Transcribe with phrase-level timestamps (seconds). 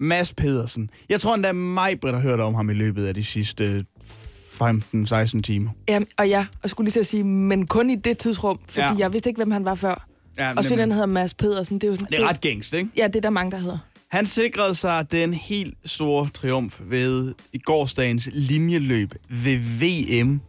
[0.00, 0.90] Mads Pedersen.
[1.08, 5.40] Jeg tror endda mig, Britt, har hørt om ham i løbet af de sidste 15-16
[5.42, 5.70] timer.
[5.88, 8.80] Ja, og ja, og skulle lige til at sige, men kun i det tidsrum, fordi
[8.86, 8.94] Ja.
[8.98, 10.06] jeg vidste ikke, hvem han var før.
[10.38, 11.74] Ja, og så den hedder Mads Pedersen.
[11.78, 12.90] Det er jo sådan, Det er ret gængst, ikke?
[12.96, 13.78] Ja, det er der mange, der hedder.
[14.10, 20.40] Han sikrede sig den helt store triumf ved i gårsdagens linjeløb ved VM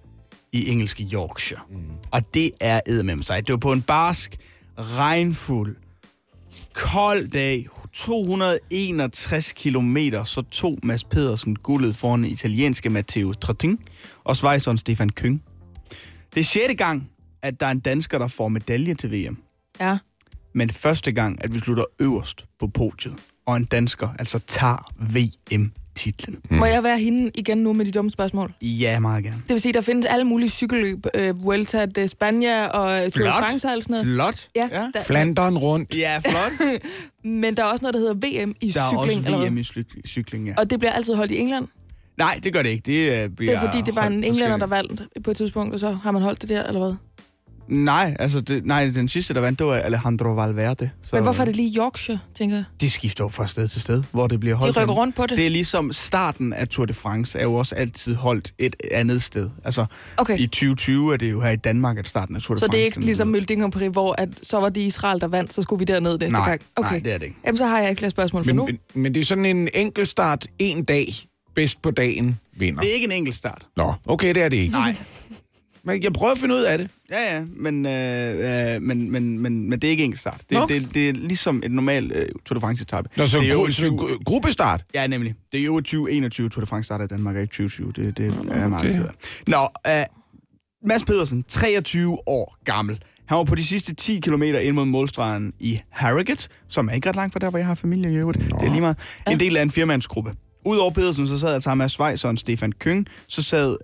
[0.53, 1.59] i engelske Yorkshire.
[1.71, 1.77] Mm.
[2.11, 3.47] Og det er eddermem sig.
[3.47, 4.37] Det var på en barsk,
[4.77, 5.75] regnfuld,
[6.73, 13.79] kold dag, 261 kilometer, så tog Mads Pedersen guldet foran italienske Matteo Trottin
[14.23, 15.43] og svejseren Stefan Køng.
[16.33, 17.09] Det er sjette gang,
[17.41, 19.37] at der er en dansker, der får medalje til VM.
[19.79, 19.97] Ja.
[20.53, 24.91] Men første gang, at vi slutter øverst på podiet, og en dansker altså tager
[26.05, 26.37] VM-titlen.
[26.49, 26.57] Mm.
[26.57, 28.53] Må jeg være hende igen nu med de dumme spørgsmål?
[28.61, 29.41] Ja, meget gerne.
[29.47, 31.05] Det vil sige, der findes alle mulige cykelløb.
[31.15, 33.31] Øh, Vuelta de España og Tour de.
[33.31, 34.05] France og sådan noget.
[34.05, 34.47] Flot.
[34.55, 34.89] Ja, ja.
[34.93, 35.95] Der, Flanderen rundt.
[35.95, 36.69] Ja, flot.
[37.41, 39.25] men der er også noget, der hedder VM i Der er cykling.
[39.25, 40.53] eller også VM i cyk- cykling, ja.
[40.57, 41.67] Og det bliver altid holdt i England.
[42.17, 42.83] Nej, det gør det ikke.
[42.85, 45.73] Det, uh, bliver Det er fordi, det var en englænder, der vandt på et tidspunkt,
[45.73, 46.93] og så har man holdt det der, eller hvad?
[47.71, 50.89] Nej, altså det, nej, den sidste, der vandt, det var Alejandro Valverde.
[51.03, 52.63] Så Men hvorfor er det lige Yorkshire, tænker jeg?
[52.81, 54.75] De skifter jo fra sted til sted, hvor det bliver holdt.
[54.75, 55.37] De rykker rundt på det.
[55.37, 59.21] Det er ligesom starten af Tour de France er jo også altid holdt et andet
[59.23, 59.49] sted.
[59.63, 59.85] Altså,
[60.17, 60.37] Okay.
[60.39, 62.77] i 2020 er det jo her i Danmark, at starten af Tour de Så France...
[62.77, 65.53] det er ikke ligesom Mølding og Paris, hvor at så var det Israel, der vandt,
[65.53, 66.61] så skulle vi derned næste Nej, gang?
[66.75, 66.89] Okay.
[66.91, 67.37] nej, det er det ikke.
[67.45, 68.65] Jamen, så har jeg ikke flere spørgsmål for Men, nu.
[68.65, 71.13] men, men det er sådan en enkeltstart en dag,
[71.55, 72.81] bedst på dagen, vinder.
[72.81, 73.65] Det er ikke en enkelt start.
[73.77, 74.71] Nå, okay, det er det ikke.
[74.73, 74.95] Nej.
[75.85, 76.89] Men jeg prøver at finde ud af det.
[77.11, 80.41] Ja, ja, men, øh, øh, men, men, men, men det er ikke enkelt start.
[80.49, 80.65] Det, Nå.
[80.69, 83.09] det, det er ligesom et normalt øh, Tour de France-etappe.
[83.17, 84.83] Nå, så, det er jo gru- så gru- gruppestart.
[84.95, 85.33] Ja, nemlig.
[85.51, 87.91] Det er jo 2021 Tour de France starter i Danmark, ikke 2020.
[88.05, 89.11] Det, det er jeg meget ked af.
[89.47, 90.03] Nå, øh,
[90.87, 92.99] Mads Pedersen, 23 år gammel.
[93.27, 97.09] Han var på de sidste 10 km ind mod målstregen i Harrogate, som er ikke
[97.09, 98.39] ret langt fra der, hvor jeg har familie i øvrigt.
[98.39, 98.97] Det er lige meget.
[99.31, 100.31] En del af en firmandsgruppe.
[100.65, 103.77] Udover Pedersen, så sad sammen med Schweizeren Stefan Køng, så sad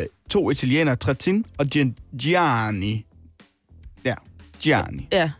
[0.00, 3.06] øh, to italienere, Trettin og Gian- Gianni.
[4.04, 4.14] Ja,
[4.60, 5.08] Gianni.
[5.12, 5.30] Ja,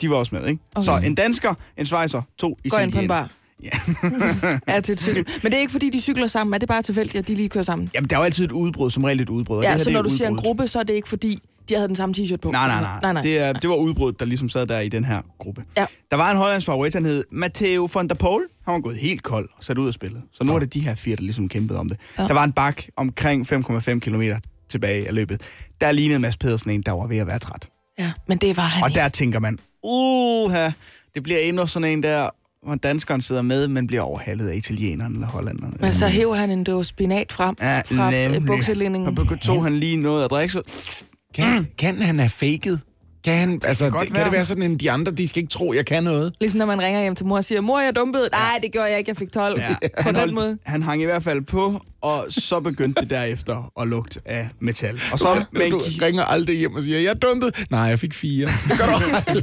[0.00, 0.62] De var også med, ikke?
[0.74, 0.84] Okay.
[0.84, 2.84] Så en dansker, en svejser, to gå italienere.
[2.86, 3.30] ind på en bar.
[3.62, 3.70] Ja.
[4.74, 5.26] Ja, til et cykel.
[5.42, 6.54] Men det er ikke, fordi de cykler sammen.
[6.54, 7.90] Er det bare tilfældigt, at de lige kører sammen?
[7.94, 9.56] Jamen, der er jo altid et udbrud, som regel et udbrud.
[9.56, 10.44] og det Ja, så når du siger en udbrud.
[10.44, 11.38] gruppe, så er det ikke, fordi
[11.68, 12.50] de havde den samme t-shirt på.
[12.50, 12.98] Nej, nej, nej.
[13.02, 13.22] nej, nej.
[13.22, 15.64] Det, er, det var udbruddet, der ligesom sad der i den her gruppe.
[15.76, 15.86] Ja.
[16.10, 18.42] Der var en hollandsk favorit, han hed Matteo van der Poel.
[18.64, 20.22] Han var gået helt kold og sat ud af spillet.
[20.32, 21.96] Så nu er det de her fire, der ligesom kæmpede om det.
[22.18, 22.22] Ja.
[22.22, 24.22] Der var en bak omkring 5,5 km
[24.70, 25.42] tilbage af løbet.
[25.80, 27.68] Der lignede Mads Pedersen en, der var ved at være træt.
[27.98, 29.00] Ja, men det var han Og ikke.
[29.00, 30.70] der tænker man, uha,
[31.14, 32.28] det bliver endnu sådan en der,
[32.66, 35.76] hvor danskeren sidder med, men bliver overhalet af italienerne eller hollanderne.
[35.80, 38.46] Men så hæver han en dåse spinat frem Ja, fra øh, nemlig.
[38.46, 39.18] bukselinningen.
[39.18, 40.62] Og tog han lige noget at drikke, så
[41.34, 42.78] Kan, kan han have faked?
[43.24, 44.24] Kan, han, altså, godt det, kan være.
[44.24, 46.34] det være sådan, en de andre, de skal ikke tro, jeg kan noget?
[46.40, 48.28] Ligesom når man ringer hjem til mor og siger, mor, jeg dumpede.
[48.32, 49.60] Nej, det gjorde jeg ikke, jeg fik 12.
[49.60, 50.46] Ja, På han, den måde.
[50.46, 54.48] holdt, han hang i hvert fald på, og så begyndte det derefter at lugte af
[54.60, 55.00] metal.
[55.12, 57.52] Og så med en, du ringer aldrig hjem og siger, jeg dumpede.
[57.70, 58.46] Nej, jeg fik fire.
[58.46, 59.40] Det gør du.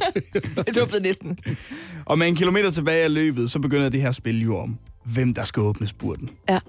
[0.67, 1.37] Jeg dumpede næsten.
[2.05, 5.33] og med en kilometer tilbage af løbet, så begynder det her spil jo om, hvem
[5.33, 6.29] der skal åbne spurten.
[6.49, 6.59] Ja.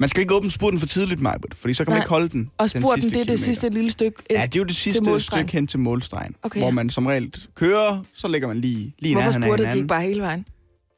[0.00, 2.02] Man skal ikke åbne spurten for tidligt, Majbert, fordi så kan man Nej.
[2.04, 2.50] ikke holde den.
[2.58, 3.44] Og den spurten, sidste det er det kilometer.
[3.44, 6.66] sidste lille stykke Ja, det er jo det sidste stykke hen til målstregen, Okay, hvor
[6.68, 6.72] ja.
[6.74, 9.78] man som regel kører, så lægger man lige, lige Hvorfor nærheden af spurgte de hinanden.
[9.78, 10.46] ikke bare hele vejen?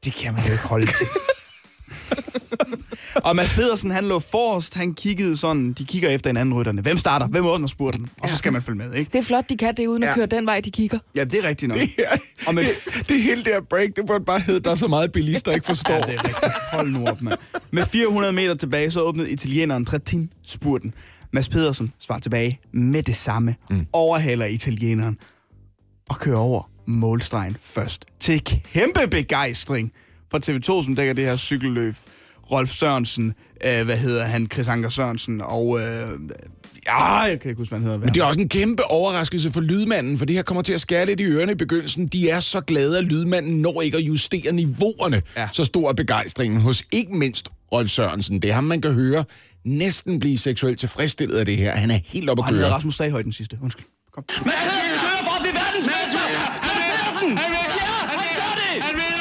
[0.05, 1.07] Det kan man jo ikke holde til.
[3.27, 6.81] og Mads Pedersen, han lå forrest, han kiggede sådan, de kigger efter hinanden rytterne.
[6.81, 7.27] Hvem starter?
[7.27, 8.09] Hvem åbner spurten?
[8.21, 9.09] Og så skal man følge med, ikke?
[9.13, 10.15] Det er flot, de kan det, uden at Ja.
[10.15, 10.99] køre den vej, de kigger.
[11.15, 11.79] Ja, det er rigtigt nok.
[11.79, 12.09] Det, her,
[12.47, 15.11] Og med, det, det hele der break, det burde bare hedde, der er så meget
[15.11, 15.93] bilister, ikke forstår.
[15.93, 16.53] ja, det er rigtigt.
[16.73, 17.39] Hold nu op, mand.
[17.71, 20.93] Med 400 meter tilbage, så åbnede italieneren Trettin spurten.
[21.33, 23.55] Mads Pedersen svarer tilbage med det samme.
[23.69, 23.85] Mm.
[23.93, 25.17] Overhaler italieneren
[26.09, 28.05] og kører over målstregen først.
[28.19, 29.91] Til kæmpe begejstring
[30.31, 31.95] for TV2, som dækker det her cykelløb.
[32.51, 33.33] Rolf Sørensen,
[33.65, 35.85] øh, hvad hedder han, Chris Anker Sørensen, og øh,
[36.87, 37.99] ja, jeg kan ikke huske, hvad han hedder.
[37.99, 40.81] Men det er også en kæmpe overraskelse for lydmanden, for det her kommer til at
[40.81, 42.07] skære lidt i ørerne i begyndelsen.
[42.07, 45.21] De er så glade, at lydmanden når ikke at justere niveauerne.
[45.37, 45.47] Ja.
[45.51, 48.41] Så stor er begejstringen hos ikke mindst Rolf Sørensen.
[48.41, 49.25] Det er ham, man kan høre
[49.65, 51.75] næsten blive seksuelt tilfredsstillet af det her.
[51.75, 52.75] Han er helt oppe Og at han hedder køre.
[52.75, 53.57] Rasmus Staghøj den sidste.
[53.61, 53.85] Undskyld.
[54.13, 54.23] Kom.
[54.45, 54.55] Mads
[55.03, 56.19] kører for at blive verdensmester!
[56.19, 57.37] Han Pedersen!
[57.37, 57.85] Han vinder!
[57.85, 58.83] Ja, han gør det!
[58.83, 59.12] Han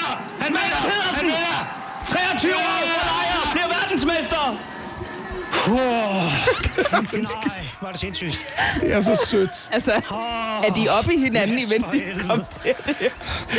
[5.72, 8.38] Nej, var det sindssygt.
[8.80, 9.70] Det er så sødt.
[9.72, 9.92] Altså,
[10.66, 12.96] er de oppe i hinanden, imens de kom til det?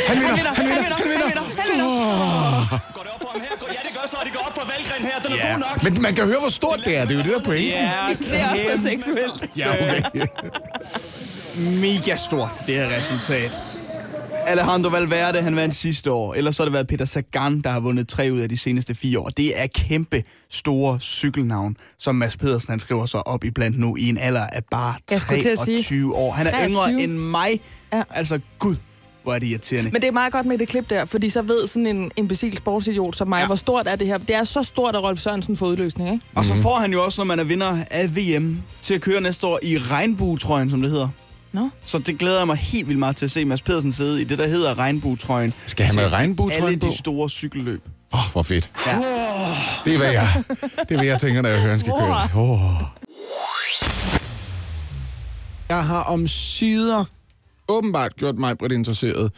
[0.08, 2.80] Han vinder, Han vinder, han vinder, han vinder, han vinder.
[2.94, 3.48] Går det op på ham her?
[3.68, 5.18] Ja, det gør så, og det går op på Valgren her.
[5.28, 5.52] Den er Ja.
[5.52, 5.82] god nok.
[5.82, 7.04] Men man kan høre, hvor stort det er.
[7.04, 8.28] Det er jo det, der er pointen.
[8.32, 9.44] Det er også der seksuelt.
[9.56, 10.26] Ja, okay.
[11.86, 13.50] mega stort, det her resultat.
[14.46, 16.34] Alejandro Valverde, han vandt sidste år.
[16.34, 18.94] Ellers så har det været Peter Sagan, der har vundet tre ud af de seneste
[18.94, 19.28] fire år.
[19.28, 23.96] Det er kæmpe store cykelnavn, som Mads Pedersen han skriver sig op i blandt nu
[23.96, 26.32] i en alder af bare Jeg skulle til at sige, 23 år.
[26.32, 26.68] Han er 23.
[26.70, 27.60] yngre end mig.
[27.92, 28.02] Ja.
[28.10, 28.76] Altså, gud,
[29.22, 29.90] hvor er det irriterende.
[29.90, 32.56] Men det er meget godt med det klip der, fordi så ved sådan en imbecil
[32.56, 33.46] sportsidiot som mig, Ja.
[33.46, 34.18] hvor stort er det her.
[34.18, 36.24] Det er så stort, at Rolf Sørensen får udløsning, ikke?
[36.34, 39.20] Og så får han jo også, når man er vinder af VM, til at køre
[39.20, 41.08] næste år i regnbuetrøjen, som det hedder.
[41.54, 41.70] Nå.
[41.84, 44.24] Så det glæder jeg mig helt vildt meget til at se Mads Pedersen sidde i
[44.24, 45.54] det, der hedder regnbuetrøjen.
[45.66, 46.86] Skal han med Alle regnbuetrøjen på?
[46.86, 47.82] de store cykelløb.
[48.12, 48.70] Åh, oh, hvor fedt.
[48.86, 48.96] Ja.
[49.84, 52.42] Det er, hvad jeg, det er, hvad jeg tænker, når jeg hører, han skal køre.
[52.50, 52.82] Oh.
[55.68, 57.04] Jeg har om sider
[57.68, 59.32] åbenbart gjort mig bredt interesseret.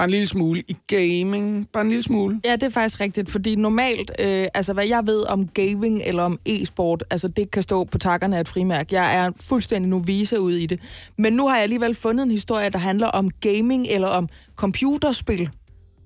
[0.00, 1.68] Bare en lille smule i gaming.
[1.72, 2.40] Bare en lille smule.
[2.44, 6.22] Ja, det er faktisk rigtigt, fordi normalt, øh, altså hvad jeg ved om gaming eller
[6.22, 8.92] om e-sport, altså det kan stå på takkerne af et frimærk.
[8.92, 10.80] Jeg er fuldstændig novice ud i det.
[11.18, 15.48] Men nu har jeg alligevel fundet en historie, der handler om gaming eller om computerspil.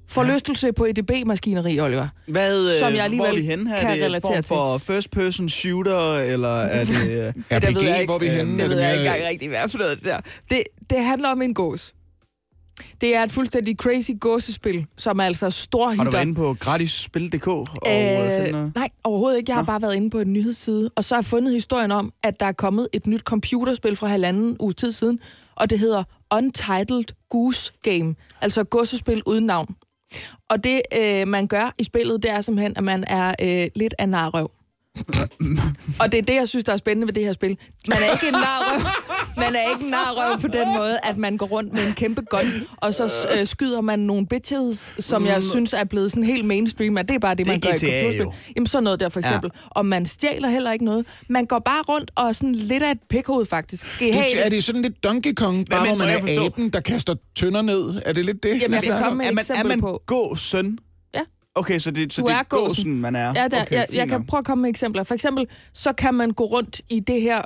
[0.08, 2.08] Forlystelse på EDB-maskineri, Oliver.
[2.28, 3.80] Hvad, Som øh, jeg alligevel hvor er vi henne her?
[3.80, 7.10] kan er det form for first-person shooter, eller er det...
[7.10, 8.04] øh, Det ved jeg RPG, ikke.
[8.04, 8.52] hvor vi henne?
[8.52, 10.20] Det Er ved jeg ikke engang rigtig, hvad for noget, det der.
[10.50, 11.94] Det, det handler om en gås.
[13.00, 16.56] Det er et fuldstændig crazy gåsespil, som er altså stor Har du været inde på
[16.60, 17.46] gratisspil.dk?
[17.46, 18.72] Og, øh, finde noget?
[18.74, 19.50] nej, overhovedet ikke.
[19.50, 19.66] Jeg har Nå.
[19.66, 22.46] bare været inde på en nyhedsside, og så har jeg fundet historien om, at der
[22.46, 25.18] er kommet et nyt computerspil fra halvanden uge tid siden,
[25.56, 26.04] og det hedder
[26.34, 29.76] Untitled Goose Game, altså gåsespil uden navn.
[30.50, 33.94] Og det, øh, man gør i spillet, det er simpelthen, at man er øh, lidt
[33.98, 34.50] af narrøv.
[36.00, 37.56] Og det er det, jeg synes, der er spændende ved det her spil.
[37.88, 38.80] Man er ikke en narrøv.
[39.36, 42.22] Man er ikke en narrøv på den måde, at man går rundt med en kæmpe
[42.30, 42.40] gun,
[42.76, 46.96] og så øh, skyder man nogle bitches, som jeg synes er blevet sådan helt mainstream,
[46.98, 48.18] at det er bare det, Det man gør i GTA computerspil.
[48.20, 48.32] jo.
[48.56, 49.50] Jamen sådan noget der for eksempel.
[49.54, 49.60] Ja.
[49.70, 51.06] Og man stjæler heller ikke noget.
[51.28, 53.88] Man går bare rundt og er sådan lidt af et pikhoved faktisk.
[53.88, 56.46] Skal I have Det, er det sådan lidt Donkey Kong, bare men hvor man er
[56.46, 58.02] aben, der kaster tønder ned?
[58.06, 58.62] Er det lidt det?
[58.62, 59.02] Jamen, jeg om?
[59.02, 60.02] komme med er man, er man på.
[60.06, 60.78] gåsøn?
[61.54, 62.66] Okay, så det, så Du det er gåsen.
[62.68, 63.32] gåsen, man er?
[63.36, 65.04] Ja, der, okay, jeg, jeg kan prøve at komme med eksempler.
[65.04, 67.42] For eksempel, så kan man gå rundt i det her,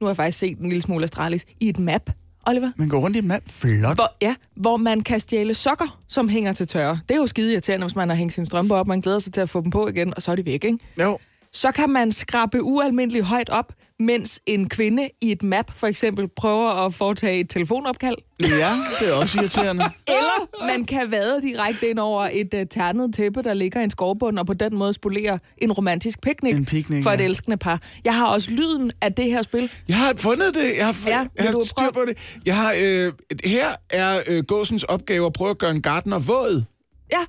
[0.00, 2.10] nu har jeg faktisk set en lille smule Astralis, i et map,
[2.46, 2.70] Oliver.
[2.76, 3.42] Man går rundt i et mand.
[3.46, 3.94] Flot.
[3.96, 6.98] Hvor, ja, hvor man kan stjæle sokker, som hænger til tørre.
[7.08, 8.86] Det er jo skide irriterende, hvis man har hængt sine strømper op.
[8.86, 10.78] Man glæder sig til at få dem på igen, og så er de væk, ikke?
[11.00, 11.18] Jo.
[11.52, 16.28] Så kan man skrabe ualmindeligt højt op, mens en kvinde i et map for eksempel
[16.36, 18.14] prøver at foretage et telefonopkald.
[18.42, 19.84] Ja, det er også irriterende.
[20.08, 23.90] Eller man kan vade direkte ind over et uh, ternet tæppe, der ligger i en
[23.90, 27.24] skovbund, og på den måde spolere en romantisk picnic, En picnic, for et ja.
[27.24, 27.80] elskende par.
[28.04, 29.70] Jeg har også lyden af det her spil.
[29.88, 30.76] Jeg har fundet det.
[30.76, 32.18] Jeg har, Ja, jeg har du styr prøve- på det.
[32.46, 33.12] Jeg har, øh,
[33.44, 36.64] her er øh, gåsens opgave at prøve at gøre en gartner våd.
[37.12, 37.18] Ja,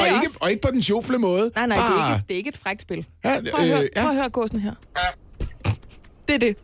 [0.00, 1.50] og, ikke, også- og ikke på den sjofle måde.
[1.56, 3.06] Nej, nej, det er, Bare- ikke, det er ikke et frækt spil.
[3.24, 4.00] Ja, Prøv at, høre, øh, ja.
[4.02, 4.72] prøv at høre gåsen her.
[6.30, 6.56] Det er det.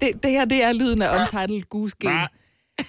[0.00, 0.22] det.
[0.22, 2.12] Det her, det er lyden af Untitled Goose Game.
[2.14, 2.26] Der er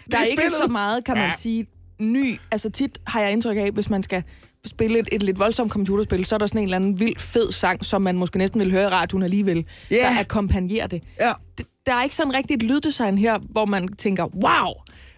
[0.06, 1.68] Det er ikke så meget, kan man sige,
[2.00, 2.40] ny.
[2.52, 4.24] Altså tit har jeg indtryk af, hvis man skal
[4.66, 7.52] spille et, et lidt voldsomt computerspil, så er der sådan en eller anden vild fed
[7.52, 9.96] sang, som man måske næsten vil høre i radioen alligevel, Ja.
[9.96, 11.04] der akkompagnerer det.
[11.20, 11.32] Ja.
[11.58, 11.66] det.
[11.86, 14.74] Der er ikke sådan rigtigt et lyddesign her, hvor man tænker, wow!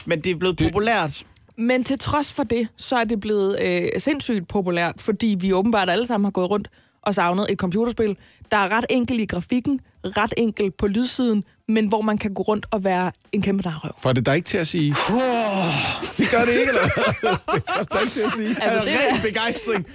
[0.06, 1.24] Men det er blevet populært.
[1.58, 5.90] Men til trods for det, så er det blevet øh, sindssygt populært, fordi vi åbenbart
[5.90, 6.68] alle sammen har gået rundt
[7.01, 8.18] og savnet et computerspil,
[8.51, 12.42] der er ret enkel i grafikken, ret enkelt på lydsiden, men hvor man kan gå
[12.44, 13.92] rundt og være en kæmpe narrøv.
[14.01, 14.89] Får det dig ikke til at sige,
[16.18, 17.36] det gør det ikke, eller hvad?
[17.56, 18.50] Det gør det ikke til at sige.
[18.62, 19.86] Altså, det ren begejstring.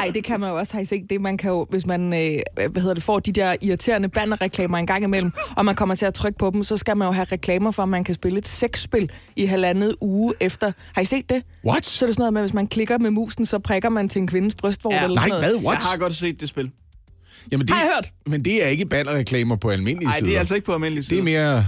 [0.00, 1.10] Ej, det kan man jo også have set.
[1.10, 2.40] Det man kan jo, hvis man øh,
[2.70, 6.06] hvad hedder det, får de der irriterende bannerreklamer en gang imellem, og man kommer til
[6.06, 8.38] at trykke på dem, så skal man jo have reklamer for, at man kan spille
[8.38, 10.72] et sexspil i halvandet uge efter.
[10.94, 11.42] Har I set det?
[11.66, 11.86] What?
[11.86, 14.08] Så er det sådan noget med, at hvis man klikker med musen, så prikker man
[14.08, 15.54] til en kvindes brystvorte Ja, eller Nej, sådan noget.
[15.54, 15.64] hvad?
[15.66, 15.78] What?
[15.82, 16.70] Jeg har godt set det spil.
[17.52, 18.12] Jamen, det, Har jeg hørt?
[18.26, 20.26] Men det er ikke bannerreklamer på almindelige Nej, sider.
[20.28, 21.18] det er altså ikke på almindelig Det side.
[21.20, 21.66] er mere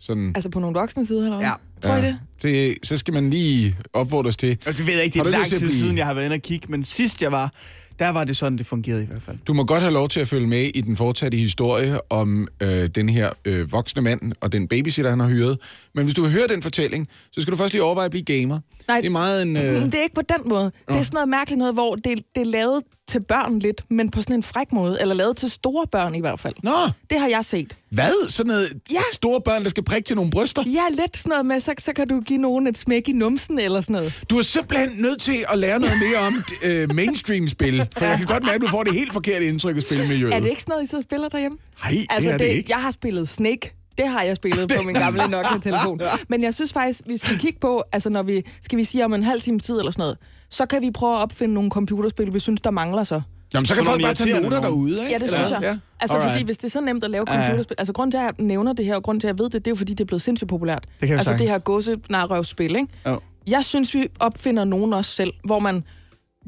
[0.00, 0.32] sådan...
[0.34, 1.46] Altså på nogle voksne sider, eller hvad?
[1.46, 1.52] Ja.
[1.88, 2.18] Tror I det?
[2.42, 2.76] det?
[2.82, 4.58] Så skal man lige opfordres til.
[4.66, 6.34] Og det ved jeg ikke, det er lang tid blive- siden, jeg har været inde
[6.34, 7.52] og kigge, men sidst jeg var,
[7.98, 9.38] der var det sådan, det fungerede i hvert fald.
[9.46, 12.88] Du må godt have lov til at følge med i den fortsatte historie om øh,
[12.94, 15.58] den her øh, voksne mand og den babysitter, han har hyret.
[15.94, 18.24] Men hvis du vil høre den fortælling, så skal du først lige overveje at blive
[18.24, 18.58] gamer.
[18.88, 18.96] Nej.
[18.96, 19.56] Det er meget en...
[19.56, 19.62] Øh.
[19.84, 20.64] Det er ikke på den måde.
[20.88, 24.10] Det er sådan noget mærkeligt noget, hvor det, det er lavet til børn lidt, men
[24.10, 25.00] på sådan en fræk måde.
[25.00, 26.54] Eller lavet til store børn i hvert fald.
[26.62, 27.76] Nå, Det har jeg set.
[27.90, 28.28] hvad?
[28.28, 29.00] Sådan noget Ja.
[29.12, 30.62] store børn, der skal prikke til nogle bryster?
[30.66, 33.58] Ja, lidt sådan noget med så, så kan du give nogen et smæk i numsen
[33.58, 34.12] eller sådan noget.
[34.30, 38.26] Du er simpelthen nødt til at lære noget mere om øh, mainstream-spil, for jeg kan
[38.26, 40.34] godt mærke, at du får det helt forkerte indtryk af spilmiljøet.
[40.34, 41.58] Er det ikke sådan noget, I sidder og spiller derhjemme?
[41.84, 42.66] Nej, det Altså, er det ikke.
[42.72, 43.74] Jeg har spillet Snake.
[43.98, 46.00] Det har jeg spillet på min gamle Nokia-telefon.
[46.28, 49.14] Men jeg synes faktisk, vi skal kigge på, altså når vi, skal vi sige om
[49.14, 50.18] en halv times tid eller sådan noget,
[50.50, 53.20] så kan vi prøve at opfinde nogle computerspil, vi synes, der mangler så.
[53.54, 54.62] Jamen, så kan Sådan folk bare tage noter nogen.
[54.64, 55.02] derude, ikke?
[55.02, 55.58] Ja, det Eller- synes jeg.
[55.62, 55.78] Ja.
[56.00, 56.32] Altså, Alright.
[56.34, 57.74] fordi hvis det er så nemt at lave computerspil...
[57.78, 59.52] Altså, grund til, at jeg nævner det her, og grund til, at jeg ved det,
[59.52, 60.84] det er jo, fordi det er blevet sindssygt populært.
[61.00, 61.50] Det kan altså, det sagtens.
[61.50, 62.88] her gåse spil ikke?
[63.06, 63.20] Jo.
[63.46, 65.84] Jeg synes, vi opfinder nogen også selv, hvor man...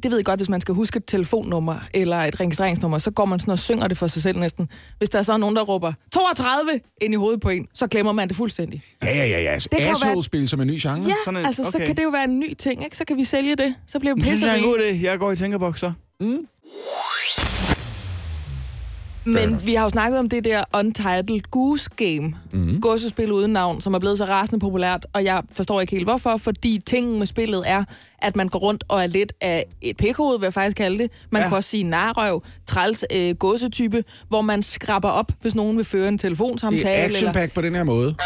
[0.03, 3.25] Det ved jeg godt, hvis man skal huske et telefonnummer eller et registreringsnummer, så går
[3.25, 4.69] man sådan og synger det for sig selv næsten.
[4.99, 8.13] Hvis der er så nogen, der råber 32 ind i hovedet på en, så glemmer
[8.13, 8.83] man det fuldstændig.
[9.03, 9.41] Ja, ja, ja.
[9.43, 9.59] ja.
[9.59, 10.97] kan jo være- Asshole-spil som en ny genre.
[11.09, 11.87] Ja, Sådan en- altså, så okay.
[11.87, 12.97] kan det jo være en ny ting, ikke?
[12.97, 13.75] Så kan vi sælge det.
[13.87, 15.03] Så bliver vi Det synes jeg er en god idé.
[15.05, 15.93] Jeg går i tænkerboks så.
[19.27, 22.81] Men vi har jo snakket om det der Untitled Goose Game, mm.
[22.81, 26.37] gåsespil uden navn, som er blevet så rasende populært, og jeg forstår ikke helt hvorfor,
[26.37, 27.85] fordi tingen med spillet er,
[28.23, 31.11] at man går rundt og er lidt af et pikhoved, vil jeg faktisk kalde det.
[31.31, 31.49] Man Ja.
[31.49, 36.09] kan også sige narrøv, træls øh, gåsetype, hvor man skraber op, hvis nogen vil føre
[36.09, 36.83] en telefonsamtale.
[36.85, 38.07] Det er eller, action på den her måde.
[38.07, 38.17] Det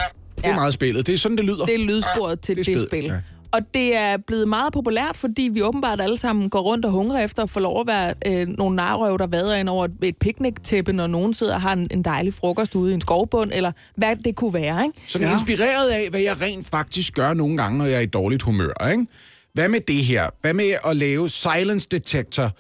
[0.47, 0.55] er Ja.
[0.55, 1.07] meget spillet.
[1.07, 1.65] Det er sådan, det lyder.
[1.65, 3.05] det er lydsporet til Det det, spil.
[3.05, 3.15] ja.
[3.53, 7.25] Og det er blevet meget populært, fordi vi åbenbart alle sammen går rundt og hungrer
[7.25, 10.17] efter at få lov at være øh, nogle narrøv, der vader ind over et, et
[10.17, 13.73] picnic-tæppe, når nogen sidder og har en, en dejlig frokost ude i en skovbund, eller
[13.97, 14.99] hvad det kunne være, ikke?
[15.07, 15.33] Sådan Ja.
[15.33, 18.89] inspireret af, hvad jeg rent faktisk gør nogle gange, når jeg er i dårligt humør.
[18.91, 19.07] Ikke?
[19.55, 20.31] Hvad med det her?
[20.41, 22.51] Hvad med at lave silence detector,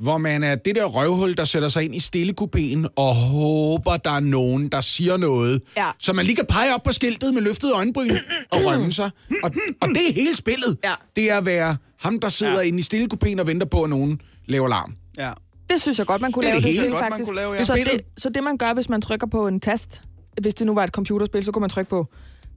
[0.00, 4.10] hvor man er det der røvhul, der sætter sig ind i stillekupéen og håber, der
[4.10, 5.62] er nogen, der siger noget.
[5.76, 5.90] Ja.
[5.98, 8.16] Så man lige kan pege op på skiltet med løftede øjenbryn
[8.50, 9.10] og rømme sig.
[9.42, 9.50] Og,
[9.82, 10.76] og det er hele spillet.
[10.84, 10.92] Ja.
[11.16, 12.60] Det er at være ham, der sidder ja.
[12.60, 14.94] Inde i stillekupéen og venter på, at nogen laver larm.
[15.18, 15.30] Ja.
[15.70, 17.28] Det synes jeg godt, man kunne Det lave det det, hele spil, godt, man faktisk.
[17.28, 17.64] kunne lave, ja.
[17.64, 20.02] så, det, så det, man gør, hvis man trykker på en tast,
[20.42, 22.06] hvis det nu var et computerspil, så kunne man trykke på,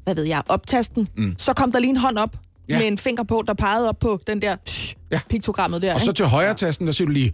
[0.03, 1.07] hvad ved jeg, optasten.
[1.17, 1.35] Mm.
[1.37, 2.35] Så kom der lige en hånd op
[2.69, 2.79] Ja.
[2.79, 5.19] med en finger på, der pegede op på den der shh, Ja.
[5.29, 5.93] piktogrammet der.
[5.93, 6.17] Og så ikke?
[6.17, 7.33] til højre tasten, der siger du lige...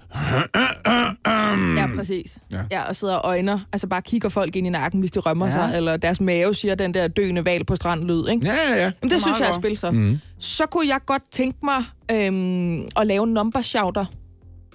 [1.78, 2.38] Ja, præcis.
[2.54, 2.60] Ja.
[2.72, 2.82] Ja.
[2.84, 5.52] og sidder og øjner, altså bare kigger folk ind i nakken, hvis de rømmer Ja.
[5.52, 8.46] sig, eller deres mave siger den der døende val på stranden lyd, ikke?
[8.46, 8.82] Ja, ja, ja.
[8.82, 9.92] Jamen, det, det synes jeg er et spil så.
[9.92, 10.18] Mm.
[10.40, 14.06] Så kunne jeg godt tænke mig øhm, at lave number shouter.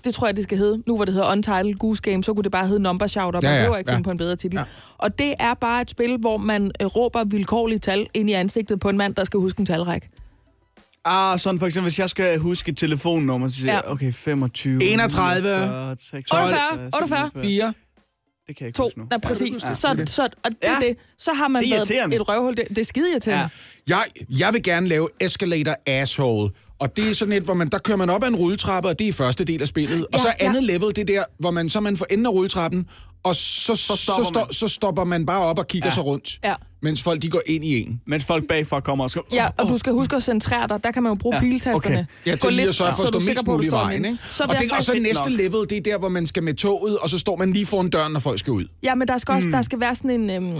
[0.04, 0.82] Det tror jeg, det skal hedde.
[0.86, 3.40] Nu hvor det hedder Untitled Goose Game, så kunne det bare hedde number shouter.
[3.40, 3.96] Man Ja, ja, ja, behøver ikke ja.
[3.96, 4.56] finde på en bedre titel.
[4.58, 4.64] Ja.
[4.98, 8.80] Og det er bare et spil, hvor man øh, råber vilkårlige tal ind i ansigtet
[8.80, 10.06] på en mand, der skal huske en talræk.
[11.04, 13.92] Ah, sådan for eksempel, hvis jeg skal huske et telefonnummer, så siger jeg, Ja.
[13.92, 14.82] okay, 25...
[14.84, 17.30] 31, 49, 46, 48, 48.
[17.44, 17.74] 4.
[18.46, 19.06] Det kan jeg ikke To, huske nu.
[19.12, 19.62] ja, præcis.
[19.62, 19.68] Ja.
[19.68, 20.72] Ja, så, så, og det, Ja.
[20.72, 20.86] ja.
[20.88, 22.56] det, så har man Det været et røvhul.
[22.56, 23.40] Det, det er skide irriterende.
[23.88, 23.96] Ja.
[23.96, 23.96] Ja.
[23.96, 24.04] Jeg,
[24.38, 26.50] jeg vil gerne lave Escalator Asshole.
[26.78, 28.98] Og det er sådan et, hvor man, der kører man op ad en rulletrappe, og
[28.98, 30.04] det er første del af spillet.
[30.06, 30.46] og Ja, så ja.
[30.46, 32.86] andet level, det er der, hvor man så man for enden af rulletrappen,
[33.24, 34.52] og så, så, stopper så, man.
[34.52, 35.94] så stopper man bare op og kigger ja.
[35.94, 36.54] sig rundt, Ja.
[36.82, 38.00] mens folk de går ind i en.
[38.06, 39.22] Mens folk bagfra kommer og skal...
[39.32, 40.84] Ja, og du skal huske at centrere dig.
[40.84, 41.76] Der kan man jo bruge Ja, piltasterne.
[41.76, 42.04] okay.
[42.26, 43.68] Ja, til lige at sørge for at så stå er mest på, at du muligt
[43.68, 44.04] i vejen.
[44.04, 44.18] Ikke?
[44.30, 45.38] Så og, det, jeg og så næste nok.
[45.40, 47.90] level, det er der, hvor man skal med toget, og så står man lige foran
[47.90, 48.64] døren, når folk skal ud.
[48.82, 49.52] Ja, men der skal også Hmm.
[49.52, 50.30] der skal være sådan en...
[50.30, 50.58] Øhm,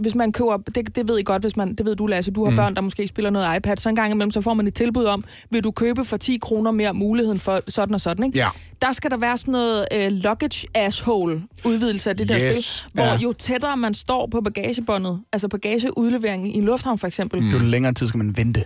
[0.00, 0.56] hvis man køber...
[0.56, 1.74] Det, det ved I godt, hvis man...
[1.74, 2.30] Det ved du, Lasse.
[2.30, 3.76] Du har børn, der måske spiller noget iPad.
[3.76, 6.38] Så en gang imellem, så får man et tilbud om, vil du købe for 10
[6.42, 8.38] kroner mere muligheden for sådan og sådan, ikke?
[8.38, 8.48] Ja.
[8.82, 12.64] Der skal der være sådan noget øh, luggage asshole udvidelse af det der Yes.
[12.64, 13.16] spil, hvor Ja.
[13.18, 17.42] jo tættere man står på bagagebåndet, altså bagageudleveringen i en lufthavn for eksempel.
[17.42, 17.48] Mm.
[17.50, 18.64] Jo længere tid skal man vente.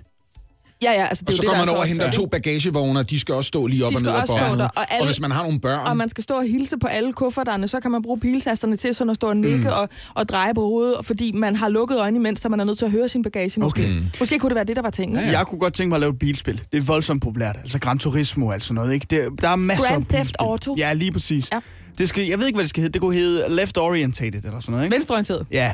[0.82, 3.10] Ja, ja, altså det Og så går man er over og henter to bagagevogne, og
[3.10, 4.68] de skal også stå lige op De og ned ad båndet.
[4.76, 5.86] og alle- og hvis man har nogle børn...
[5.86, 8.94] Og man skal stå og hilse på alle kufferterne, så kan man bruge piltasterne til
[8.94, 9.66] sådan at stå og nikke mm.
[9.66, 12.78] og, og dreje på hovedet, fordi man har lukket øjnene imens, så man er nødt
[12.78, 13.80] til at høre sin bagage måske.
[13.82, 14.00] Okay.
[14.20, 15.18] Måske kunne det være det, der var tingen.
[15.18, 15.38] Ja, Ja.
[15.38, 16.60] Jeg kunne godt tænke mig at lave et bilspil.
[16.72, 17.56] Det er voldsomt populært.
[17.62, 19.06] Altså Gran Turismo og sådan noget, ikke?
[19.10, 20.36] Det, der er masser Grand af Theft.
[20.38, 20.74] Auto.
[20.78, 21.48] Ja, lige præcis.
[21.52, 21.58] Ja.
[21.98, 22.92] Det skal, jeg ved ikke, hvad det skal hedde.
[22.92, 24.94] Det kunne hedde Left Orientated eller sådan noget, ikke?
[24.94, 25.46] Venstreorienteret.
[25.52, 25.72] Ja.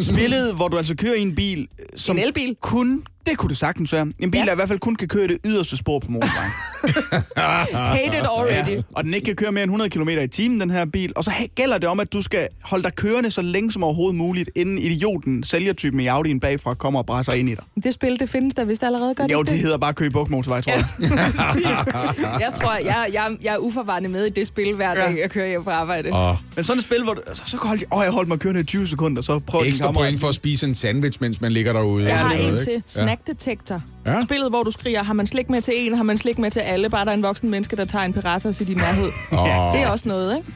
[0.00, 2.56] Spillet, hvor du altså kører i en bil, øh, som En elbil?
[2.60, 3.02] kun...
[3.26, 4.02] Det kunne det sagtens være.
[4.18, 4.44] En bil, Ja.
[4.44, 6.50] der i hvert fald kun kan køre det yderste spor på motorvejen.
[7.96, 8.70] Hate it already.
[8.76, 8.82] Ja.
[8.92, 11.12] Og den ikke kan køre mere end 100 km i timen, den her bil.
[11.16, 14.14] Og så gælder det om, at du skal holde dig kørende så længe som overhovedet
[14.18, 17.64] muligt, inden idioten, sælgertypen i Audi'en bagfra, kommer og brænder ind i dig.
[17.84, 19.32] Det spil, det findes der vist allerede godt.
[19.32, 20.84] Jo, det hedder bare Køge Buk Motorvej, tror jeg.
[22.40, 25.48] Jeg tror, jeg, jeg, jeg er uforvarende med i det spil hver dag, jeg kører
[25.48, 26.12] hjem fra arbejde.
[26.12, 28.38] Og Men sådan et spil, hvor du, så, så kan holde, åh, jeg holdt mig
[28.38, 31.40] kørende i 20 sekunder, så prøv din ekstra point for at spise en sandwich, mens
[31.40, 32.04] man ligger derude.
[32.04, 32.64] Og sådan noget, en ikke?
[32.64, 32.82] til.
[32.86, 33.15] Snack Detector.
[34.06, 34.12] Ja.
[34.12, 34.20] Ja.
[34.20, 36.60] Spillet, hvor du skriger, har man slik med til en, har man slik med til
[36.60, 39.08] alle, bare der er en voksen menneske, der tager en piratas i din nærhed.
[39.38, 39.72] Åh.
[39.72, 40.48] Det er også noget, ikke?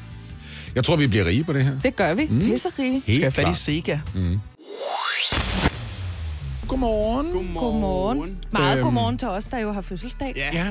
[0.75, 1.73] Jeg tror, vi bliver rige på det her.
[1.83, 2.27] Det gør vi.
[2.31, 2.41] Mm.
[2.41, 2.93] Pisserige.
[2.93, 3.55] Helt Skal jeg fat i.
[3.59, 3.99] Sega?
[6.69, 7.27] Godmorgen.
[7.57, 8.39] Godmorgen.
[8.53, 8.85] Meget Øhm.
[8.85, 10.33] godmorgen til os, der jo har fødselsdag.
[10.37, 10.49] Ja.
[10.53, 10.67] Ja.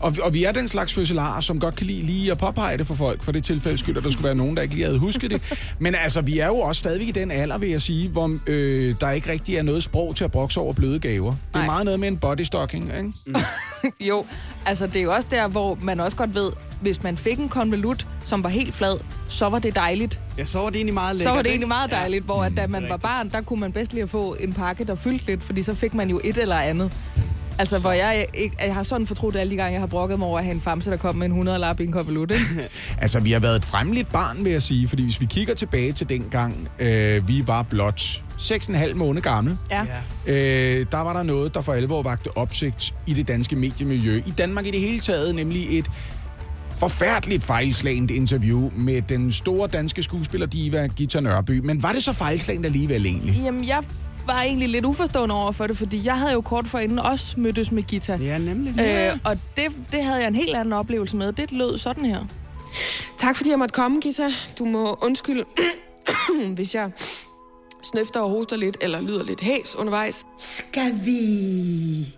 [0.00, 2.86] Og, og vi er den slags fødselarer, som godt kan lide lige at påpege det
[2.86, 4.98] for folk, for det tilfælde skyld, at der skulle være nogen, der ikke lige havde
[4.98, 5.42] husket det.
[5.78, 8.94] Men altså, vi er jo også stadigvæk i den alder, vil jeg sige, hvor øh,
[9.00, 11.30] der ikke rigtig er noget sprog til at brokse over bløde gaver.
[11.30, 11.66] Det er Nej.
[11.66, 13.12] meget noget med en bodystocking, ikke?
[14.08, 14.24] Jo,
[14.66, 17.48] altså det er jo også der, hvor man også godt ved, hvis man fik en
[17.48, 18.94] konvolut, som var helt flad,
[19.28, 20.20] så var det dejligt.
[20.38, 21.30] Ja, så var det egentlig meget lækkert.
[21.30, 23.72] Så var det egentlig meget dejligt, hvor at da man var barn, der kunne man
[23.72, 26.38] bedst lige at få en pakke, der fyldte lidt, fordi så fik man jo et
[26.38, 26.92] eller andet.
[27.60, 30.28] Altså, hvor jeg, ikke, jeg har sådan fortrudt alle de gange, jeg har brokket mig
[30.28, 32.32] over at have en famse, der kom med en 100 lap i en konvolut?
[32.98, 35.92] Altså, vi har været et fremmeligt barn, vil jeg sige, fordi hvis vi kigger tilbage
[35.92, 38.00] til dengang, øh, vi var blot
[38.38, 39.82] 6,5 måneder gamle, Ja.
[40.26, 44.22] Øh, der var der noget, der for alvor vagte opsigt i det danske mediemiljø.
[44.26, 45.90] I Danmark i det hele taget, nemlig et
[46.76, 51.58] forfærdeligt fejlslagent interview med den store danske skuespillerdiva Gita Nørby.
[51.64, 53.40] Men var det så fejlslagent alligevel egentlig?
[53.44, 53.78] Jamen, jeg
[54.26, 57.72] var egentlig lidt uforstående over for det, fordi jeg havde jo kort forinden også mødtes
[57.72, 58.16] med Gita.
[58.16, 58.80] Ja, nemlig.
[58.80, 61.32] Øh, og det, det havde jeg en helt anden oplevelse med.
[61.32, 62.24] Det lød sådan her.
[63.18, 64.30] Tak fordi jeg måtte komme, Gita.
[64.58, 65.44] Du må undskylde,
[66.56, 66.90] hvis jeg
[67.82, 70.24] snøfter og hoster lidt, eller lyder lidt hæs undervejs.
[70.38, 72.16] Skal vi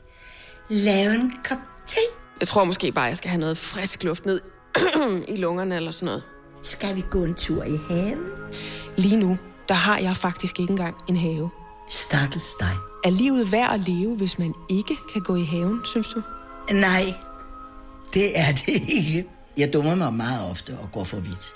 [0.69, 2.01] lave en kop te?
[2.41, 4.41] Jeg tror måske bare, jeg skal have noget frisk luft ned
[5.35, 6.23] i lungerne eller sådan noget.
[6.63, 8.27] Skal vi gå en tur i haven?
[8.97, 11.51] Lige nu, der har jeg faktisk ikke engang en have.
[11.93, 12.77] Stakkels dig.
[13.05, 16.23] Er livet værd at leve, hvis man ikke kan gå i haven, synes du?
[16.73, 17.03] Nej,
[18.15, 19.29] det er det ikke.
[19.57, 21.53] Jeg dummer mig meget ofte og går for vidt.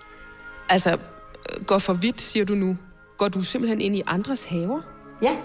[0.68, 2.76] Altså, øh, går for vidt, siger du nu.
[3.18, 4.80] Går du simpelthen ind i andres haver?
[5.22, 5.36] Ja,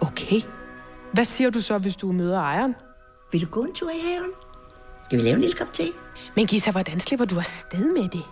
[0.00, 0.40] Okay.
[1.12, 2.74] Hvad siger du så, hvis du møder ejeren?
[3.32, 4.30] vil du gå en tur i haven?
[5.04, 5.82] Skal vi lave en lille kop te?
[6.36, 8.22] Men Gita, hvordan slipper du afsted med det?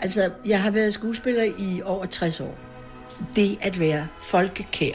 [0.00, 2.58] Altså, jeg har været skuespiller i over 60 år.
[3.36, 4.92] Det at være folkekær,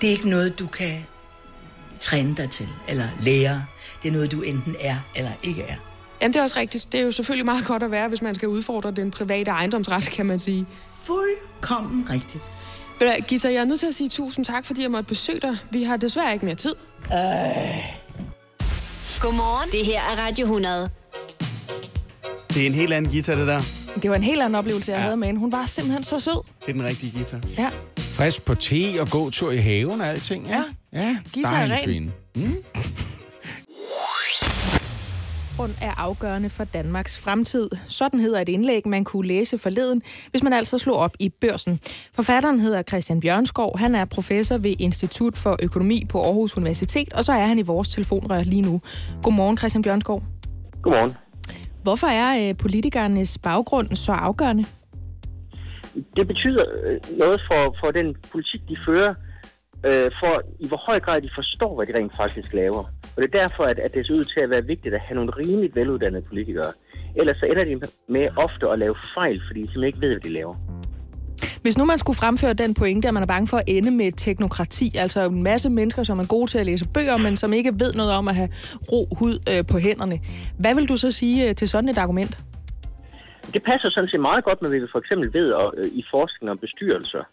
[0.00, 1.06] det er ikke noget, du kan
[2.00, 3.64] træne dig til eller lære.
[4.02, 5.76] Det er noget, du enten er eller ikke er.
[6.20, 6.92] Jamen, det er også rigtigt.
[6.92, 10.04] Det er jo selvfølgelig meget godt at være, hvis man skal udfordre den private ejendomsret,
[10.04, 10.66] kan man sige.
[11.02, 12.44] Fuldkommen rigtigt.
[13.28, 15.56] Gita, jeg er nødt til at sige tusind tak, fordi jeg måtte besøge dig.
[15.70, 16.74] Vi har desværre ikke mere tid.
[19.20, 19.70] Godmorgen.
[19.70, 20.90] Det her er Radio 100.
[22.54, 23.60] Det er en helt anden guitar, det der.
[24.02, 25.02] Det var en helt anden oplevelse, jeg ja.
[25.02, 25.40] havde med hende.
[25.40, 26.42] Hun var simpelthen så sød.
[26.60, 27.40] Det er den rigtige guitar.
[27.58, 27.70] Ja.
[28.16, 30.46] Frisk på te og gå tur i haven og alting.
[30.46, 31.84] Ja, ja Gita er dejlig ren.
[31.84, 32.12] kvinde.
[35.56, 37.70] grund er afgørende for Danmarks fremtid.
[37.88, 41.78] Sådan hedder et indlæg, man kunne læse forleden, hvis man altså slog op i børsen.
[42.14, 43.78] Forfatteren hedder Christian Bjørnskov.
[43.78, 47.62] Han er professor ved Institut for Økonomi på Aarhus Universitet, og så er han i
[47.62, 48.80] vores telefonrør lige nu.
[49.22, 50.22] Godmorgen, Christian Bjørnskov.
[50.82, 51.14] Godmorgen.
[51.82, 54.64] Hvorfor er øh, politikernes baggrund så afgørende?
[56.16, 59.14] Det betyder øh, noget for, for den politik, de fører,
[59.86, 62.82] øh, for i hvor høj grad de forstår, hvad de rent faktisk laver.
[63.14, 65.14] Og det er derfor, at, at det ser ud til at være vigtigt at have
[65.14, 66.72] nogle rimeligt veluddannede politikere.
[67.16, 70.20] Ellers så ender de med ofte at lave fejl, fordi de simpelthen ikke ved, hvad
[70.20, 70.54] de laver.
[71.64, 74.12] Hvis nu man skulle fremføre den pointe, at man er bange for at ende med
[74.12, 77.72] teknokrati, altså en masse mennesker, som er gode til at læse bøger, men som ikke
[77.78, 78.48] ved noget om at have
[78.92, 80.20] ro hud øh, på hænderne.
[80.58, 82.38] Hvad vil du så sige øh, til sådan et argument?
[83.52, 86.04] Det passer sådan set meget godt med, hvad vi for eksempel ved og, øh, i
[86.10, 87.24] forskning om bestyrelser.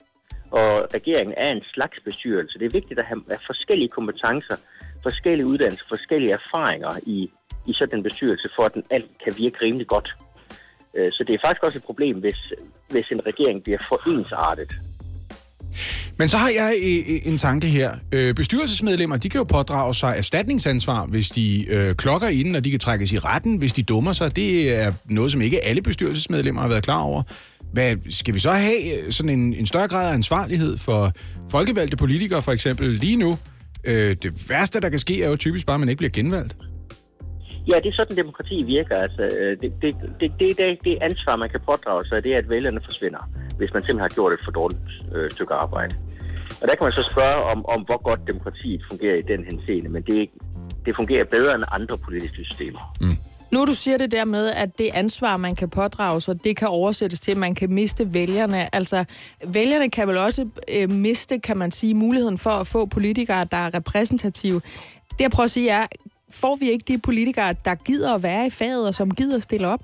[0.52, 2.60] Og regeringen er en slags bestyrelse.
[2.60, 4.56] Det er vigtigt at have, forskellige kompetencer,
[5.04, 7.32] forskellige uddannelser, forskellige erfaringer i,
[7.68, 10.10] i sådan en bestyrelse, for at den alt kan virke rimelig godt.
[10.94, 12.54] Øh, så det er faktisk også et problem, hvis,
[12.90, 14.72] hvis en regering bliver for ensartet.
[16.18, 17.92] Men så har jeg øh, øh, en tanke her.
[18.12, 22.72] Øh, bestyrelsesmedlemmer, de kan jo pådrage sig erstatningsansvar, hvis de øh, klokker inden, og de
[22.72, 24.36] kan trækkes i retten, hvis de dummer sig.
[24.36, 27.24] Det er noget, som ikke alle bestyrelsesmedlemmer har været klar over.
[27.74, 31.12] Hvad, skal vi så have øh, sådan en, en større grad af ansvarlighed for
[31.50, 33.38] folkevalgte politikere, for eksempel lige nu?
[33.84, 36.56] Øh, det værste, der kan ske, er jo typisk bare, at man ikke bliver genvalgt.
[37.72, 38.96] Ja, det er sådan, demokrati virker.
[39.06, 42.38] Altså, øh, det, det, det, det, det, det ansvar, man kan pådrage sig, det er,
[42.38, 43.24] at vælgerne forsvinder,
[43.58, 45.96] hvis man simpelthen har gjort et for dårligt øh, stykke arbejde.
[46.62, 49.90] Og der kan man så spørge om, om, hvor godt demokratiet fungerer i den henseende,
[49.90, 50.30] men det,
[50.86, 52.84] det fungerer bedre end andre politiske systemer.
[53.02, 53.18] Mm.
[53.52, 56.68] Nu du siger det der med, at det ansvar, man kan pådrage sig, det kan
[56.68, 58.76] oversættes til, at man kan miste vælgerne.
[58.76, 59.06] Altså,
[59.48, 60.48] vælgerne kan vel også
[60.80, 64.62] øh, miste, kan man sige, muligheden for at få politikere, der er repræsentative.
[65.12, 65.86] Det jeg prøver at sige er,
[66.34, 69.44] får vi ikke de politikere, der gider at være i faget, og som gider at
[69.44, 69.84] stille op?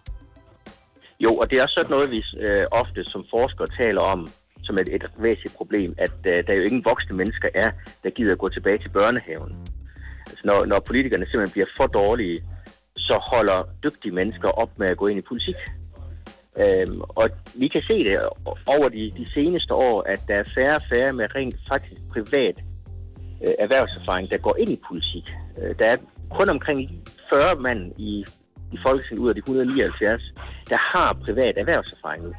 [1.20, 4.28] Jo, og det er også sådan noget, vi øh, ofte som forskere taler om,
[4.64, 7.72] som et, et væsentligt problem, at øh, der jo ingen voksne mennesker er,
[8.04, 9.56] der gider at gå tilbage til børnehaven.
[10.28, 12.44] Altså, når, når politikerne simpelthen bliver for dårlige,
[12.98, 15.56] så holder dygtige mennesker op med at gå ind i politik.
[16.60, 18.20] Øhm, og vi kan se det
[18.68, 22.58] over de, de seneste år, at der er færre og færre med rent faktisk privat
[23.44, 25.26] øh, erhvervserfaring, der går ind i politik.
[25.62, 25.98] Øh, der er
[26.30, 26.80] kun omkring
[27.30, 28.26] 40 mand i,
[28.72, 30.22] i Folketinget ud af de 179,
[30.70, 32.34] der har privat erhvervserfaring nu.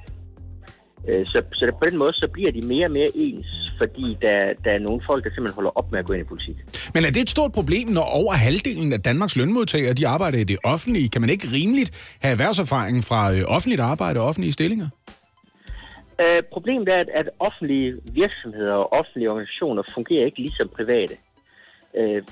[1.09, 3.47] Øh, Så, så på den måde, så bliver de mere og mere ens,
[3.79, 6.29] fordi der, der er nogle folk, der simpelthen holder op med at gå ind i
[6.29, 6.57] politik.
[6.95, 10.45] Men er det et stort problem, når over halvdelen af Danmarks lønmodtagere, de arbejder i
[10.45, 11.09] det offentlige?
[11.09, 14.89] Kan man ikke rimeligt have erhvervserfaring fra øh, offentligt arbejde og offentlige stillinger?
[16.23, 21.15] Øh, problemet er, at, at offentlige virksomheder og offentlige organisationer fungerer ikke ligesom private.
[21.99, 22.23] Øh,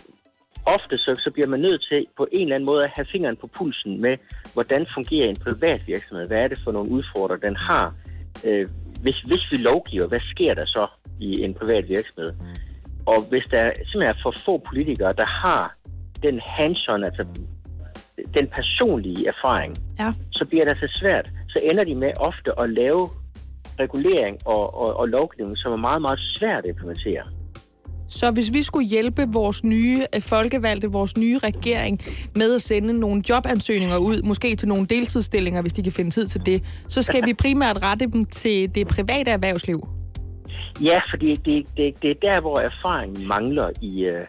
[0.67, 3.37] ofte så, så bliver man nødt til på en eller anden måde at have fingeren
[3.37, 4.17] på pulsen med,
[4.55, 6.27] hvordan fungerer en privat virksomhed?
[6.27, 7.95] Hvad er det for nogle udfordringer, den har?
[8.47, 8.67] Øh,
[9.03, 10.87] hvis, hvis vi lovgiver, hvad sker der så
[11.21, 12.33] i en privat virksomhed?
[13.07, 15.77] Og hvis der simpelthen er for få politikere, der har
[16.23, 17.25] den hands-on, altså
[18.35, 20.13] den personlige erfaring, Ja.
[20.31, 21.31] så bliver det altså svært.
[21.49, 23.09] Så ender de med ofte at lave
[23.81, 27.23] regulering og, og, og lovgivning, som er meget, meget svært at implementere.
[28.09, 32.01] Så hvis vi skulle hjælpe vores nye øh, folkevalgte, vores nye regering
[32.37, 36.27] med at sende nogle jobansøgninger ud, måske til nogle deltidsstillinger, hvis de kan finde tid
[36.27, 39.89] til det, så skal vi primært rette dem til det private erhvervsliv.
[40.83, 44.27] Ja, fordi det, det, det er der, hvor erfaringen mangler i, øh,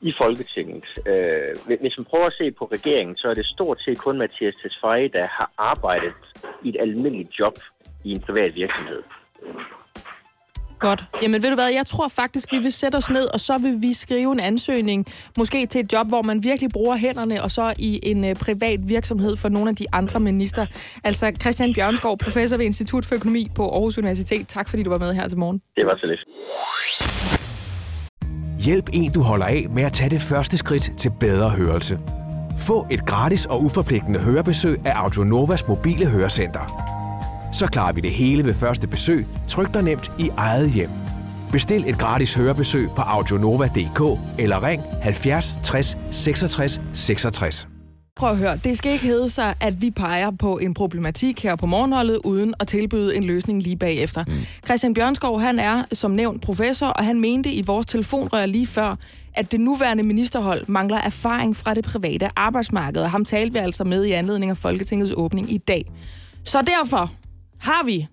[0.00, 0.84] i Folketinget.
[1.06, 4.54] Øh, hvis man prøver at se på regeringen, så er det stort set kun Mathias
[4.62, 6.12] Tesfaye, der har arbejdet
[6.64, 7.54] i et almindeligt job
[8.04, 9.02] i en privat virksomhed.
[10.78, 11.04] Godt.
[11.22, 13.78] Jamen ved du hvad, jeg tror faktisk, vi vil sætte os ned, og så vil
[13.80, 15.06] vi skrive en ansøgning,
[15.38, 18.80] måske til et job, hvor man virkelig bruger hænderne, og så i en øh, privat
[18.88, 20.66] virksomhed for nogle af de andre minister.
[21.04, 24.48] Altså Christian Bjørnskov, professor ved Institut for Økonomi på Aarhus Universitet.
[24.48, 25.60] Tak fordi du var med her til morgen.
[25.76, 26.20] Det var så lidt.
[28.64, 31.98] Hjælp en, du holder af med at tage det første skridt til bedre hørelse.
[32.58, 36.95] Få et gratis og uforpligtende hørebesøg af Audionovas mobile hørecenter.
[37.56, 40.90] Så klarer vi det hele ved første besøg, tryk dig nemt i eget hjem.
[41.52, 47.68] Bestil et gratis hørebesøg på audionova.dk eller ring 70 60 66 66.
[48.16, 51.56] Prøv at høre, det skal ikke hedde sig, at vi peger på en problematik her
[51.56, 54.24] på morgenholdet, uden at tilbyde en løsning lige bagefter.
[54.26, 54.32] Mm.
[54.64, 58.96] Christian Bjørnskov, han er som nævnt professor, og han mente i vores telefonrør lige før,
[59.34, 63.84] at det nuværende ministerhold mangler erfaring fra det private arbejdsmarked, og ham talte vi altså
[63.84, 65.84] med i anledning af Folketingets åbning i dag.
[66.44, 67.12] Så derfor
[67.60, 68.06] har vi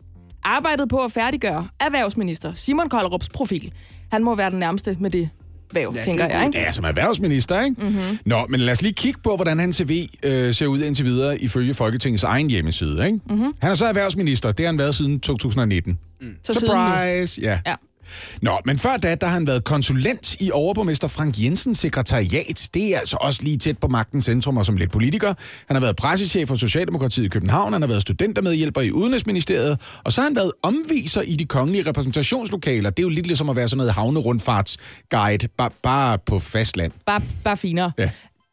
[0.43, 3.73] arbejdet på at færdiggøre erhvervsminister Simon Kollerups profil.
[4.12, 5.29] Han må være den nærmeste med det
[5.73, 6.45] væv, ja, tænker jeg.
[6.45, 6.60] Ikke?
[6.60, 7.82] Ja, som erhvervsminister, ikke?
[7.82, 8.17] Mm-hmm.
[8.25, 11.39] Nå, men lad os lige kigge på, hvordan hans CV øh, ser ud indtil videre
[11.41, 13.19] ifølge Folketingets egen hjemmeside, ikke?
[13.29, 13.53] Mm-hmm.
[13.62, 15.99] Han er så erhvervsminister, det har han været siden 2019.
[16.21, 16.36] Mm.
[16.43, 16.82] Så siden nu.
[16.82, 17.41] Surprise!
[17.41, 17.60] Ja.
[17.67, 17.75] Ja.
[18.41, 22.69] Nå, men før da, der har han været konsulent i overborgmester Frank Jensens sekretariat.
[22.73, 25.34] Det er altså også lige tæt på magtens centrum og som lidt politiker.
[25.67, 30.13] Han har været pressechef for Socialdemokratiet i København, han har været studentermedhjælper i Udenrigsministeriet, og
[30.13, 32.89] så har han været omviser i de kongelige repræsentationslokaler.
[32.89, 36.91] Det er jo lidt ligesom at være sådan noget havnerundfartsguide, bare, bare på fastland.
[37.06, 37.91] Bare, bare finere.
[37.97, 38.10] Ja.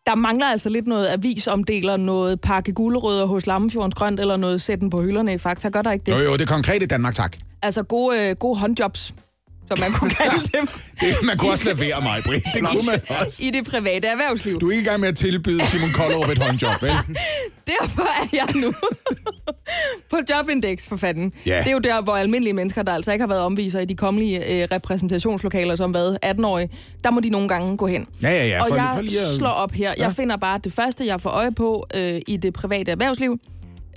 [0.07, 4.91] Der mangler altså lidt noget avisomdeler, noget pakke gulerødder hos Lammefjordens Grønt, eller noget sætten
[4.91, 5.69] på hylderne i Fakta.
[5.69, 6.13] Gør der ikke det?
[6.13, 7.37] Jo, jo, det er konkret i Danmark, tak.
[7.63, 9.15] Altså gode, øh, gode håndjobs,
[9.71, 10.69] som man kunne kalde dem,
[11.01, 12.45] Det, man kunne også lade være mig, Britt.
[12.55, 13.45] Det kunne man også.
[13.47, 14.61] i det private erhvervsliv.
[14.61, 16.91] Du er ikke i gang med at tilbyde Simon Koldrup et håndjob, vel?
[17.79, 18.73] Derfor er jeg nu
[20.11, 21.33] på Jobindex for fanden.
[21.47, 21.59] Ja.
[21.59, 23.97] Det er jo der, hvor almindelige mennesker, der altså ikke har været omviser i de
[23.97, 26.71] kongelige øh, repræsentationslokaler som hvad, 18-årige,
[27.05, 28.07] der må de nogle gange gå hen.
[28.23, 28.63] Ja, ja, ja.
[28.63, 29.93] og For- jeg for lige at- slår op her.
[29.99, 33.41] Jeg finder bare det første, jeg får øje på øh, i det private erhvervsliv.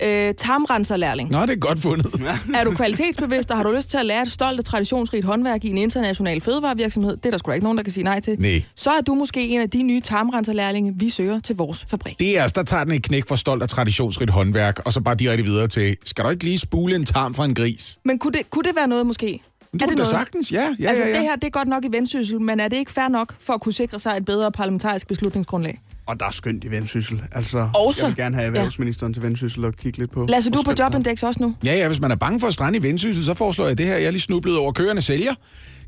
[0.04, 1.30] Øh, tarmrenserlærling.
[1.30, 2.06] Nå, det er godt fundet.
[2.58, 5.64] Er du kvalitetsbevidst, og har du lyst til at lære et stolt og traditionsrigt håndværk
[5.64, 7.16] i en international fødevarevirksomhed?
[7.16, 8.36] Det er der sgu da ikke nogen, der kan sige nej til.
[8.40, 8.62] Nej.
[8.76, 12.18] Så er du måske en af de nye tarmrenserlærlinge, vi søger til vores fabrik.
[12.18, 15.00] Det er altså, der tager den et knæk for stolt og traditionsrigt håndværk, og så
[15.00, 17.98] bare direkte videre til, skal du ikke lige spule en tarm fra en gris?
[18.04, 19.40] Men kunne det, kunne det være noget måske?
[19.72, 20.10] Men er det noget?
[20.10, 20.74] sagtens, ja.
[20.78, 21.14] ja, altså, ja, ja.
[21.14, 23.52] det her det er godt nok i vendsyssel, men er det ikke fair nok for
[23.52, 25.80] at kunne sikre sig et bedre parlamentarisk beslutningsgrundlag?
[26.06, 27.22] Og der er skønt i Vendsyssel.
[27.32, 28.00] Altså, Også?
[28.02, 29.14] jeg vil gerne have erhvervsministeren ja.
[29.14, 30.26] til Vendsyssel og kigge lidt på.
[30.28, 30.72] Lasse, du er på.
[30.78, 31.54] Jobindex også nu.
[31.64, 33.86] Ja, ja, hvis man er bange for at strande i vendsyssel, så foreslår jeg det
[33.86, 33.96] her.
[33.96, 35.34] Jeg er lige snublet over kørende sælger.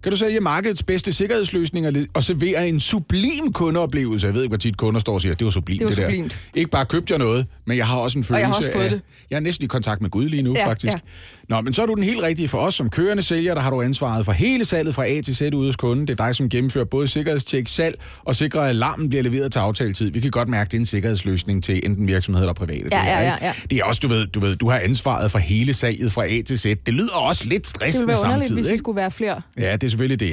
[0.06, 4.26] Kan du sælge markedets bedste sikkerhedsløsninger og servere en sublim kundeoplevelse?
[4.26, 5.96] Jeg ved ikke, hvor tit kunder står og siger, det var sublimt Det var det,
[5.98, 6.04] der.
[6.04, 6.38] sublimt.
[6.54, 8.84] Ikke bare købte jeg noget, men jeg har også en følelse jeg har også fået
[8.84, 8.90] af...
[8.90, 9.00] det.
[9.30, 10.92] Jeg er næsten i kontakt med Gud lige nu, Ja, faktisk.
[10.92, 10.98] ja.
[11.48, 13.54] Nå, men så er du den helt rigtige for os som kørende sælger.
[13.54, 16.06] Der har du ansvaret for hele salget fra A til Z ude hos kunden.
[16.06, 19.58] Det er dig, som gennemfører både sikkerhedstjek, salg og sikrer, at alarmen bliver leveret til
[19.58, 20.10] aftaletid.
[20.10, 22.78] Vi kan godt mærke, at det er en sikkerhedsløsning til enten virksomheder eller private.
[22.92, 23.52] Ja, det her, ja, ja, ja.
[23.70, 26.42] Det er også, du ved, du ved, du har ansvaret for hele salget fra A
[26.42, 26.64] til Z.
[26.86, 29.40] Det lyder også lidt Det ville stressende være underligt, samtidig, hvis det skulle være flere.
[29.58, 30.26] Ja, det er selvfølgelig det,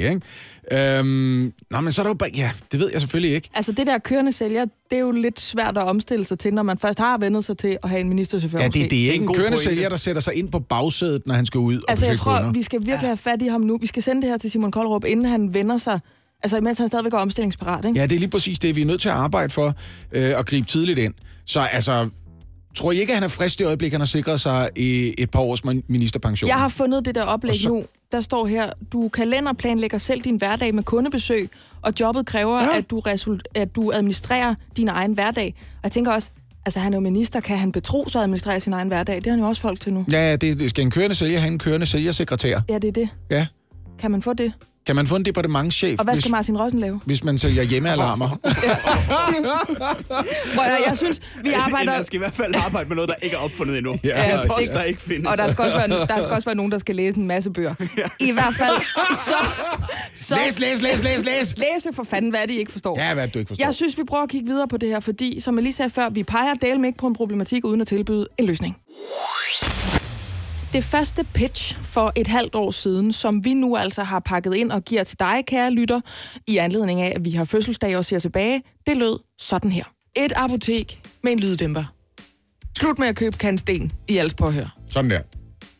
[0.74, 0.98] ikke?
[0.98, 2.30] Øhm, nå, men så er der jo bare...
[2.36, 3.50] Ja, det ved jeg selvfølgelig ikke.
[3.54, 6.62] Altså det der kørende sælger, det er jo lidt svært at omstille sig til, når
[6.62, 8.58] man først har vendt sig til at have en ministerchauffør.
[8.58, 9.64] Ja, det, det er ikke en en kørende pointe.
[9.64, 12.24] sælger, der sætter sig ind på bagsædet, når han skal ud og Altså, jeg besøge
[12.24, 12.52] tror, kunder.
[12.52, 13.78] vi skal virkelig have fat i ham nu.
[13.80, 16.00] Vi skal sende det her til Simon Koldrup, inden han vender sig
[16.42, 17.98] Altså, imens han stadigvæk er omstillingsparat, ikke?
[18.00, 19.74] Ja, det er lige præcis det, vi er nødt til at arbejde for
[20.12, 21.14] øh, at gribe tidligt ind.
[21.46, 22.08] Så altså,
[22.76, 25.30] tror I ikke, at han er frisk det øjeblik, han har sikret sig i et
[25.30, 26.48] par års min- ministerpension?
[26.48, 27.84] Jeg har fundet det der oplæg Og så- nu.
[28.14, 31.50] Der står her, du kalenderplanlægger selv din hverdag med kundebesøg,
[31.82, 32.78] og jobbet kræver, Ja.
[32.78, 35.54] at, du result- at du administrerer din egen hverdag.
[35.72, 36.30] Og jeg tænker også,
[36.66, 39.16] altså han er jo minister, kan han betro sig at administrere sin egen hverdag?
[39.16, 40.04] Det har han jo også folk til nu.
[40.12, 42.60] Ja, det, det skal en kørende sælger have en kørende sælgersekretær.
[42.68, 43.08] Ja, det er det.
[43.30, 43.46] Ja.
[43.98, 44.52] Kan man få det?
[44.86, 47.00] Kan man få en departementschef, Og hvad hvis, skal Martin Rossen lave?
[47.04, 48.28] hvis man sælger hjemmealarmer?
[50.54, 51.92] Hvor jeg, jeg synes, vi arbejder...
[51.96, 53.96] Man skal i hvert fald arbejde med noget, der ikke er opfundet endnu.
[54.04, 54.46] Ja, Ja, ja.
[54.46, 55.26] post, der ikke findes.
[55.30, 57.50] Og der skal, også være, der skal også være nogen, der skal læse en masse
[57.50, 57.74] bøger.
[58.20, 58.72] I hvert fald,
[59.14, 59.34] så...
[60.14, 61.54] så læs, læs, læs, læs, læs!
[61.58, 63.00] Læse for fanden, hvad er det, I ikke forstår.
[63.00, 63.64] Ja, hvad er det, du ikke forstår?
[63.66, 65.90] Jeg synes, vi prøver at kigge videre på det her, fordi, som jeg lige sagde
[65.90, 68.76] før, vi peger del ikke på en problematik, uden at tilbyde en løsning.
[70.74, 74.72] Det første pitch for et halvt år siden, som vi nu altså har pakket ind
[74.72, 76.00] og giver til dig, kære lytter,
[76.48, 79.84] i anledning af, at vi har fødselsdag og ser tilbage, det lød sådan her.
[80.16, 81.84] Et apotek med en lyddæmper.
[82.78, 84.76] Slut med at købe kandsten i alles påhør.
[84.90, 85.20] Sådan der.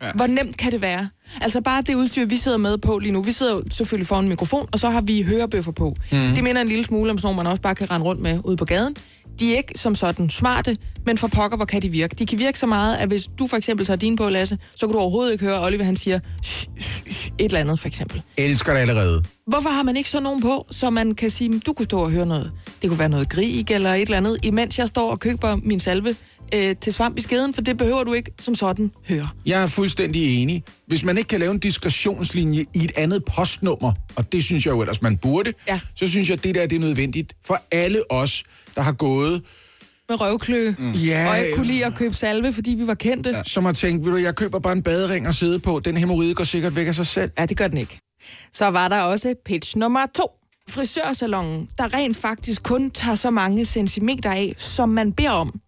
[0.03, 0.13] Ja.
[0.13, 1.09] Hvor nemt kan det være?
[1.41, 3.23] Altså bare det udstyr, vi sidder med på lige nu.
[3.23, 5.97] Vi sidder jo selvfølgelig foran en mikrofon, og så har vi hørebøffer på.
[6.13, 6.19] Mm.
[6.35, 8.57] Det minder en lille smule om sådan man også bare kan rende rundt med ude
[8.57, 8.97] på gaden.
[9.39, 12.15] De er ikke som sådan smarte, men for pokker, hvor kan de virke?
[12.19, 14.87] De kan virke så meget, at hvis du for eksempel tager din på, Lasse, så
[14.87, 17.89] kan du overhovedet ikke høre, Oliver han siger "Shh, shh, shh," et eller andet for
[17.89, 18.23] eksempel.
[18.37, 19.23] Elsker det allerede.
[19.47, 22.11] Hvorfor har man ikke så nogen på, så man kan sige, du kunne stå og
[22.11, 22.53] høre noget.
[22.83, 25.81] Det kunne være noget grig eller et eller andet, imens jeg står og køber min
[25.81, 26.17] salve
[26.55, 29.29] øh, til svamp i skeden, for det behøver du ikke som sådan høre.
[29.47, 30.63] Jeg er fuldstændig enig.
[30.87, 34.73] Hvis man ikke kan lave en diskretionslinje i et andet postnummer, og det synes jeg
[34.73, 35.81] jo ellers, man burde, Ja.
[35.95, 38.43] så synes jeg, at det der det er nødvendigt for alle os,
[38.77, 39.43] der har gået,
[40.09, 40.91] Med røvklø, mm.
[40.93, 43.31] Ja, og ikke kunne lide at købe salve, fordi vi var kendte.
[43.31, 43.43] Ja.
[43.47, 45.81] som har tænkt, ved du, jeg køber bare en badering og sidde på.
[45.85, 47.31] Den hemorrhide går sikkert væk af sig selv.
[47.39, 47.99] ja, det gør den ikke.
[48.53, 50.27] Så var der også pitch nummer to.
[50.69, 55.61] Frisørsalongen, der rent faktisk kun tager så mange centimeter af, som man beder om.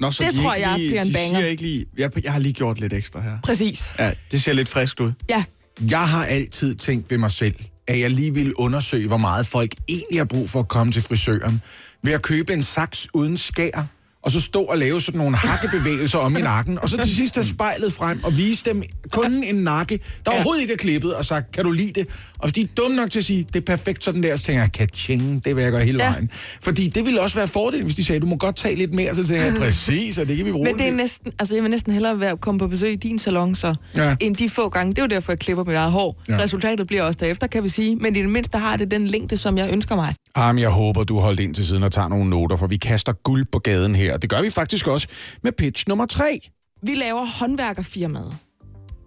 [0.00, 1.38] Nå, så Det de tror jeg lige, bliver en banger.
[1.38, 3.38] Siger ikke lige, jeg, jeg har lige gjort lidt ekstra her.
[3.44, 3.92] Præcis.
[3.98, 5.12] Ja, det ser lidt frisk ud.
[5.30, 5.44] Ja,
[5.90, 7.54] Jeg har altid tænkt ved mig selv,
[7.88, 11.02] at jeg lige ville undersøge, hvor meget folk egentlig har brug for at komme til
[11.02, 11.62] frisøren,
[12.02, 13.86] ved at købe en saks uden skær,
[14.22, 17.34] og så stå og lave sådan nogle hakkebevægelser om i nakken, og så til sidst
[17.34, 18.82] tage spejlet frem og vise dem
[19.12, 22.06] kun en nakke, der overhovedet ikke er klippet, og sagt, kan du lide det?
[22.38, 24.42] Og hvis de er dumme nok til at sige, det er perfekt sådan der, så
[24.44, 26.10] tænker jeg, kaching, det vil jeg gøre hele Ja.
[26.10, 26.30] vejen.
[26.62, 29.14] Fordi det ville også være fordelen, hvis de sagde, du må godt tage lidt mere,
[29.14, 31.54] så tænker jeg, præcis, og det kan vi bruge men det er til." næsten, altså
[31.54, 34.14] jeg vil næsten hellere være komme på besøg i din salon så, Ja.
[34.20, 34.90] end de få gange.
[34.94, 36.22] Det er jo derfor, jeg klipper mit eget hår.
[36.28, 36.38] Ja.
[36.38, 37.96] Resultatet bliver også derefter, kan vi sige.
[37.96, 40.14] Men i det mindste har det den længde, som jeg ønsker mig.
[40.36, 43.12] Jamen, jeg håber, du holdt ind til siden og tager nogle noter, for vi kaster
[43.12, 44.11] guld på gaden her.
[44.16, 45.06] Det gør vi faktisk også
[45.42, 46.40] med pitch nummer tre.
[46.86, 48.36] Vi laver håndværkerfirmaet,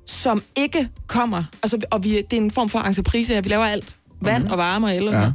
[0.08, 3.66] som ikke kommer, altså, og vi, det er en form for entreprise her, vi laver
[3.66, 3.98] alt.
[4.22, 4.52] Vand Mhm.
[4.52, 5.20] og varme og el og Ja.
[5.22, 5.32] ja.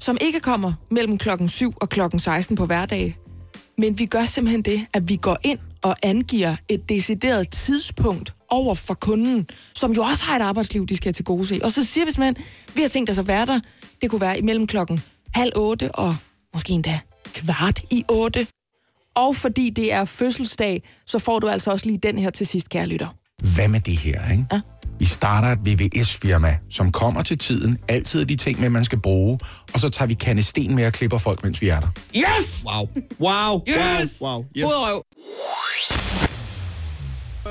[0.00, 3.16] som ikke kommer mellem klokken 7 og klokken 16 på hverdag.
[3.78, 8.74] Men vi gør simpelthen det, at vi går ind og angiver et decideret tidspunkt over
[8.74, 11.60] for kunden, som jo også har et arbejdsliv, de skal til gode se.
[11.64, 13.60] Og så siger vi simpelthen, vi har tænkt os at være der.
[14.02, 15.02] Det kunne være imellem klokken
[15.34, 16.16] halv otte og
[16.54, 17.00] måske endda
[17.34, 18.46] kvart i otte.
[19.16, 22.68] Og fordi det er fødselsdag, så får du altså også lige den her til sidst,
[22.68, 23.08] kære lytter.
[23.54, 24.46] Hvad med det her, ikke?
[24.52, 24.60] Ja.
[24.98, 29.38] Vi starter et VVS-firma, som kommer til tiden, altid de ting med, man skal bruge,
[29.74, 31.88] og så tager vi kandesten med og klipper folk, mens vi er der.
[32.16, 32.64] Yes!
[32.66, 32.88] Wow.
[33.20, 33.62] Wow.
[33.68, 34.18] Yes!
[34.20, 34.30] Wow.
[34.30, 34.44] wow.
[34.56, 34.66] Yes.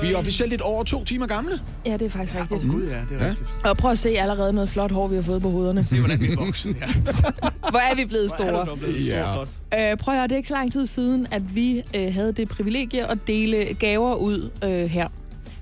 [0.02, 1.60] Vi er officielt et år og to timer gamle.
[1.86, 2.70] Ja, det er faktisk rigtigt.
[2.72, 3.30] Gud, ja, det er Ja.
[3.30, 3.54] rigtigt.
[3.64, 5.84] Og prøv at se allerede noget flot hår, vi har fået på hovederne.
[5.84, 6.76] Se, hvordan vi er vokset.
[6.80, 6.86] Ja.
[7.70, 8.66] Hvor er vi blevet Hvor er store.
[8.66, 9.34] du blevet Ja.
[9.34, 9.48] flot.
[9.78, 12.32] Øh, prøv at høre, det er ikke så lang tid siden, at vi øh, havde
[12.32, 15.08] det privilegie at dele gaver ud øh, her.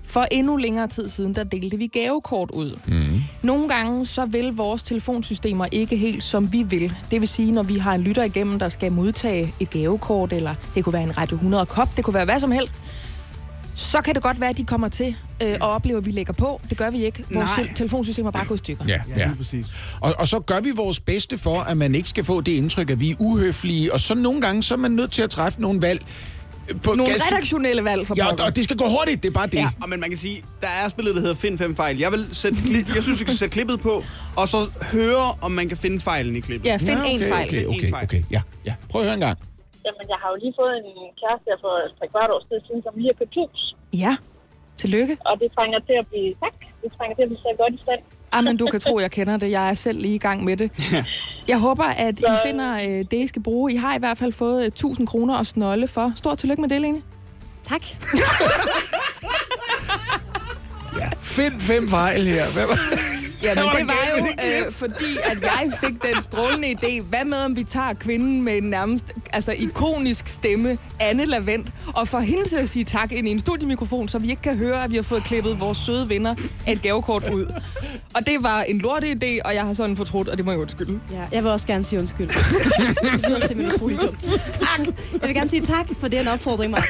[0.06, 2.78] For endnu længere tid siden, der delte vi gavekort ud.
[2.86, 3.22] Mm.
[3.42, 6.92] Nogle gange så vil vores telefonsystemer ikke helt som vi vil.
[7.10, 10.54] Det vil sige, når vi har en lytter igennem, der skal modtage et gavekort, eller
[10.74, 12.74] det kunne være en Radio 100 kop, det kunne være hvad som helst,
[13.74, 16.32] så kan det godt være, at de kommer til øh, og oplever, at vi lægger
[16.32, 16.60] på.
[16.70, 17.24] Det gør vi ikke.
[17.34, 17.66] Vores Nej.
[17.66, 18.84] te- telefonsystemer er bare gået i stykker.
[18.88, 19.66] Ja, Ja, lige præcis.
[20.00, 22.90] Og, og så gør vi vores bedste for, at man ikke skal få det indtryk,
[22.90, 25.60] at vi er uhøflige, og så nogle gange, så er man nødt til at træffe
[25.60, 26.02] nogle valg.
[26.68, 28.44] øh, På Nogle ganske- redaktionelle valg for Ja, pokker.
[28.44, 29.54] og det skal gå hurtigt, det er bare det.
[29.54, 31.98] Ja, og men man kan sige, der er spillet, der hedder Find fem fejl.
[31.98, 34.04] Jeg, vil sætte kli- jeg synes, vi skal sætte klippet på,
[34.36, 36.68] og så høre, om man kan finde fejlen i klippet.
[36.68, 37.48] Ja, find ja, en okay, fejl.
[37.48, 38.04] Okay, en okay, fejl.
[38.04, 38.22] okay.
[38.30, 38.74] Ja, ja.
[38.90, 39.38] Prøv at høre en gang.
[39.86, 42.92] Jamen, jeg har jo lige fået en kæreste her for tre kvart år siden, som
[42.96, 43.60] lige har købt hus.
[44.04, 44.12] Ja,
[44.82, 45.14] tillykke.
[45.28, 47.80] Og det trænger til at blive, tak, det trænger til at blive sat godt i
[47.86, 48.00] stand.
[48.32, 49.50] Ah, men du kan tro, jeg kender det.
[49.50, 50.70] Jeg er selv lige i gang med det.
[51.48, 53.72] Jeg håber, at I finder øh, det, I skal bruge.
[53.72, 56.12] I har i hvert fald fået øh, 1000 kroner og snolde for.
[56.16, 57.02] Stort tillykke med det, Lene.
[57.62, 57.82] Tak.
[61.22, 62.42] Find fem fejl her.
[62.68, 63.13] Var-
[63.44, 67.02] Jamen, Hvad var det var jo, det øh, fordi at jeg fik den strålende idé.
[67.02, 72.08] Hvad med, om vi tager kvinden med en nærmest altså, ikonisk stemme, Anne Lavent, og
[72.08, 74.84] får hende til at sige tak ind i en studiemikrofon, så vi ikke kan høre,
[74.84, 76.34] at vi har fået klippet vores søde venner
[76.68, 77.46] et gavekort ud.
[78.14, 80.60] Og det var en lorte idé, og jeg har sådan fortrudt, og det må jeg
[80.60, 81.00] undskylde.
[81.12, 82.28] Ja, jeg vil også gerne sige undskyld.
[82.28, 84.20] det lyder simpelthen utroligt dumt.
[84.52, 84.86] Tak.
[85.12, 86.88] Jeg vil gerne sige tak, for det er en opfordring, Mark.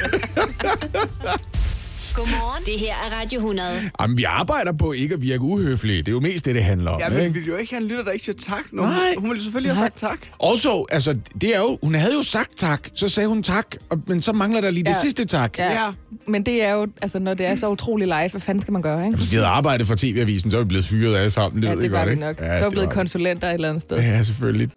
[2.15, 2.65] Godmorgen.
[2.67, 3.69] Det her er Radio 100.
[4.01, 5.99] Jamen, vi arbejder på ikke at virke uhøflige.
[5.99, 7.01] Det er jo mest det, det handler om.
[7.01, 7.33] Ja, men ikke?
[7.35, 8.63] vi vil jo ikke have en lytter, der ikke siger tak.
[8.73, 9.15] Når Nej.
[9.19, 10.19] hun, ville selvfølgelig have sagt tak.
[10.39, 14.01] Også, altså, det er jo, hun havde jo sagt tak, så sagde hun tak, og,
[14.07, 15.01] men så mangler der lige det Ja.
[15.01, 15.59] sidste tak.
[15.59, 15.71] Ja.
[15.73, 15.91] ja.
[16.27, 18.83] Men det er jo, altså, når det er så utrolig live, hvad fanden skal man
[18.83, 19.17] gøre, ikke?
[19.19, 21.63] Hvis vi havde arbejdet for TV-avisen, så er vi blevet fyret alle sammen.
[21.63, 22.21] Det Ja, ved det var godt, vi ikke?
[22.27, 22.41] nok.
[22.41, 23.97] Ja, Ja, så er det blevet var- konsulenter et eller andet sted.
[23.97, 24.71] Ja, selvfølgelig.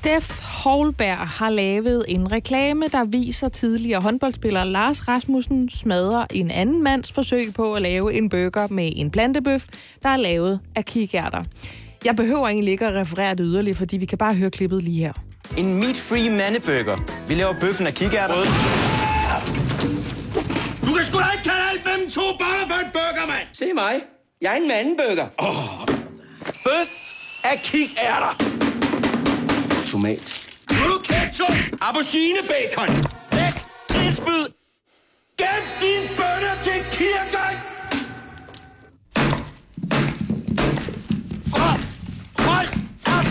[0.00, 6.82] Steff Holberg har lavet en reklame, der viser tidligere håndboldspiller Lars Rasmussen smadre en anden
[6.82, 9.64] mands forsøg på at lave en burger med en plantebøf,
[10.02, 11.44] der er lavet af kikærter.
[12.04, 14.98] Jeg behøver egentlig ikke at referere det yderligere, fordi vi kan bare høre klippet lige
[14.98, 15.12] her.
[15.56, 16.96] En meat-free mandeburger.
[17.28, 18.34] Vi laver bøffen af kikærter.
[20.86, 23.46] Du kan sgu da ikke kalde alt mellem to boller for en burger, mand!
[23.52, 23.94] Se mig.
[24.42, 25.26] Jeg er en mandeburger.
[25.38, 25.86] Oh.
[26.64, 26.88] Bøf
[27.44, 28.57] af kikærter.
[29.98, 30.54] Tomat.
[30.68, 31.54] Nu ketchup!
[31.78, 32.88] Aubergine bacon!
[33.32, 33.54] Læg.
[35.36, 37.54] Gem din bønner til kirken!
[41.52, 41.80] Hold.
[42.38, 42.68] Hold
[43.06, 43.26] op.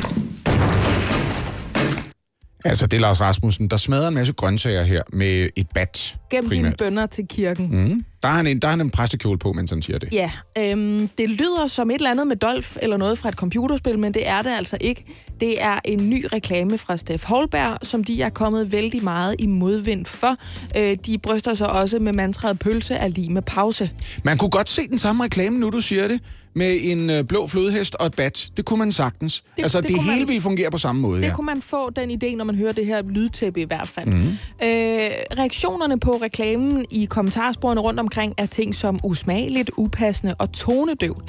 [2.69, 6.17] Altså, det er Lars Rasmussen, der smadrer en masse grøntsager her med et bat.
[6.30, 6.77] Gem dine primært.
[6.77, 7.69] bønder til kirken.
[7.71, 8.06] Mm.
[8.23, 10.10] Der, har han en, der har han en præstekjole på, mens han siger det.
[10.13, 13.99] Ja, øhm, det lyder som et eller andet med Dolph eller noget fra et computerspil,
[13.99, 15.06] men det er det altså ikke.
[15.39, 19.47] Det er en ny reklame fra Steff Holberg, som de er kommet vældig meget i
[19.47, 20.36] modvind for.
[20.77, 23.89] Øh, de bryster sig også med mantraet pølse er lige med pause.
[24.23, 26.21] Man kunne godt se den samme reklame, nu du siger det,
[26.58, 28.50] med en øh, blå flodhest og et bat.
[28.58, 29.43] Det kunne man sagtens.
[29.58, 31.34] Det, altså, det, det hele man- ville fungere på samme måde, Det ja.
[31.36, 34.06] kunne man få den idé, når man hører det her lydtæppe i hvert fald.
[34.06, 34.28] Mhm.
[34.63, 41.24] Øh, reaktionerne på reklamen i kommentarsporene rundt omkring er ting som usmageligt, upassende og tonedøvt.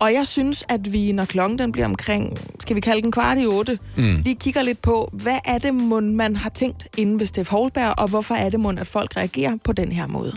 [0.00, 3.38] Og jeg synes, at vi, når klokken den bliver omkring, skal vi kalde den kvart
[3.40, 4.16] i otte, Mm.
[4.24, 7.94] lige kigger lidt på, hvad er det, mon, man har tænkt inden ved Steff Holberg,
[8.00, 10.32] og hvorfor er det, mon, at folk reagerer på den her måde.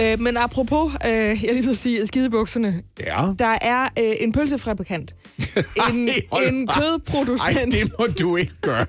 [0.00, 2.82] Øh, men apropos, øh, jeg lige vil sige, skidebukserne.
[3.00, 3.26] Ja.
[3.38, 5.14] Der er øh, en pølsefabrikant.
[5.92, 7.58] En, hold en kødproducent.
[7.58, 8.86] Ej, det må du ikke gøre.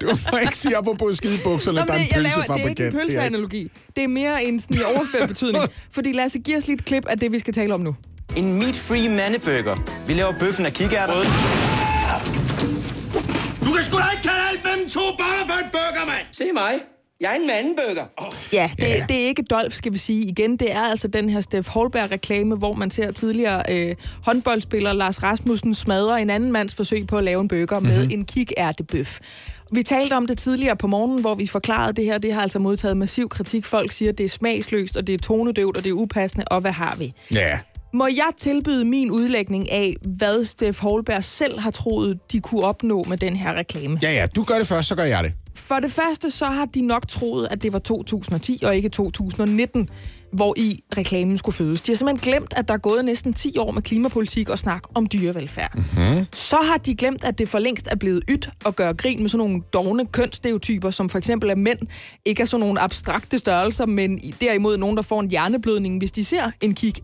[0.00, 2.68] Du må ikke sige op på skidebukserne, Nå, der er en jeg laver, det er
[2.68, 2.80] ikke pølsefabrikant.
[2.80, 3.70] en er pølseanalogi.
[3.96, 5.64] Det er mere en sådan overført betydning.
[5.94, 7.96] Fordi Lasse, giv os lige et klip af det, vi skal tale om nu.
[8.36, 9.76] En meat-free mandeburger.
[10.06, 11.14] Vi laver bøffen af kikærter.
[13.66, 16.26] Du kan sgu da ikke kalde alt mellem to boller for en burger, mand!
[16.32, 16.93] Se mig.
[17.20, 18.04] Jeg er en mandeburger.
[18.16, 18.32] Oh.
[18.52, 19.04] Ja, det, ja.
[19.08, 20.26] det er ikke Dolph, skal vi sige.
[20.26, 25.22] Igen, det er altså den her Steff Holberg-reklame, hvor man ser tidligere øh, håndboldspiller Lars
[25.22, 27.96] Rasmussen smadre en anden mands forsøg på at lave en burger mm-hmm.
[27.96, 29.18] med en kikærtebøf.
[29.72, 32.18] Vi talte om det tidligere på morgenen, hvor vi forklarede det her.
[32.18, 33.64] Det har altså modtaget massiv kritik.
[33.64, 36.60] Folk siger, at det er smagsløst, og det er tonedøvt, og det er upassende, og
[36.60, 37.12] hvad har vi?
[37.34, 37.58] Ja.
[37.94, 43.04] Må jeg tilbyde min udlægning af, hvad Steff Holberg selv har troet, de kunne opnå
[43.08, 43.98] med den her reklame?
[44.02, 45.32] Ja, ja, du gør det først, så gør jeg det.
[45.54, 49.88] For det første, så har de nok troet, at det var 2010 og ikke 2019,
[50.34, 51.80] hvor i reklamen skulle fødes.
[51.80, 54.82] De har simpelthen glemt, at der er gået næsten 10 år med klimapolitik og snak
[54.94, 55.72] om dyrevelfærd.
[55.76, 56.24] Mm.
[56.32, 59.28] Så har de glemt, at det for længst er blevet ydt at gøre grin med
[59.28, 61.78] sådan nogle dogne kønsstereotyper, som for eksempel at mænd
[62.24, 66.24] ikke er sådan nogle abstrakte størrelser, men derimod nogen, der får en hjerneblødning, hvis de
[66.24, 66.94] ser en kig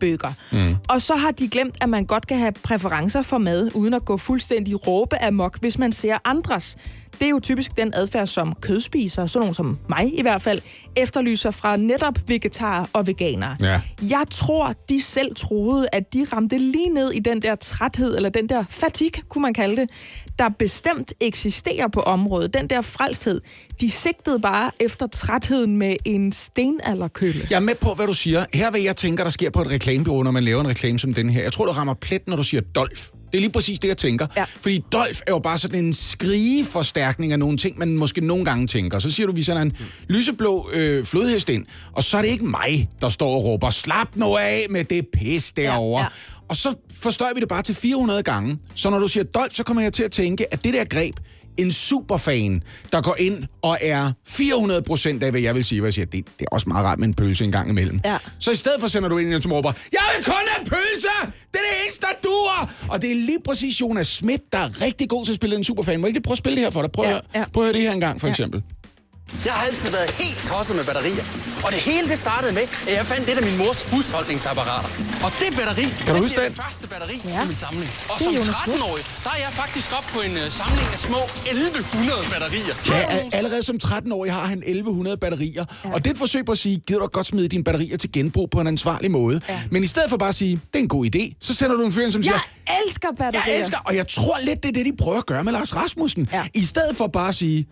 [0.00, 0.32] bøger.
[0.52, 0.76] Mm.
[0.88, 4.04] Og så har de glemt, at man godt kan have præferencer for mad, uden at
[4.04, 6.76] gå fuldstændig råbe amok, hvis man ser andres.
[7.18, 10.60] Det er jo typisk den adfærd, som kødspisere, sådan nogen som mig i hvert fald,
[10.96, 13.56] efterlyser fra netop vegetarer og veganere.
[13.60, 13.80] Ja.
[14.02, 18.28] Jeg tror, de selv troede, at de ramte lige ned i den der træthed, eller
[18.28, 19.90] den der fatigue, kunne man kalde det,
[20.38, 22.54] der bestemt eksisterer på området.
[22.54, 23.40] Den der frelsthed.
[23.80, 27.46] De sigtede bare efter trætheden med en stenalderkølle.
[27.50, 28.44] Jeg er med på, hvad du siger.
[28.54, 31.14] Her vil jeg tænker, der sker på et reklamebureau, når man laver en reklame som
[31.14, 31.42] den her.
[31.42, 33.02] Jeg tror, du rammer plet, når du siger Dolph.
[33.36, 34.26] Det er lige præcis det, jeg tænker.
[34.36, 34.44] Ja.
[34.60, 38.66] Fordi Dolph er jo bare sådan en skrigeforstærkning af nogle ting, man måske nogle gange
[38.66, 38.98] tænker.
[38.98, 39.76] Så siger du, vi sender en
[40.08, 44.08] lyseblå øh, flodhest ind, og så er det ikke mig, der står og råber, slap
[44.14, 46.00] nu af med det pis derovre.
[46.00, 46.42] Ja, ja.
[46.48, 48.58] Og så forstår vi det bare til 400 gange.
[48.74, 51.14] Så når du siger Dolph, så kommer jeg til at tænke, at det der greb,
[51.58, 55.88] en superfan, der går ind og er 400 procent af, hvad jeg vil sige, hvad
[55.88, 58.00] jeg siger, det, det er også meget rart med en pølse en gang imellem.
[58.04, 58.16] Ja.
[58.38, 61.08] Så i stedet for sender du ind, som råber, jeg vil kun have pølse!
[61.52, 62.74] Det er det eneste, der duer!
[62.88, 65.64] Og det er lige præcis Jonas Schmidt, der er rigtig god til at spille en
[65.64, 66.00] superfan.
[66.00, 66.90] Må jeg ikke lige prøve at spille det her for dig?
[66.92, 67.44] Prøv, ja, ja.
[67.52, 68.30] prøv at høre det her en gang, for Ja.
[68.30, 68.62] eksempel.
[69.44, 71.24] Jeg har altid været helt tosset med batterier.
[71.64, 74.88] Og det hele det startede med, at jeg fandt et af min mors husholdningsapparater.
[75.26, 76.56] Og det batteri, Kan du det huske bliver den?
[76.56, 77.42] det første batteri Ja.
[77.44, 77.90] i min samling.
[78.10, 78.78] Og Det er som Jonas Vogt.
[78.80, 82.74] 13-årig, der er jeg faktisk op på en uh, samling af små 1100 batterier.
[82.86, 85.64] Ja, al- allerede som 13-årig har han 1100 batterier.
[85.84, 85.92] Ja.
[85.92, 88.12] Og det er et forsøg på at sige, gider du godt smide dine batterier til
[88.12, 89.40] genbrug på en ansvarlig måde.
[89.48, 89.60] Ja.
[89.70, 91.84] Men i stedet for bare at sige, det er en god idé, så sender du
[91.84, 93.42] en fyr som siger, Jeg elsker batterier.
[93.52, 95.76] jeg elsker, og jeg tror lidt, det er det, de prøver at gøre med Lars
[95.76, 96.28] Rasmussen.
[96.32, 96.44] Ja.
[96.54, 97.66] I stedet for bare at sige,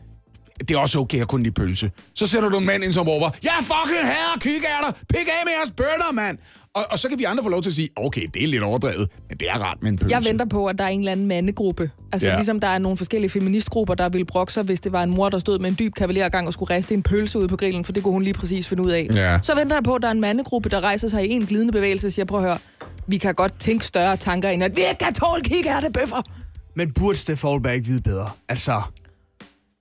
[0.61, 1.91] det er også okay at kunne lide pølse.
[2.15, 5.53] Så sætter du en mand ind, som råber, jeg fucking hader kikærter, pik af med
[5.59, 6.39] jeres bønder, mand.
[6.75, 8.63] Og, og så kan vi andre få lov til at sige, okay, det er lidt
[8.63, 10.17] overdrevet, men det er rart med en pølse.
[10.17, 11.91] Jeg venter på, at der er en eller anden mandegruppe.
[12.13, 12.35] Altså Ja.
[12.37, 15.29] ligesom der er nogle forskellige feministgrupper, der ville brokke sig, hvis det var en mor,
[15.29, 17.93] der stod med en dyb kavalergang og skulle riste en pølse ud på grillen, for
[17.93, 19.09] det kunne hun lige præcis finde ud af.
[19.15, 19.39] Ja.
[19.43, 21.73] Så venter jeg på, at der er en mandegruppe, der rejser sig i en glidende
[21.73, 22.59] bevægelse og siger, prøv at høre,
[23.07, 26.23] vi kan godt tænke større tanker end, at vi ikke kan tåle kikærtebøffer.
[26.77, 28.31] Men burde Steff Holberg ikke vide bedre?
[28.49, 28.83] Altså,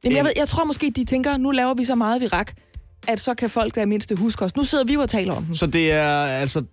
[0.03, 2.51] Jamen, jeg, ved, jeg tror måske, de tænker, nu laver vi så meget virak,
[3.07, 4.55] at så kan folk der mindste huske os.
[4.55, 5.55] Nu sidder vi jo og taler om dem.
[5.55, 6.63] så det er altså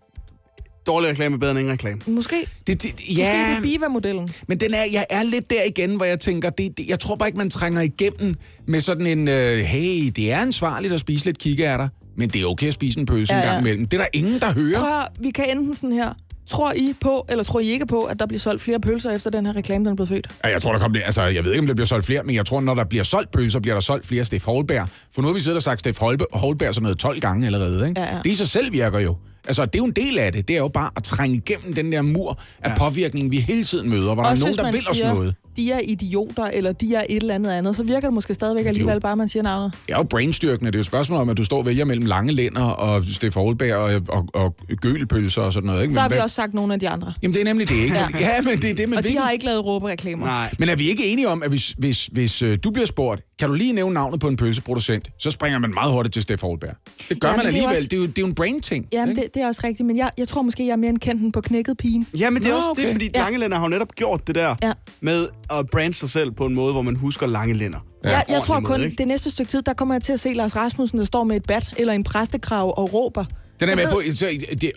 [0.86, 2.00] dårlig reklame er bedre end ingen reklame.
[2.06, 2.36] Måske.
[2.66, 4.28] Det, det, Måske ja, det er Biva-modellen.
[4.48, 7.16] men den er, jeg er lidt der igen, hvor jeg tænker, det, det, jeg tror
[7.16, 8.34] bare ikke, man trænger igennem
[8.66, 12.46] med sådan en, øh, hey, det er ansvarligt at spise lidt kikærter, men det er
[12.46, 13.88] okay at spise en pølse ja, Ja, en gang imellem.
[13.88, 14.78] Det er der ingen, der hører.
[14.80, 16.12] Prøv vi kan enten sådan her.
[16.50, 19.30] Tror I på, eller tror I ikke på, at der bliver solgt flere pølser efter
[19.30, 20.28] den her reklame, den er blevet født?
[20.44, 22.34] Ja, jeg tror, der kommer, altså, jeg ved ikke, om der bliver solgt flere, men
[22.34, 24.88] jeg tror, når der bliver solgt pølser, bliver der solgt flere Steff Holberg.
[25.14, 27.88] For nu har vi siddet og sagt Steff Holbe- Holberg sådan noget 12 gange allerede.
[27.88, 28.00] Ikke?
[28.00, 28.20] Ja, ja.
[28.24, 29.16] Det i sig selv virker jo.
[29.46, 30.48] Altså, det er jo en del af det.
[30.48, 32.78] Det er jo bare at trænge igennem den der mur af ja.
[32.78, 35.34] påvirkning, vi hele tiden møder, hvor der er nogen, der vil os siger, noget.
[35.56, 38.66] De er idioter, eller de er et eller andet andet, så virker det måske stadigvæk
[38.66, 39.72] alligevel bare, at man siger navnet.
[39.86, 40.70] Det er jo brainstyrkende.
[40.70, 43.04] Det er jo et spørgsmål om, at du står og vælger mellem lange lænder og
[43.04, 45.82] Steff Holberg og, og, og gølpølser og sådan noget.
[45.82, 45.94] Ikke?
[45.94, 47.12] Så har Men vi hvad- også sagt nogle af de andre.
[47.22, 47.94] Jamen, det er nemlig det, ikke?
[47.94, 48.34] Ja, Ja.
[48.34, 50.26] ja men det er det, men Og de hvilken- har ikke lavet råbereklamer.
[50.26, 50.54] Nej.
[50.58, 53.48] Men er vi ikke enige om, at hvis, hvis, hvis øh, du bliver spurgt, kan
[53.48, 56.70] du lige nævne navnet på en pølseproducent, så springer man meget hurtigt til Steff Holberg.
[57.08, 57.76] Det gør Ja, man men det er alligevel.
[57.76, 58.86] også- Det, er jo, det er jo en brain-ting.
[58.92, 59.22] Jamen, ikke?
[59.22, 61.20] det, det er også rigtigt, men jeg, jeg tror måske, jeg er mere end kendt
[61.22, 62.06] den på knækket pigen.
[62.18, 62.82] Ja, men det er Nå, også okay.
[62.82, 63.20] det, fordi Ja.
[63.22, 64.72] Langelænder har jo netop gjort det der Ja.
[65.00, 65.26] med
[65.58, 67.78] at brande sig selv på en måde, hvor man husker Langelænder.
[68.04, 68.96] Ja, jeg, jeg tror kun, måde, ikke?
[68.96, 71.36] det næste stykke tid, der kommer jeg til at se Lars Rasmussen, der står med
[71.36, 73.24] et bat eller en præstekrav og råber.
[73.60, 73.96] Den er med på,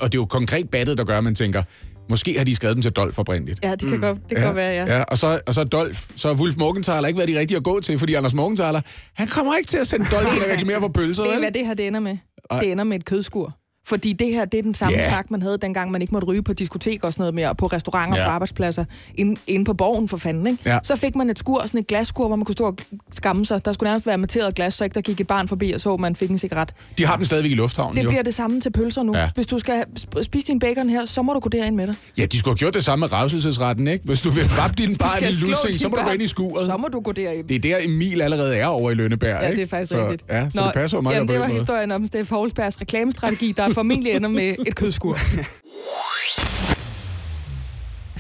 [0.02, 1.64] og det er jo konkret battet, der gør, at man tænker,
[2.10, 3.60] måske har de skrevet den til Dolf oprindeligt.
[3.64, 4.02] Ja, det kan, mm.
[4.02, 4.98] godt, det kan godt være, ja.
[4.98, 7.64] ja og, så, og så Dolf, så har Wolf Morgenthaler ikke været de rigtige at
[7.64, 8.82] gå til, fordi Anders Morgenthaler,
[9.14, 11.52] han kommer ikke til at sende Dolf ind og reklamere for pølser, Det er, hvad
[11.52, 12.18] det her det ender med.
[12.52, 12.60] Ej.
[12.60, 13.58] Det ender med et kødskur.
[13.88, 15.08] Fordi det her, det er den samme yeah.
[15.08, 17.58] snak, man havde dengang, man ikke måtte ryge på diskotek og sådan noget mere, og
[17.58, 18.24] på restauranter Ja.
[18.24, 20.60] og på arbejdspladser, inde, inde på borgen for fanden, ikke?
[20.66, 20.80] Ja.
[20.84, 22.76] Så fik man et skur, sådan et glasskur, hvor man kunne stå og
[23.14, 23.66] skamme sig.
[23.66, 25.98] Der skulle nærmest være materet glas, så ikke der gik et barn forbi og så,
[25.98, 26.74] man fik en cigaret.
[26.98, 28.10] De har den stadigvæk i lufthavnen, Det jo.
[28.10, 29.18] bliver det samme til pølser nu.
[29.18, 29.30] Ja.
[29.36, 31.96] Hvis du skal sp- spise din bacon her, så må du gå derind med dig.
[32.18, 34.06] Ja, de skulle have gjort det samme med revselsesretten, ikke?
[34.06, 36.66] Hvis du vil rappe din skal i lussing, så må du gå ind i skuret.
[36.66, 37.48] Så må du gå derind.
[37.48, 39.56] Det er der, Emil allerede er over i Lønneberg, Ja, ikke?
[39.62, 40.24] det er faktisk så, rigtigt.
[40.30, 43.73] Ja, så det passer jo meget jamen, det var historien om Steff Holsbergs reklamestrategi, der
[43.74, 45.18] formentlig ender med et kødskur.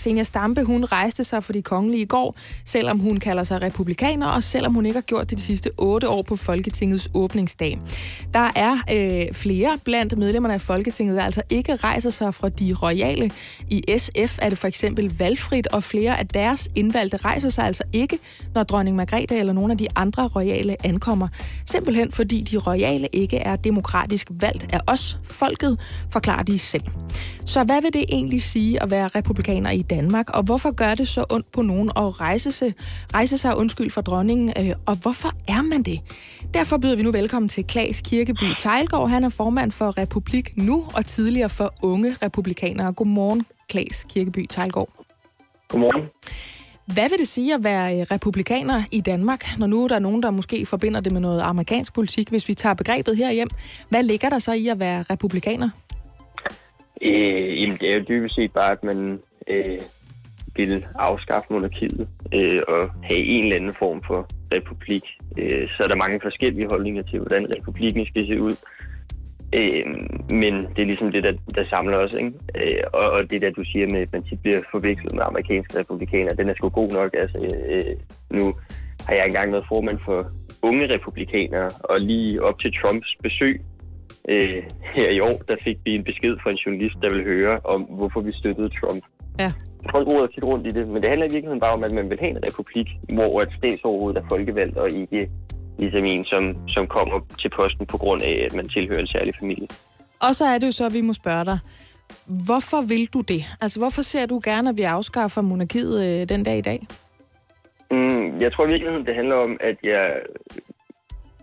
[0.03, 2.35] Senior Stampe, hun rejste sig for de kongelige i går,
[2.65, 6.09] selvom hun kalder sig republikaner, og selvom hun ikke har gjort det de sidste otte
[6.09, 7.79] år på Folketingets åbningsdag.
[8.33, 12.75] Der er øh, flere blandt medlemmerne af Folketinget, der altså ikke rejser sig fra de
[12.81, 13.31] royale.
[13.69, 17.83] I SF er det for eksempel valgfrit, og flere af deres indvalgte rejser sig altså
[17.93, 18.19] ikke,
[18.55, 21.27] når dronning Margrethe eller nogle af de andre royale ankommer.
[21.65, 25.79] Simpelthen fordi de royale ikke er demokratisk valgt af os, folket,
[26.11, 26.83] forklarer de selv.
[27.45, 31.07] Så hvad vil det egentlig sige at være republikaner i Danmark, og hvorfor gør det
[31.07, 32.73] så ondt på nogen at rejse sig,
[33.13, 35.99] rejse sig undskyld for dronningen, øh, og hvorfor er man det?
[36.53, 39.09] Derfor byder vi nu velkommen til Klaas Kirkeby Tejlgaard.
[39.09, 42.93] Han er formand for Republik Nu og tidligere for Unge Republikanere.
[42.93, 44.89] Godmorgen, Klaas Kirkeby Tejlgaard.
[45.69, 46.01] Godmorgen.
[46.93, 50.23] Hvad vil det sige at være øh, republikaner i Danmark, når nu der er nogen,
[50.23, 52.29] der måske forbinder det med noget amerikansk politik?
[52.29, 53.49] Hvis vi tager begrebet herhjem,
[53.89, 55.69] hvad ligger der så i at være republikaner?
[57.01, 59.79] Øh, jamen, det er jo dybest set bare, at man øh,
[60.55, 65.03] vil afskaffe monarkiet øh, og have en eller anden form for republik.
[65.37, 68.55] Øh, så er der mange forskellige holdninger til, hvordan republikken skal se ud.
[69.59, 69.85] Øh,
[70.41, 72.13] men det er ligesom det, der, der samler os.
[72.13, 72.31] Ikke?
[72.55, 75.79] Øh, og, og det der, du siger med, at man tit bliver forvekslet med amerikanske
[75.79, 77.11] republikanere, den er sgu god nok.
[77.13, 77.37] Altså,
[77.69, 77.95] øh,
[78.29, 78.55] nu
[79.05, 80.31] har jeg engang været formand for
[80.61, 83.61] unge republikanere, og lige op til Trumps besøg
[84.29, 84.63] øh,
[84.95, 87.81] her i år, der fik vi en besked fra en journalist, der ville høre om,
[87.81, 89.03] hvorfor vi støttede Trump.
[89.39, 89.51] Ja.
[89.91, 92.09] Folk roder tit rundt i det, men det handler i virkeligheden bare om, at man
[92.09, 95.29] vil have en republik, hvor et statsoverhovedet er folkevalgt, og ikke
[95.79, 99.33] ligesom en, som, som kommer til posten på grund af, at man tilhører en særlig
[99.39, 99.67] familie.
[100.21, 101.59] Og så er det jo så, at vi må spørge dig,
[102.47, 103.43] hvorfor vil du det?
[103.61, 106.79] Altså, hvorfor ser du gerne, at vi afskaffer monarkiet øh, den dag i dag?
[107.91, 110.21] Mm, jeg tror i virkeligheden, det handler om, at jeg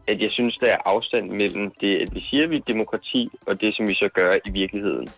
[0.08, 3.28] at jeg synes, der er afstand mellem det, at vi siger, at vi er demokrati,
[3.46, 5.08] og det, som vi så gør i virkeligheden.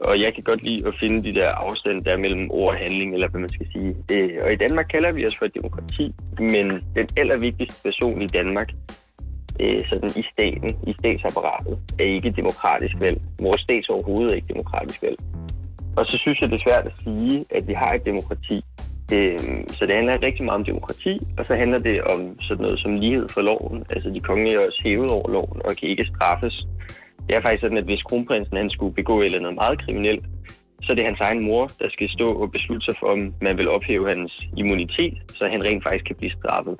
[0.00, 3.14] Og jeg kan godt lide at finde de der afstand der mellem ord og handling,
[3.14, 3.96] eller hvad man skal sige.
[4.12, 6.66] Øh, og i Danmark kalder vi os for et demokrati, men
[6.96, 8.70] den allervigtigste person i Danmark,
[9.60, 13.20] øh, sådan i staten, i statsapparatet, er ikke demokratisk valg.
[13.40, 15.18] Vores stats overhovedet er ikke demokratisk valg.
[15.96, 18.64] Og så synes jeg, det er svært at sige, at vi har et demokrati.
[19.14, 19.38] Øh,
[19.68, 22.94] så det handler rigtig meget om demokrati, og så handler det om sådan noget som
[22.94, 23.84] lighed for loven.
[23.90, 26.66] Altså de kongelige er også hævet over loven og kan ikke straffes.
[27.26, 30.24] Det er faktisk sådan, at hvis kronprinsen han skulle begå et eller andet meget kriminelt,
[30.82, 33.58] så er det hans egen mor, der skal stå og beslutte sig for, om man
[33.58, 36.76] vil ophæve hans immunitet, så han rent faktisk kan blive straffet.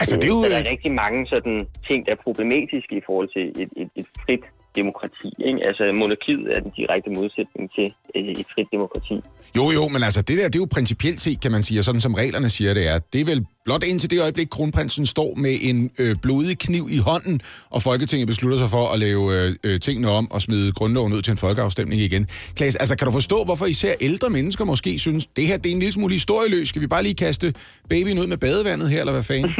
[0.00, 0.42] Altså, det er jo...
[0.42, 3.90] Så der er rigtig mange sådan ting, der er problematiske i forhold til et, et,
[3.96, 4.44] et frit
[4.76, 5.30] demokrati.
[5.48, 5.58] Ikke?
[5.68, 9.16] Altså, monarkiet er den direkte modsætning til øh, et frit demokrati.
[9.56, 11.84] Jo, jo, men altså, det der, det er jo principielt set, kan man sige, og
[11.84, 12.98] sådan som reglerne siger, det er.
[13.12, 16.98] Det er vel blot indtil det øjeblik, kronprinsen står med en øh, blodig kniv i
[16.98, 17.40] hånden,
[17.70, 21.22] og Folketinget beslutter sig for at lave øh, øh, tingene om og smide grundloven ud
[21.22, 22.26] til en folkeafstemning igen.
[22.56, 25.74] Klaas, altså, kan du forstå, hvorfor især ældre mennesker måske synes, det her det er
[25.74, 26.68] en lille smule historieløs?
[26.68, 27.54] Skal vi bare lige kaste
[27.90, 29.50] babyen ud med badevandet her, eller hvad fanden?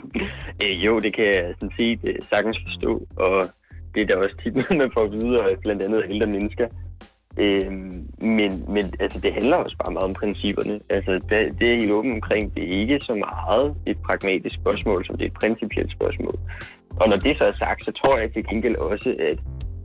[0.62, 3.48] øh, jo, det kan jeg sådan sige, det sagtens forstå, og
[3.94, 6.26] det er da også tit noget, man får at vide, og blandt andet af ældre
[6.26, 6.68] mennesker.
[7.38, 7.72] Øh,
[8.18, 10.80] men men altså, det handler også bare meget om principperne.
[10.90, 12.54] Altså, det, det er helt åbent omkring.
[12.54, 16.34] Det er ikke så meget et pragmatisk spørgsmål, som det er et principielt spørgsmål.
[17.00, 19.38] Og når det så er sagt, så tror jeg til gengæld også, at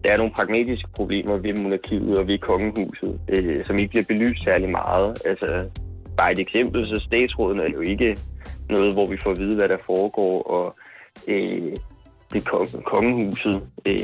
[0.04, 4.44] der er nogle pragmatiske problemer ved monarkiet og ved kongehuset, øh, som ikke bliver belyst
[4.44, 5.22] særlig meget.
[5.26, 5.70] Altså,
[6.18, 8.18] bare et eksempel, så statsråden er jo ikke
[8.70, 10.76] noget, hvor vi får at vide, hvad der foregår, og
[11.28, 11.76] øh,
[12.34, 14.00] det kong- kongehuset øh,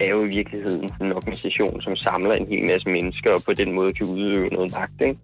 [0.00, 3.72] er jo i virkeligheden en organisation, som samler en hel masse mennesker, og på den
[3.72, 5.00] måde kan udøve noget magt.
[5.00, 5.18] Ikke?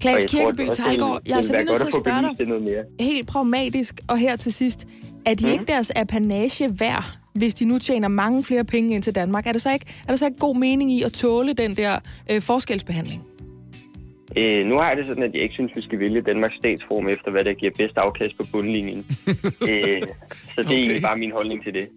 [0.00, 2.82] Klaas Kirkeby Tejlgaard, jeg er simpelthen nødt til at spørge det noget mere.
[3.00, 4.86] Helt pragmatisk, og her til sidst.
[5.26, 5.52] Er de mm.
[5.52, 7.04] ikke deres apanage værd,
[7.34, 9.46] hvis de nu tjener mange flere penge ind til Danmark?
[9.46, 11.98] Er, det så ikke, er der så ikke god mening i at tåle den der
[12.30, 13.22] øh, forskelsbehandling?
[14.38, 17.08] Øh, nu har jeg det sådan, at jeg ikke synes, vi skal vælge Danmarks statsform
[17.08, 19.06] efter, hvad der giver bedst afkast på bundlinjen.
[19.70, 20.02] øh,
[20.54, 21.88] så det er egentlig bare min holdning til det.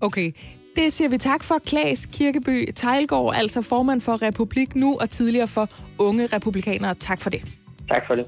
[0.00, 0.32] Okay,
[0.76, 1.54] det siger vi tak for.
[1.66, 5.68] Klaas Kirkeby Tejlgaard, altså formand for Republik Nu og tidligere for
[5.98, 6.94] Unge Republikanere.
[6.94, 7.42] Tak for det.
[7.88, 8.26] Tak for det.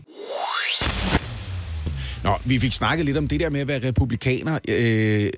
[2.26, 4.58] Nå, vi fik snakket lidt om det der med at være republikaner.
[4.68, 5.30] Øh,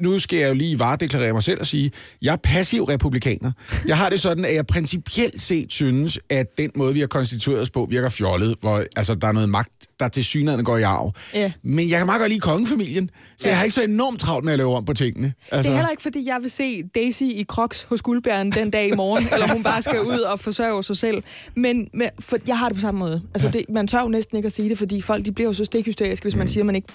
[0.00, 1.90] nu- skal jeg jo lige varedeklarere mig selv og sige,
[2.22, 3.52] jeg er passiv republikaner.
[3.86, 7.60] Jeg har det sådan, at jeg principielt set synes, at den måde, vi har konstitueret
[7.60, 9.70] os på, virker fjollet, hvor altså, der er noget magt,
[10.00, 11.12] der til synligheden går i arv.
[11.34, 11.52] Ja.
[11.62, 13.50] Men jeg kan meget godt lide kongefamilien, så ja.
[13.50, 15.32] jeg har ikke så enormt travlt med at lave om på tingene.
[15.52, 15.70] Altså...
[15.70, 18.88] Det er heller ikke, fordi jeg vil se Daisy i Crocs hos Guldbæren den dag
[18.88, 21.22] i morgen, eller hun bare skal ud og forsørge sig selv.
[21.56, 23.22] Men, men for, jeg har det på samme måde.
[23.34, 25.54] Altså, det, man tør jo næsten ikke at sige det, fordi folk de bliver jo
[25.54, 26.88] så stikhysteriske, hvis man siger, at man ikke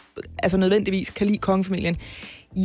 [0.44, 1.98] altså, nødvendigvis kan lide kongefamilien.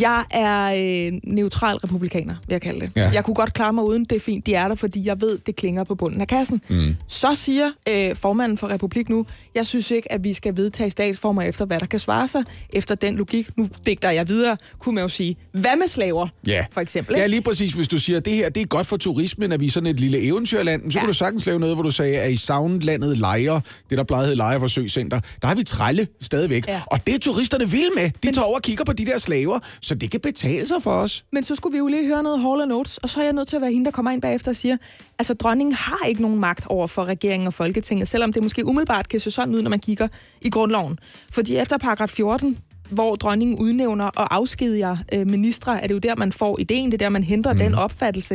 [0.01, 0.73] Jeg er
[1.13, 2.91] øh, neutral republikaner, vil jeg kalde det.
[2.97, 3.11] Ja.
[3.15, 5.39] Jeg kunne godt klare mig uden, det er fint, de er der, fordi jeg ved,
[5.47, 6.61] det klinger på bunden af kassen.
[6.69, 6.97] Mm.
[7.09, 11.43] Så siger øh, formanden for Republik nu, jeg synes ikke, at vi skal vedtage statsformer
[11.43, 12.45] efter, hvad der kan svare sig.
[12.73, 16.65] Efter den logik, nu digter jeg videre, kunne man jo sige, hvad med slaver, Ja.
[16.73, 17.15] for eksempel?
[17.17, 17.31] Ja, ikke?
[17.31, 17.73] lige præcis.
[17.73, 19.87] Hvis du siger, at det her det er godt for turismen, at vi er sådan
[19.87, 21.01] et lille eventyrland, så ja.
[21.01, 24.37] kan du sagtens lave noget, hvor du sagde, at i Soundlandet Lejre, det der plejede
[24.37, 26.69] Lejre Forsøgscenter, der har vi trælle stadigvæk.
[26.69, 26.81] Ja.
[26.87, 28.05] Og det er turisterne vil med.
[28.05, 28.35] De Men...
[28.35, 31.25] tager over og kigger på de der slaver, så det kan betale sig for os.
[31.33, 33.49] Men så skulle vi jo lige høre noget Hall Notes, og så er jeg nødt
[33.49, 34.77] til at være hende, der kommer ind bagefter og siger,
[35.19, 39.09] altså dronningen har ikke nogen magt over for regeringen og Folketinget, selvom det måske umiddelbart
[39.09, 40.09] kan se sådan ud, når man kigger
[40.41, 40.99] i grundloven.
[41.31, 42.59] Fordi efter paragraf 14,
[42.93, 46.95] hvor dronningen udnævner og afskediger øh, ministre, er det jo der, man får ideen, det
[46.95, 47.59] er der, man henter mm.
[47.59, 48.35] den opfattelse.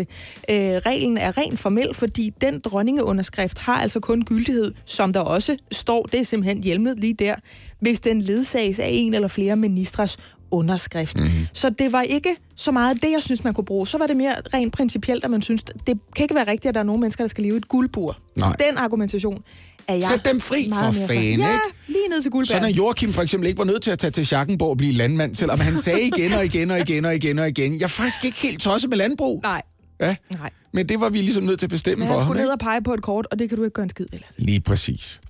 [0.49, 5.57] Øh, reglen er rent formel, fordi den dronningeunderskrift har altså kun gyldighed, som der også
[5.71, 7.35] står, det er simpelthen hjemlet lige der,
[7.79, 10.17] hvis den ledsages af en eller flere ministres
[10.51, 11.19] underskrift.
[11.19, 11.29] Mm.
[11.53, 13.87] Så det var ikke så meget det, jeg synes, man kunne bruge.
[13.87, 16.73] Så var det mere rent principielt, at man synes, det kan ikke være rigtigt, at
[16.75, 18.17] der er nogle mennesker, der skal leve i et guldbur.
[18.35, 18.55] Nej.
[18.69, 19.43] Den argumentation
[19.87, 21.59] er jeg Sæt dem fri for fanden, Ja, ikke?
[21.87, 22.47] lige ned til guldbæren.
[22.61, 24.93] Sådan at Joachim for eksempel ikke var nødt til at tage til Schackenborg og blive
[24.93, 27.87] landmand, selvom han sagde igen og igen og igen og igen og igen, jeg er
[27.87, 29.39] faktisk ikke helt tosset med landbrug.
[29.43, 29.61] Nej.
[30.01, 30.15] Ja.
[30.39, 30.49] Nej.
[30.73, 32.27] Men det var vi ligesom nødt til at bestemme Men for han ham.
[32.27, 32.45] skulle ikke?
[32.45, 34.19] ned og pege på et kort, og det kan du ikke gøre en skid ved.
[34.37, 35.21] Lige præcis.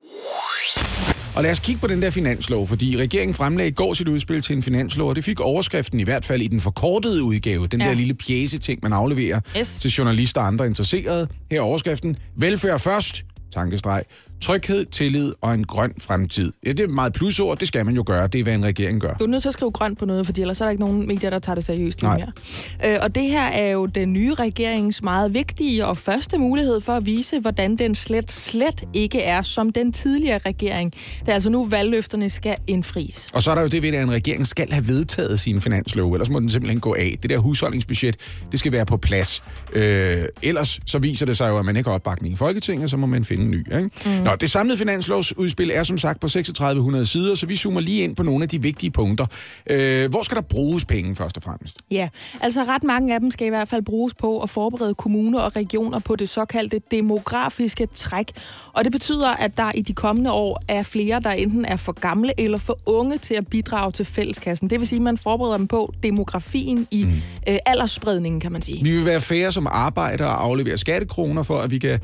[1.38, 4.42] Og lad os kigge på den der finanslov, fordi regeringen fremlagde i går sit udspil
[4.42, 7.82] til en finanslov, og det fik overskriften i hvert fald i den forkortede udgave, den
[7.82, 7.88] Ja.
[7.88, 9.76] der lille pjæse-ting, man afleverer Yes.
[9.82, 11.28] til journalister og andre interesserede.
[11.52, 13.24] Her er overskriften, velfærd først,
[13.54, 14.04] tankestreg,
[14.42, 16.52] Tryghed, tillid og en grøn fremtid.
[16.66, 18.28] Ja, det er meget plusord, det skal man jo gøre.
[18.28, 19.14] Det er, hvad en regering gør.
[19.14, 21.08] Du er nødt til at skrive grønt på noget, fordi ellers er der ikke nogen
[21.08, 22.18] medier, der tager det seriøst Nej.
[22.18, 22.94] mere.
[22.94, 26.94] Øh, og det her er jo den nye regerings meget vigtige og første mulighed for
[26.94, 30.94] at vise, hvordan den slet, slet ikke er som den tidligere regering.
[31.20, 33.30] Det er altså nu, valgløfterne skal indfries.
[33.34, 36.14] Og så er der jo det ved, at en regering skal have vedtaget sin finanslov,
[36.14, 37.18] ellers må den simpelthen gå af.
[37.22, 38.16] Det der husholdningsbudget,
[38.52, 39.44] det skal være på plads.
[39.74, 42.98] Øh, ellers så viser det sig jo, at man ikke har opbakning i Folketinget, så
[42.98, 43.58] må man finde en ny.
[43.78, 43.90] Ikke?
[44.06, 44.27] Mm.
[44.28, 48.16] Nå, det samlede finanslovsudspil er som sagt på 3600 sider, så vi zoomer lige ind
[48.16, 49.26] på nogle af de vigtige punkter.
[49.70, 51.78] Øh, hvor skal der bruges penge først og fremmest?
[51.92, 52.10] Ja,
[52.42, 55.56] altså ret mange af dem skal i hvert fald bruges på at forberede kommuner og
[55.56, 58.32] regioner på det såkaldte demografiske træk.
[58.74, 61.92] Og det betyder, at der i de kommende år er flere, der enten er for
[61.92, 64.70] gamle eller for unge til at bidrage til fælleskassen.
[64.70, 67.12] Det vil sige, at man forbereder dem på demografien i mm.
[67.48, 68.84] øh, aldersspredningen, kan man sige.
[68.84, 72.00] Vi vil være færre som arbejder og aflevere skattekroner for, at vi kan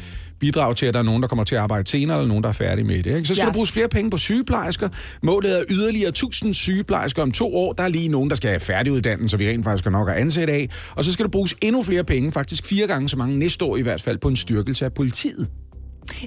[0.46, 2.50] bidrage til, at der er nogen, der kommer til at arbejde senere, eller nogen, der
[2.50, 3.16] er færdige med det.
[3.16, 3.26] Ikke?
[3.28, 3.48] Så skal Yes.
[3.48, 4.90] der bruges flere penge på sygeplejersker.
[5.24, 7.74] Målet er yderligere 1000 sygeplejersker om to år.
[7.74, 10.54] Der er lige nogen, der skal have færdiguddannet, så vi rent faktisk nok at ansætte
[10.54, 10.70] af.
[10.96, 13.78] Og så skal der bruges endnu flere penge, faktisk fire gange så mange næste år
[13.78, 15.48] i hvert fald, på en styrkelse af politiet.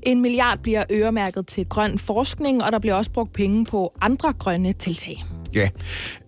[0.03, 4.33] En milliard bliver øremærket til grøn forskning, og der bliver også brugt penge på andre
[4.39, 5.25] grønne tiltag.
[5.57, 5.69] Ja,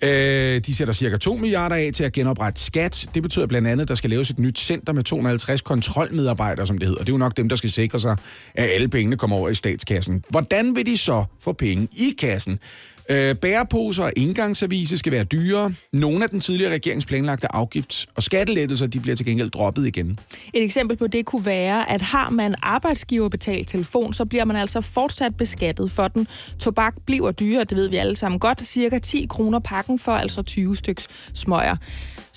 [0.03, 3.09] øh, de sætter cirka 2 milliarder af til at genoprette skat.
[3.15, 6.79] Det betyder blandt andet, at der skal laves et nyt center med 250 kontrolmedarbejdere, som
[6.79, 7.01] det hedder.
[7.01, 8.17] Det er jo nok dem, der skal sikre sig,
[8.55, 10.25] at alle pengene kommer over i statskassen.
[10.31, 12.59] Hvordan vil de så få penge i kassen?
[13.11, 15.75] Øh, bæreposer og indgangsavise skal være dyrere.
[15.93, 20.19] Nogle af den tidligere regerings planlagte afgifts- og skattelettelser, de bliver til gengæld droppet igen.
[20.55, 24.81] Et eksempel på det kunne være, at har man arbejdsgiverbetalt telefon, så bliver man altså
[24.81, 26.27] fortsat beskattet for den.
[26.59, 28.67] Tobak bliver dyrere, det ved vi alle sammen godt.
[28.67, 31.77] Cirka 10 kroner pakken for altså 20 styks smøger.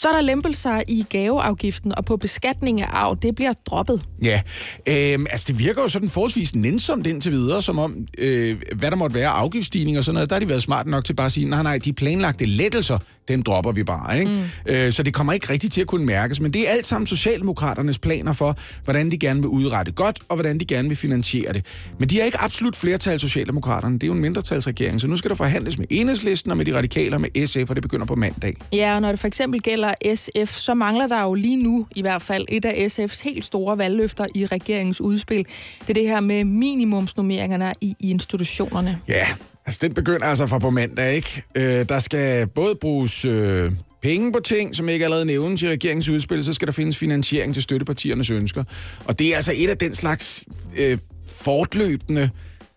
[0.01, 4.01] Så er der lempelser i gaveafgiften, og på beskatning af arv, det bliver droppet.
[4.23, 4.41] Ja,
[4.87, 8.97] øh, altså det virker jo sådan forholdsvis nænsomt indtil videre, som om, øh, hvad der
[8.97, 11.25] måtte være afgiftsstigning afgiftsstigninger og sådan noget, der har de været smart nok til bare
[11.25, 14.31] at sige, nej, nej, de planlagte lettelser, dem dropper vi bare, ikke?
[14.31, 14.73] Mm.
[14.73, 17.07] Øh, så det kommer ikke rigtigt til at kunne mærkes, men det er alt sammen
[17.07, 21.53] Socialdemokraternes planer for, hvordan de gerne vil udrette godt, og hvordan de gerne vil finansiere
[21.53, 21.65] det.
[21.99, 23.95] Men de har ikke absolut flertal, Socialdemokraterne.
[23.95, 26.77] Det er jo en mindretalsregering, så nu skal der forhandles med Enhedslisten og med de
[26.77, 28.55] radikale og med SF, og det begynder på mandag.
[28.73, 32.01] Ja, og når det for eksempel gælder SF, så mangler der jo lige nu i
[32.01, 35.45] hvert fald et af SF's helt store valgløfter i regeringens udspil.
[35.81, 38.99] Det er det her med minimumsnormeringerne i institutionerne.
[39.07, 39.27] Ja,
[39.65, 41.43] altså den begynder altså fra på mandag, ikke?
[41.55, 46.09] Øh, der skal både bruges øh, penge på ting, som ikke allerede nævnes i regeringens
[46.09, 48.63] udspil, så skal der findes finansiering til støttepartiernes ønsker.
[49.05, 50.43] Og det er altså et af den slags
[50.77, 50.97] øh,
[51.27, 52.29] fortløbende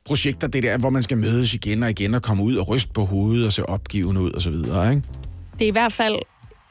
[0.04, 2.92] projekter, det der, hvor man skal mødes igen og igen og komme ud og ryste
[2.94, 5.02] på hovedet og se opgivende ud og så videre, ikke?
[5.58, 6.16] Det er i hvert fald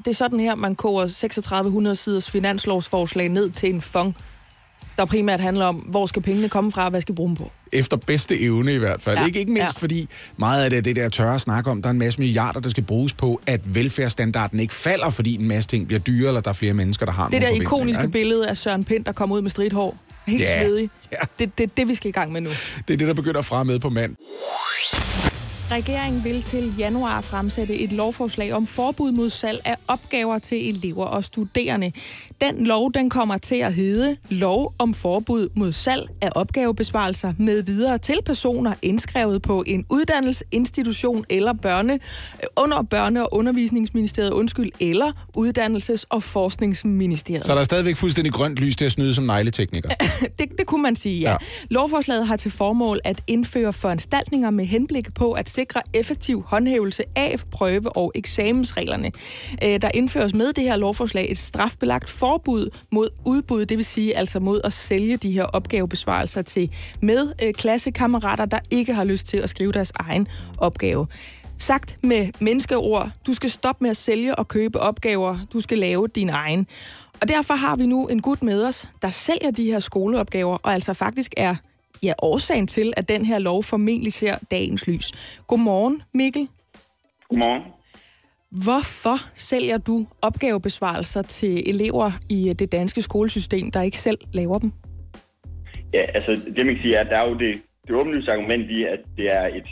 [0.06, 4.14] det er sådan her, man koger 3600 siders finanslovsforslag ned til en fond
[4.98, 7.52] der primært handler om, hvor skal pengene komme fra, og hvad skal bruge dem på.
[7.72, 9.18] Efter bedste evne i hvert fald.
[9.18, 9.82] Ja, ikke, ikke mindst ja.
[9.82, 12.60] fordi meget af det, er det der tørre snak om, der er en masse milliarder,
[12.60, 16.42] der skal bruges på, at velfærdsstandarden ikke falder, fordi en masse ting bliver dyre, eller
[16.42, 18.12] der er flere mennesker, der har Det der ikoniske ikke?
[18.12, 19.98] billede af Søren Pind, der kommer ud med stridthår.
[20.28, 20.90] Helt Ja, svedig.
[21.40, 22.50] Det, det, det, vi skal i gang med nu.
[22.88, 24.16] Det er det, der begynder at fremme med på mand.
[25.74, 31.06] Regeringen vil til januar fremsætte et lovforslag om forbud mod salg af opgaver til elever
[31.06, 31.92] og studerende.
[32.42, 37.64] Den lov den kommer til at hedde Lov om forbud mod salg af opgavebesvarelser med
[37.64, 42.00] videre til personer indskrevet på en uddannelsesinstitution eller børne,
[42.58, 47.46] under børne- og undervisningsministeriet, undskyld, eller uddannelses- og forskningsministeriet.
[47.46, 49.90] Så der er stadigvæk fuldstændig grønt lys til at snyde som negletekniker.
[50.40, 51.32] det, det kunne man sige, ja.
[51.32, 51.38] ja.
[51.70, 55.63] Lovforslaget har til formål at indføre foranstaltninger med henblik på at sikre
[55.94, 59.12] effektiv håndhævelse af prøve- og eksamensreglerne.
[59.64, 64.18] Øh, Der indføres med det her lovforslag et strafbelagt forbud mod udbud, det vil sige
[64.18, 69.28] altså mod at sælge de her opgavebesvarelser til med øh, klassekammerater, der ikke har lyst
[69.28, 71.08] til at skrive deres egen opgave.
[71.58, 76.08] Sagt med menneskeord, du skal stoppe med at sælge og købe opgaver, du skal lave
[76.08, 76.68] din egen.
[77.22, 80.74] Og derfor har vi nu en gut med os, der sælger de her skoleopgaver, og
[80.74, 81.56] altså faktisk er
[82.04, 85.12] ja, årsagen til, at den her lov formentlig ser dagens lys.
[85.48, 86.48] Godmorgen, Mikkel.
[87.30, 87.62] Godmorgen.
[88.66, 94.60] Hvorfor sælger du opgavebesvarelser til elever i øh, det danske skolesystem, der ikke selv laver
[94.60, 94.72] dem?
[95.94, 98.72] Ja, altså det man kan sige er, at der er jo det, det åbenlyse argument
[98.72, 99.68] i, at det er et,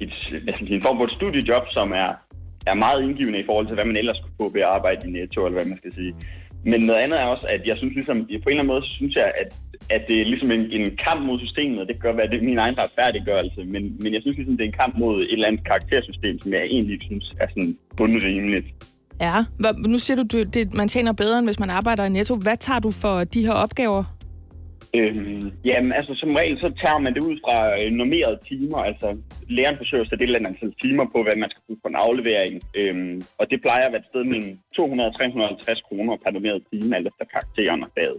[0.00, 0.12] et,
[0.42, 2.10] hvad skal man sige, en form for et studiejob, som er,
[2.66, 5.10] er meget indgivende i forhold til, hvad man ellers kunne få ved at arbejde i
[5.10, 6.14] Netto, eller hvad man skal sige.
[6.64, 9.14] Men noget andet er også, at jeg synes ligesom, på en eller anden måde, synes
[9.14, 9.48] jeg, at,
[9.90, 12.32] at det er ligesom en, en kamp mod systemet, og det kan godt være, at
[12.32, 15.18] det er min egen retfærdiggørelse, men, men jeg synes ligesom, det er en kamp mod
[15.18, 18.66] et eller andet karaktersystem, som jeg egentlig synes er sådan bundrimeligt.
[19.20, 19.36] Ja,
[19.86, 22.36] nu siger du, at det, man tjener bedre, end hvis man arbejder i Netto.
[22.36, 24.19] Hvad tager du for de her opgaver?
[24.98, 28.78] Øhm, jamen, altså som regel, så tager man det ud fra øh, normerede timer.
[28.90, 29.08] Altså,
[29.56, 31.88] læreren forsøger at sætte et eller andet antal timer på, hvad man skal bruge for
[31.88, 32.54] en aflevering.
[32.80, 36.60] Øhm, og det plejer at være et sted mellem 200 og 350 kroner per normeret
[36.70, 38.18] time, alt efter karakteren og faget.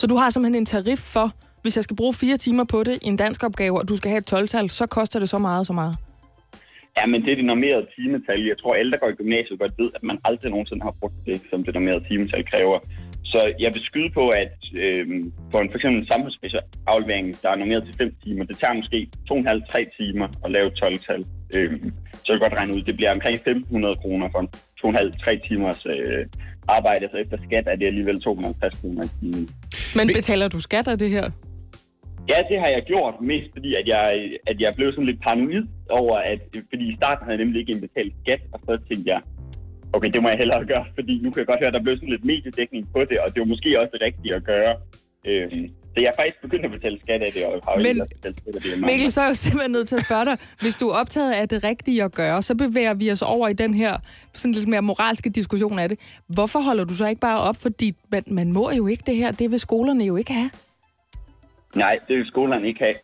[0.00, 1.26] Så du har simpelthen en tarif for,
[1.62, 4.08] hvis jeg skal bruge fire timer på det i en dansk opgave, og du skal
[4.10, 5.94] have et 12-tal, så koster det så meget så meget.
[6.98, 8.40] Ja, men det er det normerede timetal.
[8.52, 11.18] Jeg tror, alle, der går i gymnasiet, godt ved, at man aldrig nogensinde har brugt
[11.26, 12.78] det, som det normerede timetal kræver.
[13.32, 15.06] Så jeg vil skyde på, at øh,
[15.50, 18.74] for en for eksempel en samfundsmæssig aflevering, der er normeret til 5 timer, det tager
[18.80, 18.98] måske
[19.30, 21.24] 2,5-3 timer at lave 12-tal.
[21.54, 21.72] Øh,
[22.24, 24.50] så jeg kan godt regne ud, det bliver omkring 1.500 kroner for en
[24.84, 26.26] 2,5-3 timers øh,
[26.68, 27.08] arbejde.
[27.10, 29.48] Så efter skat er det alligevel 250 kroner i timen.
[29.98, 31.26] Men betaler du skat af det her?
[32.28, 34.04] Ja, det har jeg gjort, mest fordi, at jeg,
[34.46, 37.72] at jeg blev sådan lidt paranoid over, at fordi i starten havde jeg nemlig ikke
[37.72, 39.20] indbetalt skat, og så tænkte jeg,
[39.92, 41.94] okay, det må jeg hellere gøre, fordi nu kan jeg godt høre, at der blev
[41.96, 44.74] sådan lidt mediedækning på det, og det var måske også det rigtige at gøre.
[45.26, 48.80] Øhm, så jeg er faktisk begyndt at betale skat af det, og har Men- det.
[48.90, 51.32] Mikkel, så er jeg jo simpelthen nødt til at spørge dig, hvis du er optaget
[51.32, 53.92] af det rigtige at gøre, så bevæger vi os over i den her
[54.32, 55.98] sådan lidt mere moralske diskussion af det.
[56.28, 57.56] Hvorfor holder du så ikke bare op?
[57.56, 60.50] Fordi man, man må jo ikke det her, det vil skolerne jo ikke have.
[61.74, 62.94] Nej, det vil skolerne ikke have.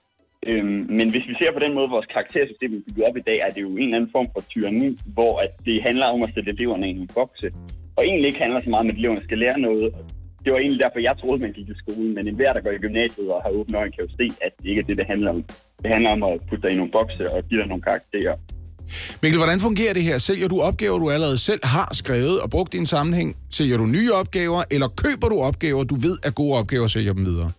[0.46, 3.38] Øhm, men hvis vi ser på den måde, vores karaktersystem er bygget op i dag,
[3.46, 6.30] er det jo en eller anden form for tyranni, hvor at det handler om at
[6.34, 7.48] sætte eleverne i en bokse.
[7.96, 9.94] Og egentlig ikke handler så meget om, at eleverne skal lære noget.
[10.44, 12.14] Det var egentlig derfor, jeg troede, man gik i skolen.
[12.14, 14.68] Men enhver, der går i gymnasiet og har åbne øjne, kan jo se, at det
[14.68, 15.44] ikke er det, det handler om.
[15.82, 18.34] Det handler om at putte dig i nogle bokse og give dig nogle karakterer.
[19.22, 20.18] Mikkel, hvordan fungerer det her?
[20.18, 23.36] Sælger du opgaver, du allerede selv har skrevet og brugt i en sammenhæng?
[23.50, 27.12] Sælger du nye opgaver, eller køber du opgaver, du ved er gode opgaver, og sælger
[27.12, 27.50] dem videre?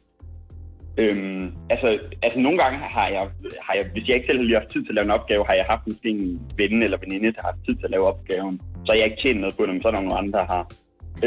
[1.02, 1.88] Øhm, altså,
[2.26, 3.26] altså nogle gange har jeg,
[3.66, 5.46] har jeg, hvis jeg ikke selv har lige haft tid til at lave en opgave,
[5.50, 8.10] har jeg haft måske en ven eller veninde, der har haft tid til at lave
[8.12, 8.62] opgaven.
[8.86, 10.64] Så jeg ikke tjent noget på dem, så er der nogle andre, der har.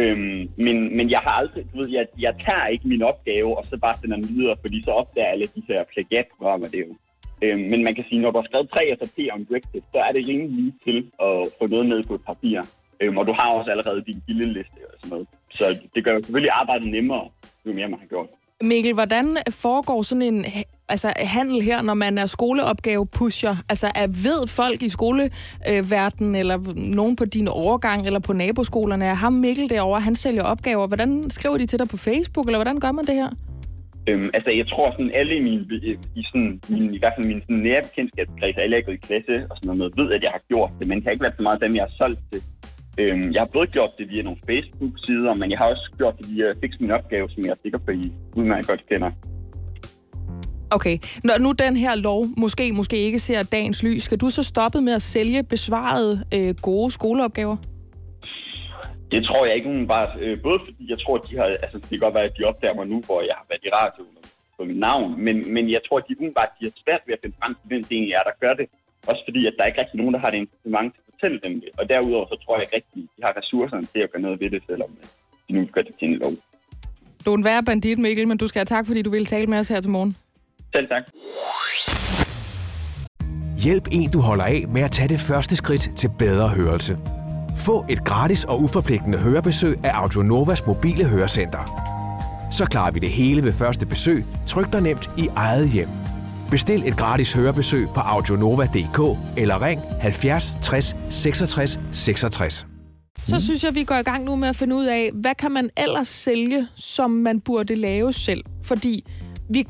[0.00, 3.64] Øhm, men, men jeg har aldrig, du ved, jeg, jeg tager ikke min opgave, og
[3.70, 6.94] så bare sender den videre, fordi så opdager alle de her plagiatprogrammer, det er jo.
[7.44, 10.12] Øhm, men man kan sige, når du har skrevet tre SAP om Brexit, så er
[10.12, 10.98] det rimelig lige til
[11.28, 12.60] at få noget ned på et papir.
[13.00, 15.26] Øhm, og du har også allerede din gildeliste og sådan noget.
[15.58, 15.64] Så
[15.94, 17.24] det gør jo selvfølgelig arbejdet nemmere,
[17.66, 18.28] jo mere man har gjort.
[18.62, 20.44] Mikkel, hvordan foregår sådan en
[20.88, 23.54] altså, handel her, når man er skoleopgave-pusher?
[23.68, 26.58] Altså, er, ved folk i skoleverdenen, øh, eller
[26.96, 30.86] nogen på din overgang, eller på naboskolerne, er ham Mikkel derovre, han sælger opgaver.
[30.86, 33.30] Hvordan skriver de til dig på Facebook, eller hvordan gør man det her?
[34.08, 35.60] Øhm, altså, jeg tror sådan alle i min,
[36.20, 39.06] i sådan, min, i hvert fald min sådan nære bekendtskabskreds, alle jeg er gået i
[39.08, 41.38] klasse og sådan noget, ved, at jeg har gjort det, men det har ikke været
[41.38, 42.40] så meget dem, jeg har solgt til.
[42.98, 46.26] Øhm, jeg har både gjort det via nogle Facebook-sider, men jeg har også gjort det
[46.30, 49.10] via Fix Min Opgave, som jeg er sikker på, I udmærket godt kender.
[50.70, 54.42] Okay, når nu den her lov måske, måske ikke ser dagens lys, skal du så
[54.42, 57.56] stoppe med at sælge besvarede øh, gode skoleopgaver?
[59.12, 60.12] Det tror jeg ikke umiddelbart.
[60.20, 62.44] Øh, både fordi jeg tror, at de har, altså det kan godt være, at de
[62.50, 64.16] opdager mig nu, hvor jeg har været i radioen
[64.56, 67.20] på mit navn, men, men jeg tror, at de umiddelbart de har svært ved at
[67.22, 68.66] finde frem til, hvem det egentlig er, der gør det.
[69.10, 71.70] Også fordi, at der er ikke rigtig nogen, der har det incitament fortælle dem det.
[71.78, 74.40] Og derudover, så tror jeg ikke rigtig, at de har ressourcerne til at gøre noget
[74.40, 75.08] ved det, selvom øh,
[75.48, 76.32] de nu gør det til en lov.
[77.24, 79.46] Du er en værre bandit, Mikkel, men du skal have tak, fordi du ville tale
[79.46, 80.16] med os her til morgen.
[80.74, 81.02] Selv tak.
[83.64, 86.98] Hjælp en, du holder af med at tage det første skridt til bedre hørelse.
[87.66, 91.62] Få et gratis og uforpligtende hørebesøg af Audionovas mobile hørecenter.
[92.50, 95.88] Så klarer vi det hele ved første besøg, tryk dig nemt i eget hjem.
[96.52, 102.66] Bestil et gratis hørebesøg på audionova.dk eller ring 70 60 66 66.
[103.28, 105.52] Så synes jeg, vi går i gang nu med at finde ud af, hvad kan
[105.52, 108.44] man ellers sælge, som man burde lave selv?
[108.62, 109.04] Fordi
[109.50, 109.64] vi,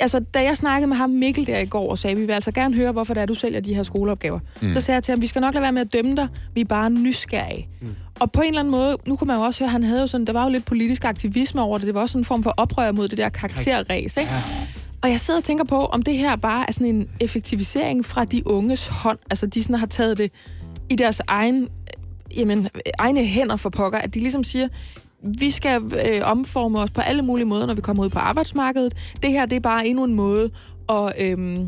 [0.00, 2.52] altså, da jeg snakkede med ham Mikkel der i går og sagde, vi vil altså
[2.52, 4.38] gerne høre, hvorfor det er, du sælger de her skoleopgaver.
[4.38, 4.66] Mm.
[4.66, 4.72] Mm.
[4.72, 6.60] Så sagde jeg til ham, vi skal nok lade være med at dømme dig, vi
[6.60, 7.68] er bare nysgerrige.
[7.80, 7.88] Mm.
[8.20, 10.06] Og på en eller anden måde, nu kunne man jo også høre, han havde jo
[10.06, 12.42] sådan, der var jo lidt politisk aktivisme over det, det var også sådan en form
[12.42, 14.30] for oprør mod det der karakterræs, ikke?
[15.02, 18.24] Og jeg sidder og tænker på, om det her bare er sådan en effektivisering fra
[18.24, 20.32] de unges hånd, altså de sådan har taget det
[20.90, 24.68] i deres egen, øh, jamen, egne hænder for pokker, at de ligesom siger,
[25.38, 28.94] vi skal øh, omforme os på alle mulige måder, når vi kommer ud på arbejdsmarkedet.
[29.22, 30.50] Det her, det er bare endnu en måde
[30.88, 31.66] at øh,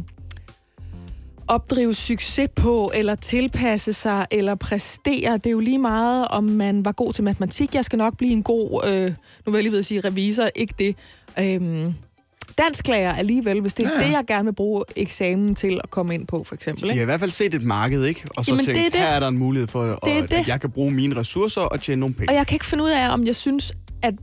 [1.49, 5.32] opdrive succes på, eller tilpasse sig, eller præstere.
[5.32, 7.74] Det er jo lige meget, om man var god til matematik.
[7.74, 9.12] Jeg skal nok blive en god, øh,
[9.47, 10.97] nu vil jeg lige ved at sige revisor, ikke det.
[11.39, 11.95] Øh,
[12.59, 16.15] dansklærer alligevel, hvis det er Ja, det, jeg gerne vil bruge eksamen til at komme
[16.15, 16.89] ind på, for eksempel.
[16.89, 18.23] De har i hvert fald set et marked, ikke?
[18.37, 19.01] Og så Jamen, tænkt, det er det.
[19.01, 20.49] her er der en mulighed for, at, Det at det.
[20.49, 22.31] jeg kan bruge mine ressourcer og tjene nogle penge.
[22.31, 24.15] Og jeg kan ikke finde ud af, om jeg synes, at...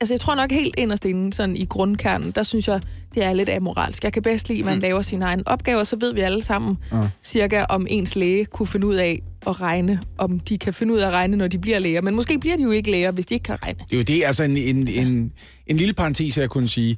[0.00, 2.80] Altså, jeg tror nok helt inderst inde, sådan i grundkernen, der synes jeg,
[3.14, 4.04] det er lidt amoralsk.
[4.04, 4.80] Jeg kan bedst lide, at man Mm.
[4.80, 6.96] laver sine egne opgaver, så ved vi alle sammen Ja.
[7.22, 10.98] cirka, om ens læge kunne finde ud af at regne, om de kan finde ud
[10.98, 12.02] af at regne, når de bliver læger.
[12.02, 13.78] Men måske bliver de jo ikke læger, hvis de ikke kan regne.
[13.90, 15.32] Det er jo det, altså en, en, en,
[15.66, 16.96] en lille parentes, jeg kunne sige.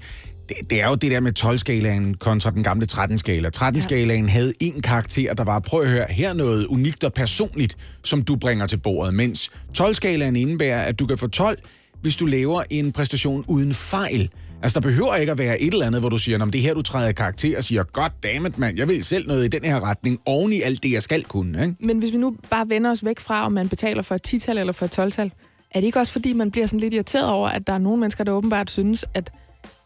[0.51, 3.51] Det, det er jo det der med 12-skalaen kontra den gamle 13-skala.
[3.57, 4.31] 13-skalaen ja.
[4.31, 8.23] havde en karakter, der var, prøv at høre, her er noget unikt og personligt, som
[8.23, 11.59] du bringer til bordet, mens 12-skalaen indebærer, at du kan få 12,
[12.03, 14.31] hvis du laver en præstation uden fejl.
[14.63, 16.63] Altså, der behøver ikke at være et eller andet, hvor du siger, om det er
[16.63, 19.65] her, du træder karakter og siger, god dammit, mand, jeg vil selv noget i den
[19.65, 21.75] her retning, oven i alt det, jeg skal kunne, ikke?
[21.81, 24.59] Men hvis vi nu bare vender os væk fra, om man betaler for et 10-tal
[24.59, 25.33] eller for et 12-tal,
[25.71, 28.01] er det ikke også fordi, man bliver sådan lidt irriteret over, at der er nogle
[28.01, 29.33] mennesker, der åbenbart synes, at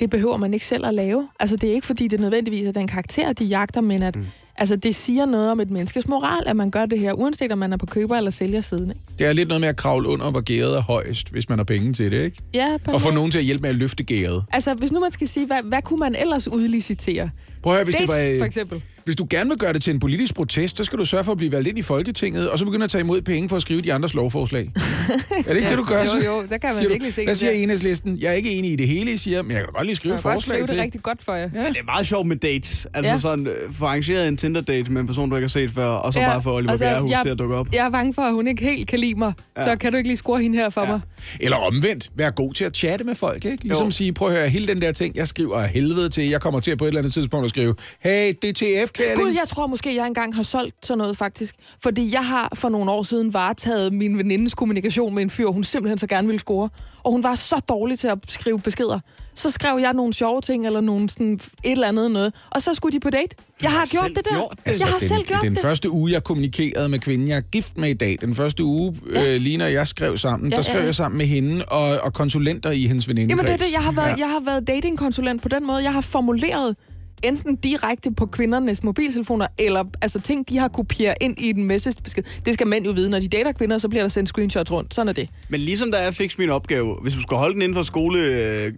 [0.00, 1.28] det behøver man ikke selv at lave?
[1.40, 4.26] Altså, det er ikke fordi, det nødvendigvis er den karakter, de jagter, men at mm.
[4.58, 7.58] altså, det siger noget om et menneskes moral, at man gør det her, uanset om
[7.58, 8.90] man er på køber- eller sælgersiden.
[8.90, 9.00] Ikke?
[9.18, 11.64] Det er lidt noget med at kravle under, hvor gæret er højst, hvis man har
[11.64, 12.36] penge til det, ikke?
[12.54, 14.44] Ja, på Og få nogen til at hjælpe med at løfte gæret.
[14.52, 17.30] Altså, hvis nu man skal sige, hvad, hvad kunne man ellers udlicitere?
[17.62, 18.32] Prøv at høre, hvis det Dates, var...
[18.32, 18.82] øh, for eksempel.
[19.04, 21.32] Hvis du gerne vil gøre det til en politisk protest, så skal du sørge for
[21.32, 23.62] at blive valgt ind i Folketinget, og så begynde at tage imod penge for at
[23.62, 24.70] skrive de andres lovforslag.
[24.70, 26.00] er det ikke Ja, det, du gør?
[26.00, 26.16] jo, så?
[26.26, 28.18] jo, der kan man Siger du, virkelig se Hvad det siger enhedslisten?
[28.20, 29.96] Jeg er ikke enig i det hele, I siger, men jeg kan da godt lige
[29.96, 30.76] skrive Jeg et kan godt forslag skrive til.
[30.76, 31.50] det rigtig godt for jer.
[31.54, 31.60] Ja.
[31.68, 32.86] Det er meget sjovt med dates.
[32.94, 33.18] Altså Ja.
[33.18, 36.12] sådan, øh, få arrangeret en Tinder-date med en person, du ikke har set før, og
[36.12, 36.30] så ja.
[36.30, 37.68] bare få Oliver altså, Bjerrehus jeg, til at dukke op.
[37.74, 39.32] Jeg er bange for, at hun ikke helt kan lide mig.
[39.56, 39.62] Ja.
[39.62, 40.86] Så kan du ikke lige score hende her for ja.
[40.86, 41.00] mig?
[41.40, 43.62] Eller omvendt, vær god til at chatte med folk, ikke?
[43.62, 43.90] Ligesom Jo.
[43.90, 46.60] sige, prøv at høre, hele den der ting, jeg skriver af helvede til, jeg kommer
[46.60, 49.18] til på et eller andet tidspunkt at skrive, hey, DTF, kærling.
[49.18, 51.54] Gud, jeg tror måske, jeg engang har solgt sådan noget, faktisk.
[51.82, 55.64] Fordi jeg har for nogle år siden varetaget min venindes kommunikation med en fyr, hun
[55.64, 56.68] simpelthen så gerne ville score.
[57.02, 59.00] Og hun var så dårlig til at skrive beskeder.
[59.34, 62.34] Så skrev jeg nogle sjove ting, eller nogle sådan et eller andet noget.
[62.50, 63.36] Og så skulle de på date.
[63.62, 64.30] Jeg har gjort det der.
[64.66, 65.62] Jeg har den, selv gjort den det.
[65.62, 68.96] første uge, jeg kommunikerede med kvinden, jeg er gift med i dag, den første uge,
[69.14, 69.34] ja.
[69.34, 70.84] øh, Lina og jeg skrev sammen, Ja, der skrev ja.
[70.84, 73.30] jeg sammen med hende og, og konsulenter i hendes veninde.
[73.32, 74.16] Jamen det er det, jeg har været, ja.
[74.18, 75.82] jeg har været datingkonsulent på den måde.
[75.82, 76.76] Jeg har formuleret
[77.24, 82.22] enten direkte på kvindernes mobiltelefoner, eller altså ting, de har kopieret ind i den message-besked.
[82.46, 83.10] Det skal mænd jo vide.
[83.10, 84.94] Når de dater kvinder, så bliver der sendt screenshots rundt.
[84.94, 85.28] Sådan er det.
[85.48, 88.18] Men ligesom der er fix min opgave, hvis du skal holde den inden for skole,
[88.18, 88.72] øh,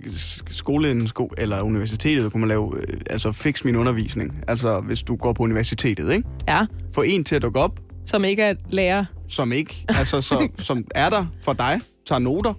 [0.51, 4.35] skolen sko, eller universitetet, så kunne man lave øh, altså fix min undervisning.
[4.49, 6.29] Altså hvis du går på universitetet, ikke?
[6.49, 6.67] Ja.
[6.95, 9.05] Få en til at dukke op, Som ikke er lærer.
[9.29, 12.55] som ikke, altså så, som er der for dig, tager noter,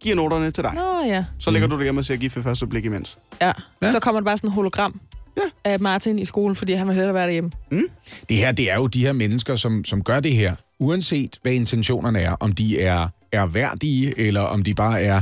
[0.00, 0.72] giver noterne til dig.
[0.74, 1.24] Nå ja.
[1.38, 3.18] Så lægger du det hjemme og gift ved første blik imens.
[3.40, 3.52] Ja.
[3.82, 3.92] ja.
[3.92, 5.00] Så kommer der bare sådan en hologram
[5.36, 5.42] ja.
[5.64, 7.50] af Martin i skole, fordi han vil hellere være derhjemme.
[7.70, 7.82] Mm?
[8.28, 11.52] Det her, det er jo de her mennesker, som, som gør det her, uanset hvad
[11.52, 15.20] intentionerne er, om de er, er værdige, eller om de bare er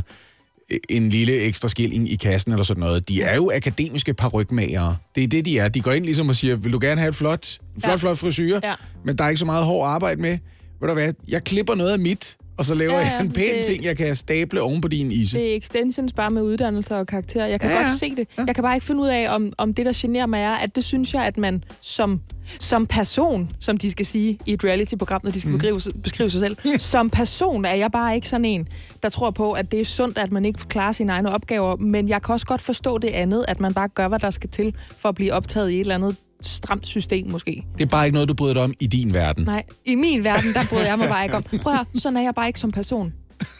[0.88, 3.08] en lille ekstra skilling i kassen eller sådan noget.
[3.08, 4.96] De er jo akademiske parrykmagere.
[5.14, 5.68] Det er det, de er.
[5.68, 7.96] De går ind ligesom og siger, vil du gerne have et flot, flot, Ja.
[7.96, 8.74] flot frisyr, Ja.
[9.04, 10.38] men der er ikke så meget hård arbejde med.
[10.80, 13.20] Ved du hvad, jeg klipper noget af mit, og så laver Ja, ja, ja, jeg
[13.24, 15.38] en pæn det- ting, jeg kan stable oven på din ise.
[15.38, 17.46] Det er extensions bare med uddannelser og karakterer.
[17.46, 17.88] Jeg kan Ja, ja, ja.
[17.88, 18.28] godt se det.
[18.46, 20.76] Jeg kan bare ikke finde ud af, om, om det, der generer mig, er, at
[20.76, 22.20] det synes jeg, at man som,
[22.60, 25.58] som person, som de skal sige i et reality-program, når de skal Mhm.
[25.58, 26.56] beskrive, beskrive sig selv,
[26.92, 28.68] som person er jeg bare ikke sådan en,
[29.02, 31.76] der tror på, at det er sundt, at man ikke klarer sine egne opgaver.
[31.76, 34.50] Men jeg kan også godt forstå det andet, at man bare gør, hvad der skal
[34.50, 37.66] til for at blive optaget i et eller andet stramt system, måske.
[37.78, 39.44] Det er bare ikke noget, du bryder dig om i din verden.
[39.44, 41.42] Nej, i min verden, der bryder jeg mig bare ikke om.
[41.42, 43.12] Prøv at høre, sådan er jeg bare ikke som person.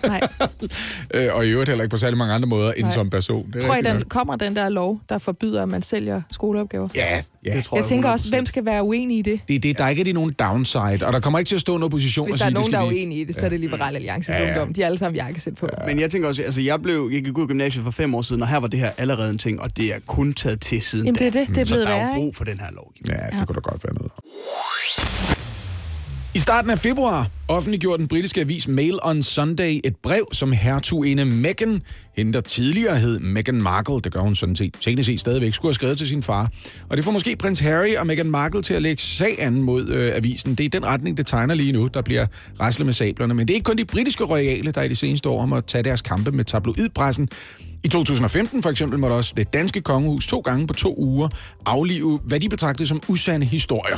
[0.07, 0.21] Nej.
[1.15, 2.93] Øh, og i øvrigt heller ikke på særlig mange andre måder end Nej.
[2.95, 3.47] som person.
[3.53, 4.09] Det er Tror I, den, nok.
[4.09, 6.89] kommer den der lov, der forbyder, at man sælger skoleopgaver?
[6.95, 7.21] Ja, ja.
[7.55, 9.41] jeg, jeg tænker også, hvem skal være uenig i det?
[9.49, 11.61] Det er det, der er ikke rigtig nogen downside, og der kommer ikke til at
[11.61, 13.35] stå en opposition Hvis og der er sige, nogen, det der er uenige i det,
[13.35, 14.53] så er det Liberale Alliances Ja, ja, ja.
[14.59, 14.75] ungdom.
[14.75, 15.69] De er alle sammen jakkesæt på.
[15.87, 18.23] Men jeg tænker også, altså jeg blev, jeg gik ud af gymnasiet for fem år
[18.23, 20.83] siden, og her var det her allerede en ting, og det er kun taget til
[20.83, 21.41] siden Jamen, det er da.
[21.41, 21.49] det.
[21.49, 23.21] Det er Så blevet der er jo brug for den her lovgivning.
[23.33, 24.13] Ja, det kunne da godt være noget.
[26.37, 31.25] I starten af februar offentliggjorde den britiske avis Mail on Sunday et brev, som hertuginde
[31.25, 31.83] Meghan,
[32.17, 35.71] hende der tidligere hed Meghan Markle, det gør hun sådan set teknisk set stadigvæk, skulle
[35.71, 36.51] have skrevet til sin far.
[36.89, 39.89] Og det får måske prins Harry og Meghan Markle til at lægge sag an mod
[39.89, 40.55] øh, avisen.
[40.55, 42.27] Det er den retning, det tegner lige nu, der bliver
[42.61, 43.35] raslet med sablerne.
[43.35, 45.85] Men det er ikke kun de britiske royale, der i de seneste år må tage
[45.85, 47.29] deres kampe med tabloidpressen.
[47.85, 51.29] I 2015 for eksempel måtte også det danske kongehus to gange på to uger
[51.67, 53.97] aflive, hvad de betragtede som usande historier.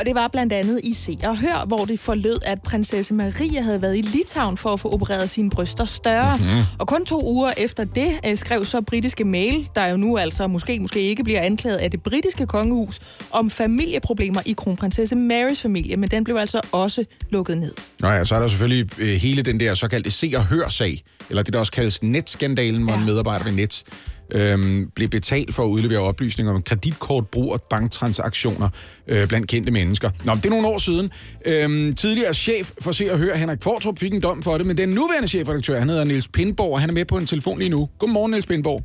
[0.00, 3.60] Og det var blandt andet i Se og Hør, hvor det forlød, at prinsesse Maria
[3.62, 6.36] havde været i Litauen for at få opereret sine bryster større.
[6.36, 6.46] Mhm.
[6.46, 6.62] Mm-hmm.
[6.78, 10.46] Og kun to uger efter det øh, skrev så britiske mail, der jo nu altså
[10.46, 15.96] måske, måske ikke bliver anklaget af det britiske kongehus, om familieproblemer i kronprinsesse Marys familie,
[15.96, 17.74] men den blev altså også lukket ned.
[18.00, 21.42] Nå ja, så er der selvfølgelig øh, hele den der såkaldte se- og hør-sag, eller
[21.42, 22.98] det, der også kaldes netskandalen, hvor ja.
[22.98, 23.84] en medarbejder ved net
[24.30, 28.68] øhm, blev betalt for at udlevere oplysninger om kreditkortbrug og banktransaktioner
[29.08, 30.10] øh, blandt kendte mennesker.
[30.24, 31.10] Nå, det er nogle år siden.
[31.46, 34.78] Øhm, tidligere chef for Se og Hør, Henrik Fortrup, fik en dom for det, men
[34.78, 37.70] den nuværende chefredaktør, han hedder Niels Pindborg, og han er med på en telefon lige
[37.70, 37.88] nu.
[37.98, 38.84] Godmorgen, Niels Pindborg.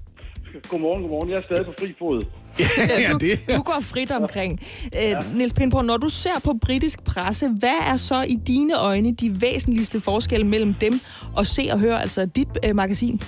[0.70, 1.30] Godmorgen, godmorgen.
[1.30, 2.24] Jeg er stadig på fri fod.
[3.00, 3.40] ja, det.
[3.48, 4.60] Du, du går frit omkring.
[4.94, 5.20] Ja.
[5.36, 9.42] Niels Pindborg, når du ser på britisk presse, hvad er så i dine øjne de
[9.42, 11.00] væsentligste forskelle mellem dem
[11.36, 13.22] og Se og Hør, altså dit øh, magasin?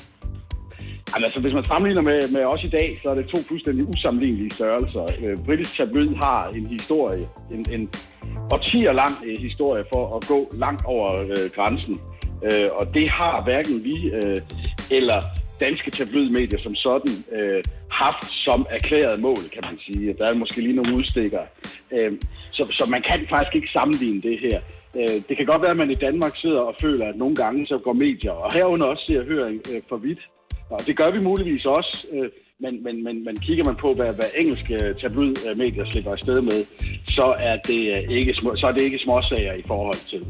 [1.13, 3.83] Jamen, altså, hvis man sammenligner med, med os i dag, så er det to fuldstændig
[3.93, 5.05] usammenlignelige størrelser.
[5.21, 7.89] Øh, Britisk tabloid har en historie, en, en
[8.51, 11.95] årtier lang øh, historie for at gå langt over øh, grænsen.
[12.47, 14.37] Øh, og det har hverken vi øh,
[14.97, 15.19] eller
[15.59, 20.13] danske tabloidmedier som sådan øh, haft som erklæret mål, kan man sige.
[20.13, 21.41] Der er måske lige nogle udstikker.
[21.95, 22.11] Øh,
[22.49, 24.59] så, så man kan faktisk ikke sammenligne det her.
[24.95, 27.67] Øh, det kan godt være, at man i Danmark sidder og føler, at nogle gange
[27.67, 30.19] så går medier, og herunder også ser og hører øh, for vidt.
[30.69, 34.13] Og det gør vi muligvis også, øh, men, men, men, men kigger man på, hvad,
[34.13, 36.59] hvad engelske øh, tabloidmedier slipper afsted med,
[37.07, 40.21] så er det øh, ikke, små, så er det ikke småsager i forhold til.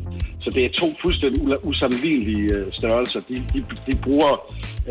[0.44, 3.22] Så det er to fuldstændig usammenlignelige øh, størrelser.
[3.30, 4.34] De, de, de bruger,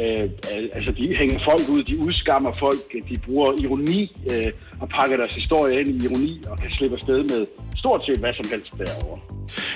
[0.01, 0.31] øh,
[0.73, 5.33] altså de hænger folk ud, de udskammer folk, de bruger ironi øh, og pakker deres
[5.33, 7.47] historie ind i ironi og kan slippe afsted med
[7.77, 9.19] stort set hvad som helst derovre.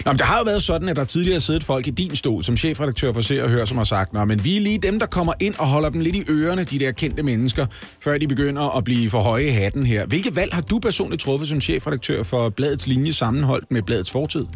[0.05, 2.17] Nå, men det har jo været sådan, at der tidligere har siddet folk i din
[2.17, 4.79] stol som chefredaktør for Se og Hør, som har sagt, Nå, men vi er lige
[4.79, 7.67] dem, der kommer ind og holder dem lidt i ørerne, de der kendte mennesker,
[8.05, 10.07] før de begynder at blive for høje i hatten her.
[10.07, 14.47] Hvilke valg har du personligt truffet som chefredaktør for bladets linje sammenholdt med bladets fortid?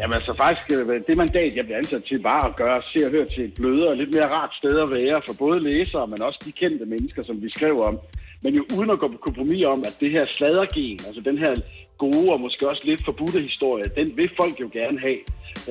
[0.00, 3.10] Jamen altså faktisk, øh, det mandat, jeg blev ansat til, var at gøre Se og
[3.14, 6.40] Hør til et blødere, lidt mere rart sted at være for både læsere, men også
[6.46, 7.96] de kendte mennesker, som vi skrev om.
[8.46, 11.54] Men jo uden at gå på kompromis om, at det her sladergen, altså den her
[11.98, 15.20] gode og måske også lidt forbudte historie, den vil folk jo gerne have.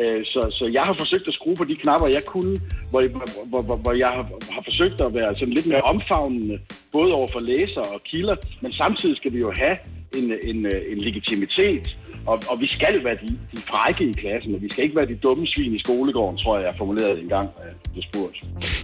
[0.02, 2.56] Øh, så, så jeg har forsøgt at skrue på de knapper, jeg kunne,
[2.90, 3.02] hvor,
[3.50, 6.60] hvor, hvor, hvor jeg har, har forsøgt at være sådan lidt mere omfavnende,
[6.92, 9.78] både over for læsere og kilder, men samtidig skal vi jo have
[10.20, 10.60] en, en,
[10.92, 14.84] en legitimitet, og, og vi skal være de, de frække i klassen, og vi skal
[14.84, 18.04] ikke være de dumme svin i skolegården, tror jeg, jeg formulerede en gang, øh, det
[18.14, 18.36] spurgt.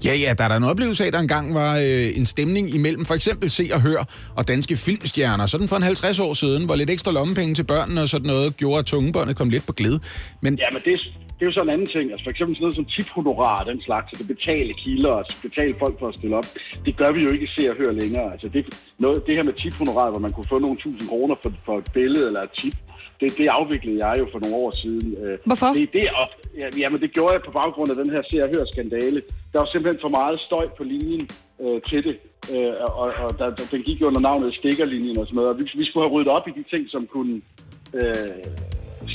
[0.05, 2.75] Ja, ja, der er der en oplevelse af, at der engang var øh, en stemning
[2.75, 4.01] imellem for eksempel Se og Hør
[4.35, 5.45] og danske filmstjerner.
[5.45, 8.57] Sådan for en 50 år siden, hvor lidt ekstra lommepenge til børnene og sådan noget
[8.57, 9.99] gjorde, at tungebåndet kom lidt på glæde.
[10.41, 10.97] Men Ja, men det, er-
[11.37, 12.05] det er jo sådan en anden ting.
[12.11, 15.73] Altså for eksempel sådan noget som tiphonorar og den slags, altså betale kilder og betale
[15.79, 16.47] folk for at stille op.
[16.85, 18.27] Det gør vi jo ikke se og høre længere.
[18.33, 18.61] Altså det,
[18.99, 21.87] noget, det her med tiphonorar, hvor man kunne få nogle tusind kroner for, for et
[21.97, 22.75] billede eller et tip,
[23.21, 25.07] det, det afviklede jeg jo for nogle år siden.
[25.23, 25.67] Øh, Hvorfor?
[25.67, 28.49] Det, det, og, ja, jamen, det gjorde jeg på baggrund af den her se og
[28.49, 29.21] hør skandale.
[29.51, 31.29] Der var simpelthen for meget støj på linjen
[31.63, 32.15] øh, til det.
[32.53, 35.49] Øh, og og der, der, den gik jo under navnet stikkerlinjen og sådan noget.
[35.49, 37.41] Og vi, vi skulle have ryddet op i de ting, som kunne
[37.93, 38.31] øh,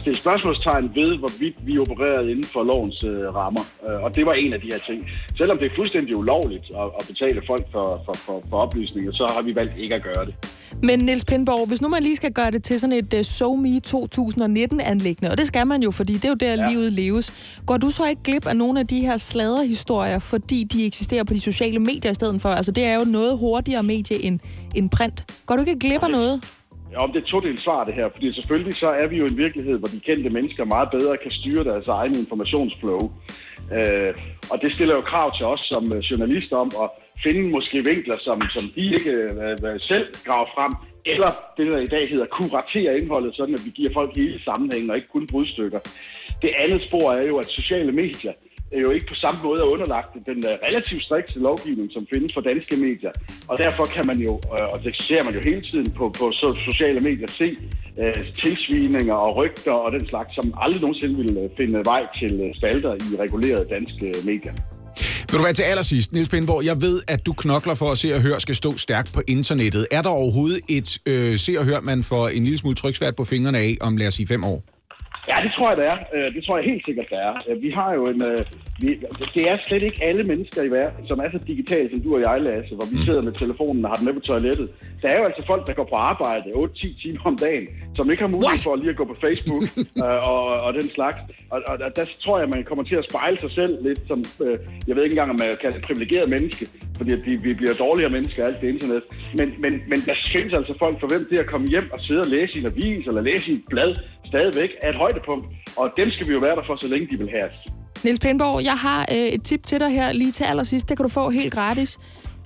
[0.01, 3.65] stille spørgsmålstegn ved, hvorvidt vi opererede inden for lovens øh, rammer.
[3.89, 5.09] Øh, og det var en af de her ting.
[5.37, 9.33] Selvom det er fuldstændig ulovligt at, at betale folk for, for, for, for oplysninger, så
[9.37, 10.35] har vi valgt ikke at gøre det.
[10.83, 13.81] Men Niels Pindborg, hvis nu man lige skal gøre det til sådan et uh, SoMe
[13.87, 16.71] 2019-anlæggende, og det skal man jo, fordi det er jo der, ja.
[16.71, 20.87] livet leves, går du så ikke glip af nogle af de her sladderhistorier, fordi de
[20.87, 22.49] eksisterer på de sociale medier i stedet for?
[22.49, 24.41] Altså, det er jo noget hurtigere medie end,
[24.75, 25.19] end print.
[25.47, 26.45] Går du ikke glip af noget?
[26.93, 28.09] Ja, om det er to del svar, det her.
[28.15, 31.17] Fordi selvfølgelig så er vi jo i en virkelighed, hvor de kendte mennesker meget bedre
[31.23, 33.01] kan styre deres egen informationsflow.
[33.77, 34.15] Øh,
[34.53, 36.89] og det stiller jo krav til os som øh, journalister om at
[37.25, 40.73] finde måske vinkler, som, som de ikke øh, selv graver frem,
[41.13, 44.91] eller det, der i dag hedder kuratere indholdet, sådan at vi giver folk hele sammenhængen
[44.91, 45.81] og ikke kun brudstykker.
[46.43, 48.33] Det andet spor er jo, at sociale medier
[48.73, 52.35] er jo ikke på samme måde er underlagt den øh, relativt strikse lovgivning, som findes
[52.35, 53.13] for danske medier.
[53.49, 56.33] Og derfor kan man jo, øh, og det ser man jo hele tiden på, på
[56.71, 57.57] sociale medier, se
[58.01, 62.53] øh, tilsvininger og rygter og den slags, som aldrig nogensinde ville øh, finde vej til
[62.59, 64.55] spalter i regulerede danske medier.
[65.31, 68.15] Vil du være til allersidst, Niels Pindborg, jeg ved, at du knokler for at se
[68.15, 69.87] og høre skal stå stærkt på internettet.
[69.91, 73.25] Er der overhovedet et øh, se og hør, man får en lille smule tryksvært på
[73.25, 74.59] fingrene af om, lad os sige, fem år?
[75.31, 75.99] Ja, det tror jeg, det er.
[76.15, 77.35] Øh, det tror jeg helt sikkert, det er.
[77.49, 78.21] Øh, vi har jo en...
[78.31, 78.41] Øh,
[78.81, 78.89] vi,
[79.35, 82.21] det er slet ikke alle mennesker i verden, som er så digitale som du og
[82.27, 84.69] jeg, Lasse, hvor vi sidder med telefonen og har den med på toilettet.
[85.03, 87.67] Der er jo altså folk, der går på arbejde 8-10 timer om dagen,
[87.97, 89.63] som ikke har mulighed for lige at gå på Facebook
[90.05, 91.19] øh, og, og den slags.
[91.51, 94.19] Og, og der- der tror jeg, man kommer til at spejle sig selv lidt som...
[94.47, 94.57] øh,
[94.89, 96.65] Jeg ved ikke engang, om man kan et privilegeret menneske,
[96.99, 99.03] fordi vi, vi bliver dårligere mennesker af alt det internet.
[99.39, 102.21] Men, men, men der findes altså folk, for hvem det at komme hjem og sidde
[102.27, 103.91] og læse i en avis eller læse i et blad
[104.31, 105.47] stadigvæk er et højdepunkt.
[105.81, 107.59] Og dem skal vi jo være der for, så længe de vil have os.
[108.05, 110.89] Niels Pindborg, jeg har øh, et tip til dig her lige til allersidst.
[110.89, 111.99] Det kan du få helt gratis.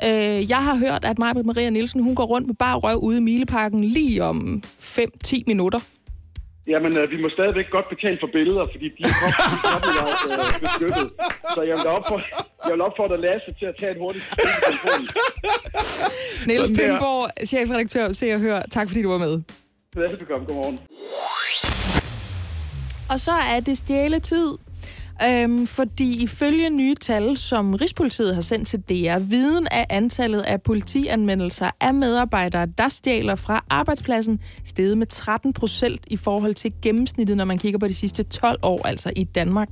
[0.05, 3.19] Øh, jeg har hørt, at Maja Maria Nielsen hun går rundt med bare røv ude
[3.19, 5.81] i Mileparken lige om 5-10 minutter.
[6.67, 9.15] Jamen, øh, vi må stadigvæk godt betale for billeder, fordi de er
[9.73, 11.11] copyright øh, beskyttet.
[11.55, 12.25] Så jeg vil, opfordre,
[12.65, 14.25] jeg vil opfordre Lasse til at tage et hurtigt
[14.67, 15.07] telefonen.
[16.49, 16.69] Niels.
[16.79, 18.61] Pindborg, chefredaktør, Se og Hør.
[18.71, 19.43] Tak fordi du var med.
[19.95, 20.79] Velbekomme, godmorgen.
[23.11, 24.70] Og så er det stjæletid.
[25.29, 30.63] Øhm, fordi ifølge nye tal, som Rigspolitiet har sendt til DR, viden af antallet af
[30.63, 37.37] politianmeldelser af medarbejdere, der stjæler fra arbejdspladsen, steget med 13 procent i forhold til gennemsnittet,
[37.37, 39.69] når man kigger på de sidste 12 år, altså i Danmark.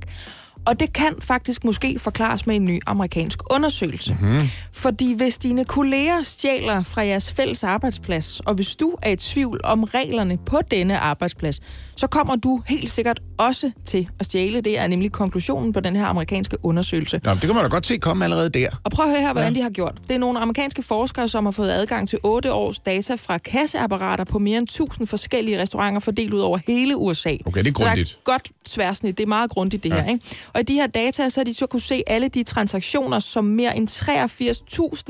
[0.65, 4.17] Og det kan faktisk måske forklares med en ny amerikansk undersøgelse.
[4.21, 4.37] Mm.
[4.73, 9.59] Fordi hvis dine kolleger stjæler fra jeres fælles arbejdsplads, og hvis du er i tvivl
[9.63, 11.59] om reglerne på denne arbejdsplads,
[11.95, 14.61] så kommer du helt sikkert også til at stjæle.
[14.61, 17.21] Det er nemlig konklusionen på den her amerikanske undersøgelse.
[17.23, 18.69] Nå, det kan man da godt se komme allerede der.
[18.83, 19.59] Og prøv at høre her, hvordan ja.
[19.59, 19.97] de har gjort.
[20.07, 24.23] Det er nogle amerikanske forskere, som har fået adgang til 8 års data fra kasseapparater
[24.23, 27.29] på mere end 1000 forskellige restauranter fordelt ud over hele USA.
[27.45, 28.11] Okay, det er Så der grundigt.
[28.11, 29.17] er godt tværsnit.
[29.17, 30.01] Det er meget grundigt, det ja.
[30.01, 30.09] her.
[30.11, 30.25] Ikke?
[30.53, 33.45] Og i de her data, så har de så kunne se alle de transaktioner, som
[33.45, 33.89] mere end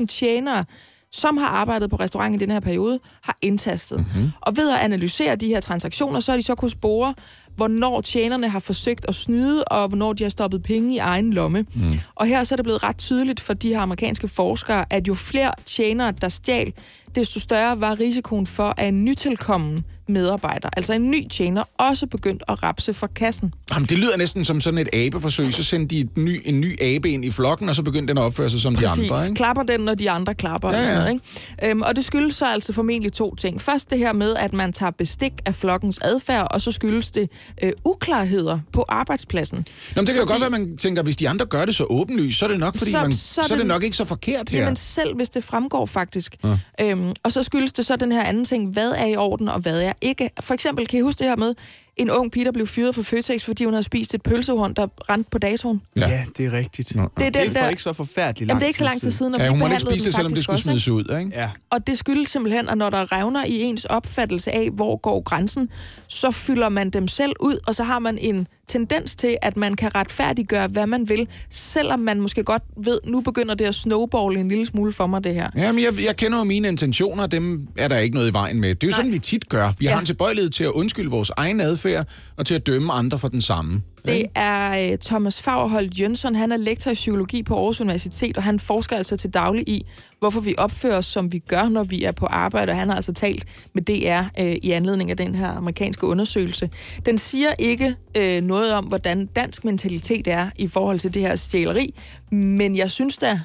[0.00, 0.64] 83.000 tjenere
[1.12, 3.98] som har arbejdet på restauranten i den her periode, har indtastet.
[3.98, 4.06] Mhm.
[4.14, 4.30] Mm-hmm.
[4.40, 7.14] Og ved at analysere de her transaktioner, så har de så kunne spore,
[7.56, 11.66] hvornår tjenerne har forsøgt at snyde, og hvornår de har stoppet penge i egen lomme.
[11.74, 11.82] Mm.
[12.14, 15.14] Og her så er det blevet ret tydeligt for de her amerikanske forskere, at jo
[15.14, 16.72] flere tjenere, der stjal,
[17.14, 22.42] desto større var risikoen for, at en nytilkommen medarbejder, altså en ny tjener, også begyndt
[22.48, 23.54] at rapse for kassen.
[23.74, 25.54] Jamen, det lyder næsten som sådan et abeforsøg.
[25.54, 28.18] Så sendte de et ny, en ny abe ind i flokken, og så begyndte den
[28.18, 28.90] at opføre sig som Præcis.
[28.90, 29.24] de andre.
[29.24, 29.34] Ikke?
[29.34, 30.70] Klapper den, når de andre klapper.
[30.70, 30.88] Ja, Ja, ja.
[30.88, 31.12] Sådan noget,
[31.60, 31.70] ikke?
[31.70, 33.60] Øhm, og det skyldes så altså formentlig to ting.
[33.60, 37.30] Først det her med, at man tager bestik af flokkens adfærd, og så skyldes det
[37.62, 39.58] øh, uklarheder på arbejdspladsen.
[39.58, 41.84] Nå, men det kan jo godt være, man tænker, hvis de andre gør det så
[41.90, 44.04] åbenlyst, så er det nok, fordi så, man, så, så er det nok ikke så
[44.04, 44.58] forkert her.
[44.60, 46.36] Jamen selv hvis det fremgår faktisk.
[46.44, 46.56] Ja.
[46.80, 49.60] Øhm, og så skyldes det så den her anden ting, hvad er i orden og
[49.60, 50.30] hvad er ikke.
[50.40, 51.54] For eksempel kan I huske det her med,
[52.00, 54.86] en ung pige, der blev fyret fra Føtex, fordi hun havde spist et pølsehorn, der
[55.10, 55.82] rendte på datoen.
[55.96, 56.88] Ja, ja det er rigtigt.
[56.88, 58.84] Det er det den er for der- ikke så forfærdeligt Jamen, det er ikke så
[58.84, 60.88] lang tid siden, og Ja, hun måtte ikke spise det, selvom det skulle også, smides
[60.88, 61.30] ud, ikke?
[61.34, 61.50] Ja.
[61.70, 65.68] Og det skyldes simpelthen, at når der revner i ens opfattelse af, hvor går grænsen,
[66.08, 69.74] så fylder man dem selv ud, og så har man en tendens til, at man
[69.74, 74.40] kan retfærdiggøre, hvad man vil, selvom man måske godt ved, nu begynder det at snowballe
[74.40, 75.50] en lille smule for mig, det her.
[75.56, 78.74] Jamen, jeg, jeg kender jo mine intentioner, dem er der ikke noget i vejen med.
[78.74, 79.72] Det er jo sådan, vi tit gør.
[79.78, 79.84] Vi.
[79.84, 79.92] Ja.
[79.92, 81.89] har en tilbøjelighed til at undskylde vores egen adfærd,
[82.36, 83.82] og til at dømme andre for den samme.
[84.06, 86.34] Det er uh, Thomas Fagerholt Jønsson.
[86.34, 89.86] Han er lektor i psykologi på Aarhus Universitet, og han forsker altså til daglig i,
[90.18, 92.70] hvorfor vi opfører os, som vi gør, når vi er på arbejde.
[92.70, 96.70] Og han har altså talt med DR uh, i anledning af den her amerikanske undersøgelse.
[97.06, 101.36] Den siger ikke uh, noget om, hvordan dansk mentalitet er i forhold til det her
[101.36, 101.94] stjæleri,
[102.30, 103.40] men jeg synes da,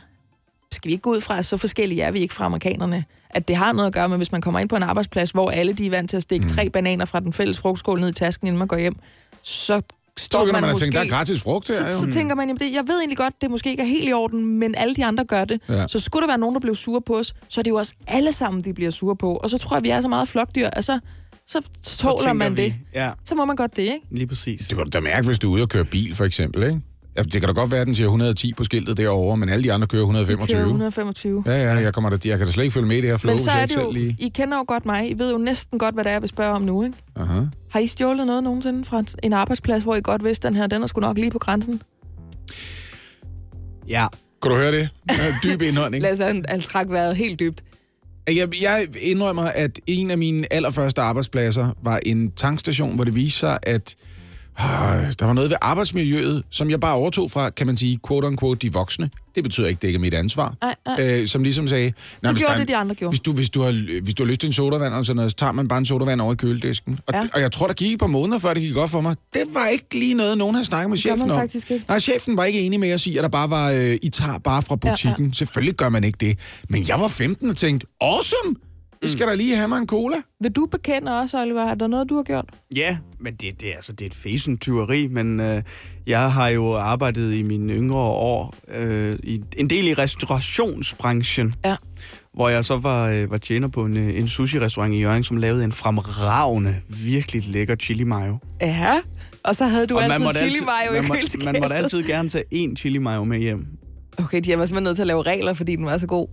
[0.71, 3.47] skal vi ikke gå ud fra, at så forskellige er vi ikke fra amerikanerne, at
[3.47, 5.73] det har noget at gøre med, hvis man kommer ind på en arbejdsplads, hvor alle
[5.73, 6.49] de er vant til at stikke mm.
[6.49, 8.95] tre bananer fra den fælles frugtskål ned i tasken, inden man går hjem,
[9.43, 9.81] så
[10.19, 10.83] står man, man måske...
[10.85, 11.93] tænke, der er gratis frugt her, Så, jo.
[11.99, 12.11] så Mm.
[12.11, 14.45] tænker man, jamen det, jeg ved egentlig godt, det måske ikke er helt i orden,
[14.59, 15.61] men alle de andre gør det.
[15.69, 15.87] Ja.
[15.87, 17.93] Så skulle der være nogen, der blev sure på os, så er det jo også
[18.07, 19.35] alle sammen, de bliver sure på.
[19.35, 20.99] Og så tror jeg, vi er så meget flokdyr, altså
[21.47, 22.73] så tåler tænker man vi, det.
[22.93, 23.99] Ja, Så må man godt det, ikke?
[24.11, 24.59] lige præcis.
[24.59, 26.81] Det kan du da mærke, hvis du er ude og køre bil, for eksempel, ikke?
[27.15, 29.63] Altså, det kan da godt være, at den siger 110 på skiltet derovre, men alle
[29.63, 30.55] de andre kører 125.
[30.55, 31.43] Kører 125.
[31.45, 33.17] Ja, ja, jeg, kommer da, jeg kan da slet ikke følge med i det her
[33.17, 34.17] flow, Men så er det jo, lige...
[34.19, 36.29] I kender jo godt mig, I ved jo næsten godt, hvad det er, jeg vil
[36.29, 36.97] spørge om nu, ikke?
[37.15, 37.41] Aha.
[37.71, 40.83] Har I stjålet noget nogensinde fra en arbejdsplads, hvor I godt vidste, den her, den
[40.83, 41.81] er sgu nok lige på grænsen?
[43.89, 44.05] Ja.
[44.41, 44.89] Kan du høre det?
[45.43, 46.01] Dyb indånding.
[46.03, 47.63] Lad os han, han træk vejret helt dybt.
[48.27, 53.39] Jeg, jeg indrømmer, at en af mine allerførste arbejdspladser var en tankstation, hvor det viste
[53.39, 53.95] sig, at
[55.19, 58.73] der var noget ved arbejdsmiljøet, som jeg bare overtog fra, kan man sige, quote-unquote, de
[58.73, 59.09] voksne.
[59.35, 60.55] Det betyder ikke, det ikke er mit ansvar.
[60.61, 60.95] Ej, ej.
[61.03, 61.89] Øh, som ligesom sagde...
[62.23, 63.09] Du hvis gjorde er det, en- de andre gjorde.
[63.11, 65.31] Hvis du, hvis, du har, hvis du har lyst til en sodavand og sådan noget,
[65.31, 66.99] så tager man bare en sodavand over i køledisken.
[67.07, 67.21] Og, Ja.
[67.33, 69.15] og jeg tror, der gik et par måneder, før det gik godt for mig.
[69.33, 71.43] Det var ikke lige noget, nogen havde snakket med chefen om.
[71.55, 71.83] ikke.
[71.87, 74.37] Nej, chefen var ikke enig med at sige, at der bare var, øh, I tager
[74.39, 74.93] bare fra Ja, ja.
[74.93, 75.33] butikken.
[75.33, 76.39] Selvfølgelig gør man ikke det.
[76.69, 78.55] Men jeg var 15 og tænkte, awesome!
[79.05, 80.15] Vi skal da lige have mig en cola.
[80.41, 81.63] Vil du bekende også, Oliver?
[81.63, 82.45] Er der noget, du har gjort?
[82.75, 85.61] Ja, men det, det, er, altså, det er et tyveri, men øh,
[86.07, 91.75] jeg har jo arbejdet i mine yngre år øh, i, en del i restaurationsbranchen, ja.
[92.33, 95.37] hvor jeg så var, øh, var tjener på en, øh, en sushi-restaurant i Jørgen, som
[95.37, 96.75] lavede en fremragende,
[97.05, 98.37] virkelig lækker chili mayo.
[98.61, 98.93] Ja,
[99.43, 101.45] og så havde du Og altid chili mayo man, i må, køleskabet.
[101.45, 103.67] man måtte altid gerne tage én chili mayo med hjem.
[104.19, 106.27] Okay, de har simpelthen nødt til at lave regler, fordi den var så god.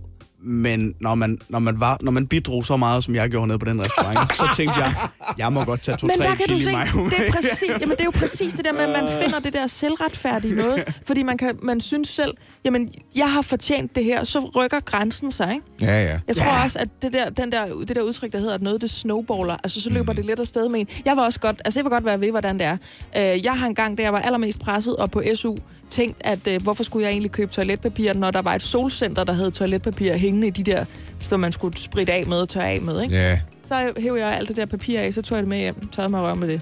[0.45, 3.59] Men når man, når man, var, når man bidrog så meget, som jeg gjorde nede
[3.59, 4.95] på den restaurant, så tænkte jeg,
[5.37, 7.69] jeg må godt tage Men to-tre der kan du chili se, mayo det er, præcis,
[7.81, 10.83] jamen, det er jo præcis det der med, at man finder det der selvretfærdige noget.
[11.07, 12.33] Fordi man, kan, man synes selv,
[12.65, 15.65] jamen, jeg har fortjent det her, så rykker grænsen sig, ikke?
[15.81, 16.19] Ja, ja.
[16.27, 18.81] Jeg tror også, at det der, den der, det der udtryk, der hedder, at noget
[18.81, 20.15] det snowballer, altså så løber mm.
[20.15, 20.87] det lidt afsted med en.
[21.05, 22.77] Jeg var også godt, altså jeg vil godt være ved, hvordan det er.
[23.17, 25.55] Øh, jeg har engang, da jeg var allermest presset og på SU,
[25.93, 29.33] tænkt, at øh, hvorfor skulle jeg egentlig købe toiletpapir, når der var et solcenter, der
[29.33, 30.85] havde toiletpapir hængende i de der,
[31.19, 33.15] som man skulle spritte af med og tørre af med, ikke?
[33.15, 33.39] Ja.
[33.63, 36.11] Så hævde jeg alt det der papir af, så tog jeg det med hjem, tørrede
[36.11, 36.61] mig røv med det.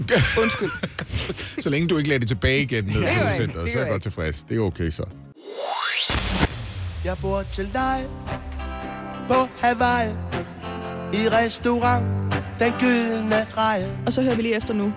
[0.42, 0.70] Undskyld.
[1.62, 2.94] Så længe du ikke lader det tilbage igen ned
[3.36, 4.44] centret, det så er jeg godt tilfreds.
[4.48, 5.04] Det er okay så.
[7.04, 7.98] Jeg bor til dig
[9.28, 10.10] på Hawaii
[11.12, 12.04] i restaurant
[12.60, 13.88] Den Gyldne Reje.
[14.06, 14.92] Og så hører vi lige efter nu.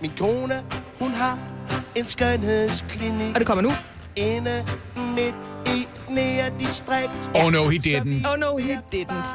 [0.00, 0.54] Min kone,
[0.98, 1.51] hun har
[1.96, 3.34] en skønhedsklinik.
[3.34, 3.70] Og det kommer nu.
[4.16, 4.64] Inde
[4.96, 5.34] midt
[5.66, 7.30] i nære distrikt.
[7.44, 8.32] Oh no, he didn't.
[8.32, 9.34] Oh no, he didn't.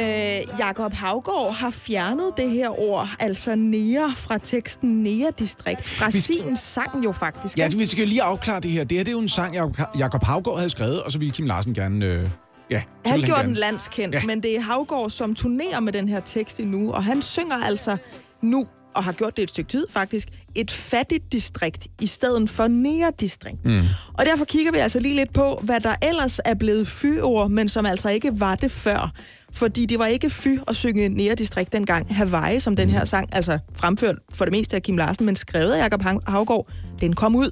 [0.00, 6.20] Øh, Jakob Havgård har fjernet det her ord, altså nære, fra teksten nære-distrikt, fra Vi
[6.20, 7.58] skal- sin sang jo faktisk.
[7.58, 7.78] Ja, ikke?
[7.78, 8.84] vi skal lige afklare det her.
[8.84, 9.54] Det her det er jo en sang,
[9.98, 12.06] Jacob Havgård havde skrevet, og så ville Kim Larsen gerne...
[12.06, 12.28] Øh,
[12.70, 13.48] ja, Han gjorde gerne.
[13.48, 14.22] den landskendt, ja.
[14.26, 17.96] men det er Havgård, som turnerer med den her tekst endnu, og han synger altså
[18.42, 22.66] nu, og har gjort det et stykke tid faktisk, et fattigt distrikt i stedet for
[22.68, 23.66] nære distrikt.
[23.66, 23.80] Mm.
[24.12, 27.68] Og derfor kigger vi altså lige lidt på, hvad der ellers er blevet fyord, men
[27.68, 29.12] som altså ikke var det før.
[29.52, 32.16] Fordi det var ikke fy at synge nære distrikt dengang.
[32.16, 35.72] Hawaii, som den her sang, altså fremført for det meste af Kim Larsen, men skrevet
[35.72, 36.68] af Jacob Hav- Havgård,
[37.00, 37.50] den kom ud.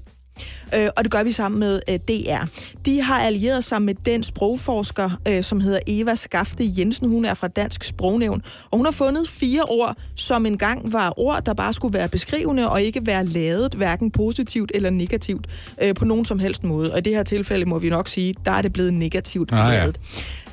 [0.75, 2.45] Øh, og det gør vi sammen med øh, DR.
[2.85, 7.09] De har allieret sig med den sprogforsker, øh, som hedder Eva Skafte Jensen.
[7.09, 8.43] Hun er fra Dansk Sprognævn.
[8.71, 12.71] Og hun har fundet fire ord, som engang var ord, der bare skulle være beskrivende
[12.71, 15.47] og ikke være lavet, hverken positivt eller negativt,
[15.83, 16.93] øh, på nogen som helst måde.
[16.93, 19.75] Og i det her tilfælde må vi nok sige, der er det blevet negativt Ah,
[19.75, 19.79] ja.
[19.81, 20.01] lavet.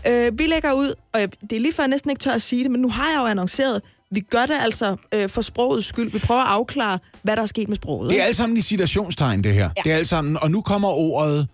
[0.08, 1.20] Øh, vi lægger ud, og
[1.50, 3.20] det er lige før jeg næsten ikke tør at sige det, men nu har jeg
[3.22, 3.82] jo annonceret,
[4.12, 6.12] vi gør det altså øh, for sprogets skyld.
[6.12, 8.10] Vi prøver at afklare, hvad der er sket med sproget.
[8.10, 9.70] Det er alt sammen i citationstegn, det her.
[9.78, 9.82] Ja.
[9.84, 11.48] Det er alt sammen, og nu kommer ordet...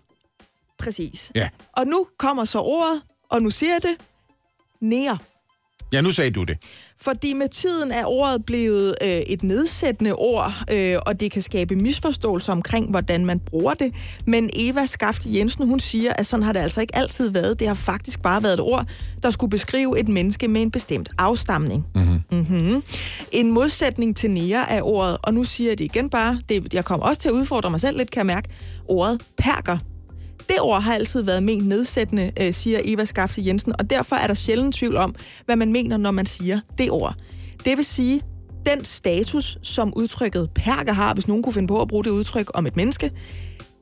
[0.79, 1.31] Præcis.
[1.35, 1.49] Ja.
[1.73, 3.95] Og nu kommer så ordet, og nu siger det,
[4.81, 5.17] nære.
[5.93, 6.57] Ja, nu sagde du det.
[7.01, 11.75] Fordi med tiden er ordet blevet øh, et nedsættende ord, øh, og det kan skabe
[11.75, 13.93] misforståelser omkring, hvordan man bruger det.
[14.27, 17.59] Men Eva Skafte Jensen, hun siger, at sådan har det altså ikke altid været.
[17.59, 18.87] Det har faktisk bare været et ord,
[19.23, 21.85] der skulle beskrive et menneske med en bestemt afstamning.
[21.95, 22.21] Mm-hmm.
[22.31, 22.83] Mm-hmm.
[23.31, 26.85] En modsætning til nære er ordet, og nu siger jeg det igen bare, det, jeg
[26.85, 28.49] kommer også til at udfordre mig selv lidt, kan jeg mærke,
[28.87, 29.77] ordet perker.
[30.47, 34.27] Det ord har altid været ment nedsættende, øh, siger Eva Skafte Jensen, og derfor er
[34.27, 35.15] der sjældent tvivl om,
[35.45, 37.15] hvad man mener, når man siger det ord.
[37.65, 38.21] Det vil sige,
[38.65, 42.51] den status, som udtrykket perker har, hvis nogen kunne finde på at bruge det udtryk
[42.53, 43.11] om et menneske,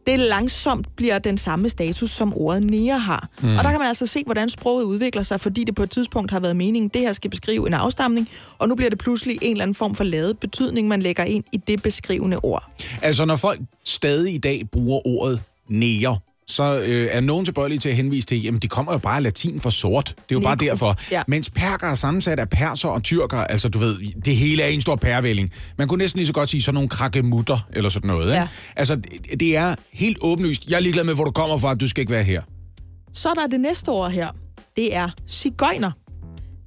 [0.05, 3.29] det langsomt bliver den samme status, som ordet nære har.
[3.41, 3.57] Mm.
[3.57, 6.31] Og der kan man altså se, hvordan sproget udvikler sig, fordi det på et tidspunkt
[6.31, 9.51] har været meningen, det her skal beskrive en afstamning, og nu bliver det pludselig en
[9.51, 12.71] eller anden form for lavet betydning, man lægger ind i det beskrivende ord.
[13.01, 16.17] Altså, når folk stadig i dag bruger ordet nære,
[16.51, 19.23] så øh, er nogen tilbøjelige til at henvise til, jamen det kommer jo bare af
[19.23, 20.05] latin for sort.
[20.07, 20.71] Det er jo bare Negro.
[20.71, 20.95] derfor.
[21.11, 21.21] Ja.
[21.27, 24.81] Mens perker er sammensat af perser og tyrker, altså du ved, det hele er en
[24.81, 25.51] stor pærevælling.
[25.77, 28.25] Man kunne næsten lige så godt sige sådan nogle krakkemutter eller sådan noget.
[28.25, 28.33] Ikke?
[28.33, 28.47] Ja.
[28.75, 30.65] Altså, det, det er helt åbenlyst.
[30.69, 32.41] Jeg er ligeglad med, hvor du kommer fra, du skal ikke være her.
[33.13, 34.27] Så er der det næste ord her.
[34.75, 35.91] Det er cigøjner.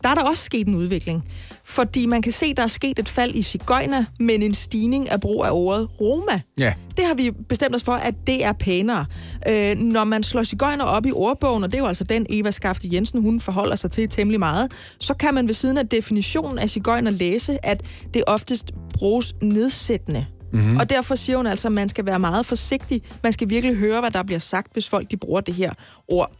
[0.04, 1.24] Der er der også sket en udvikling.
[1.64, 5.20] Fordi man kan se, der er sket et fald i cigøjner, men en stigning af
[5.20, 6.40] brug af ordet Roma.
[6.58, 6.72] Ja.
[6.96, 9.06] Det har vi bestemt os for, at det er pænere.
[9.48, 12.50] Øh, når man slår cigøjner op i ordbogen, og det er jo altså den Eva
[12.50, 16.58] Skafte Jensen, hun forholder sig til temmelig meget, så kan man ved siden af definitionen
[16.58, 17.82] af cigøjner læse, at
[18.14, 20.26] det oftest bruges nedsættende.
[20.54, 20.62] Mhm.
[20.62, 20.76] Mm-hmm.
[20.80, 23.02] Og derfor siger hun altså, at man skal være meget forsigtig.
[23.22, 25.70] Man skal virkelig høre, hvad der bliver sagt, hvis folk de bruger det her
[26.08, 26.32] ord.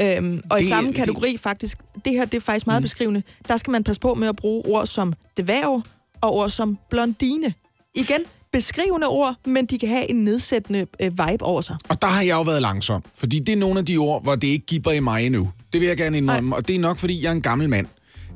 [0.00, 2.80] Øhm, og det, i Det- samme det- kategori faktisk, det her det er faktisk meget
[2.80, 2.82] mm.
[2.82, 5.82] beskrivende, der skal man passe på med at bruge ord som dværg
[6.20, 7.54] og ord som blondine.
[7.94, 8.20] Igen,
[8.52, 11.76] beskrivende ord, men de kan have en nedsættende øh, vibe over sig.
[11.88, 14.34] Og der har jeg jo været langsom, fordi det er nogle af de ord, hvor
[14.36, 15.50] det ikke giver i mig endnu.
[15.72, 17.86] Det vil jeg gerne indrømme, og det er nok, fordi jeg er en gammel mand.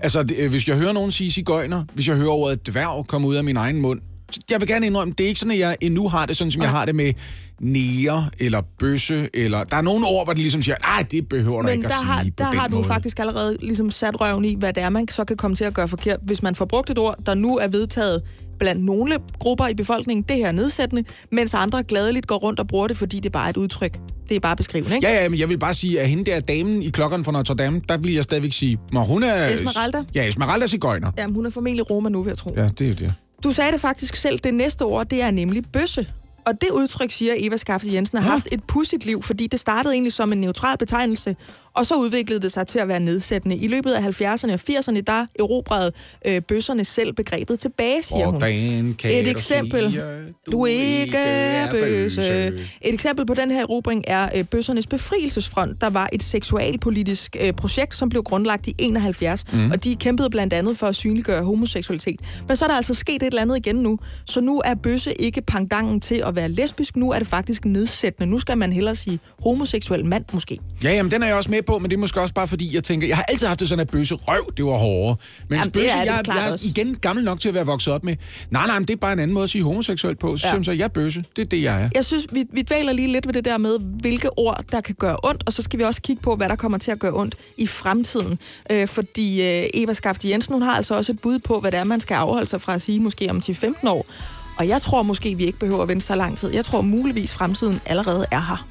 [0.00, 3.28] Altså, det, øh, hvis jeg hører nogen sige cigøjner, hvis jeg hører ordet dværg komme
[3.28, 4.00] ud af min egen mund,
[4.50, 6.62] jeg vil gerne indrømme, det er ikke sådan, at jeg endnu har det, sådan som
[6.62, 7.12] jeg har det med
[7.60, 9.64] nære eller bøsse, eller...
[9.64, 11.88] Der er nogle ord, hvor det ligesom siger, nej, det behøver du Men ikke der
[11.88, 12.86] at sige har, på der har du måde.
[12.86, 15.74] faktisk allerede ligesom sat røven i, hvad det er, man så kan komme til at
[15.74, 16.18] gøre forkert.
[16.22, 18.22] Hvis man får brugt et ord, der nu er vedtaget
[18.58, 22.66] blandt nogle grupper i befolkningen, det her er nedsættende, mens andre gladeligt går rundt og
[22.66, 23.98] bruger det, fordi det bare er et udtryk.
[24.28, 25.08] Det er bare beskrivende, ikke?
[25.08, 27.54] Ja, ja, men jeg vil bare sige, at hende der damen i klokkeren fra Notre
[27.54, 29.48] Dame, der vil jeg stadigvæk sige, når hun er...
[29.48, 29.98] Esmeralda?
[30.14, 31.10] Ja, Esmeralda cigøjner.
[31.18, 32.54] Jamen, hun er formentlig Roma nu, vil jeg tro.
[32.56, 33.14] Ja, det er det.
[33.44, 36.08] Du sagde det faktisk selv, det næste ord, det er nemlig bøsse.
[36.46, 39.94] Og det udtryk, siger Eva Skafte Jensen, har haft et pudsigt liv, fordi det startede
[39.94, 41.36] egentlig som en neutral betegnelse,
[41.74, 43.56] og så udviklede det sig til at være nedsættende.
[43.56, 45.92] I løbet af 70'erne og 80'erne, der erobrede
[46.26, 48.42] øh, bøsserne selv begrebet tilbage, siger hun.
[49.04, 49.90] Et eksempel.
[49.90, 50.02] sige,
[50.52, 52.46] Du ikke er bøsse.
[52.46, 57.52] Et eksempel på den her erobring er øh, Bøssernes Befrielsesfront, der var et seksualpolitisk øh,
[57.52, 59.58] projekt, som blev grundlagt i 71, Mm.
[59.58, 59.70] mm.
[59.70, 62.20] og de kæmpede blandt andet for at synliggøre homoseksualitet.
[62.48, 65.12] Men så er der altså sket et eller andet igen nu, så nu er bøsse
[65.12, 68.30] ikke pangdangen til at være lesbisk, nu er det faktisk nedsættende.
[68.30, 70.58] Nu skal man hellere sige homoseksuel mand måske.
[70.84, 72.74] Ja, jamen, den er jeg også med på, men det er måske også bare fordi,
[72.74, 75.16] jeg tænker, jeg har altid haft det sådan, at bøsse røv, det var hårdere.
[75.48, 77.66] Men Jamen, det bøsse, er det jeg, jeg er igen gammel nok til at være
[77.66, 78.16] vokset op med.
[78.50, 80.36] Nej, nej, men det er bare en anden måde at sige homoseksuel på.
[80.36, 80.54] Så Ja.
[80.54, 80.60] ja.
[80.66, 81.24] jeg, jeg er bøsse.
[81.36, 81.88] Det er det, jeg er.
[81.94, 84.94] Jeg synes, vi, vi dvæler lige lidt ved det der med, hvilke ord, der kan
[84.98, 87.12] gøre ondt, og så skal vi også kigge på, hvad der kommer til at gøre
[87.14, 88.38] ondt i fremtiden.
[88.72, 91.80] Øh, fordi øh, Eva Skafte Jensen, hun har altså også et bud på, hvad det
[91.80, 94.06] er, man skal afholde sig fra at sige måske om 10-15 år.
[94.58, 96.50] Og jeg tror måske, vi ikke behøver at vente så lang tid.
[96.54, 98.66] Jeg tror muligvis, fremtiden allerede er her.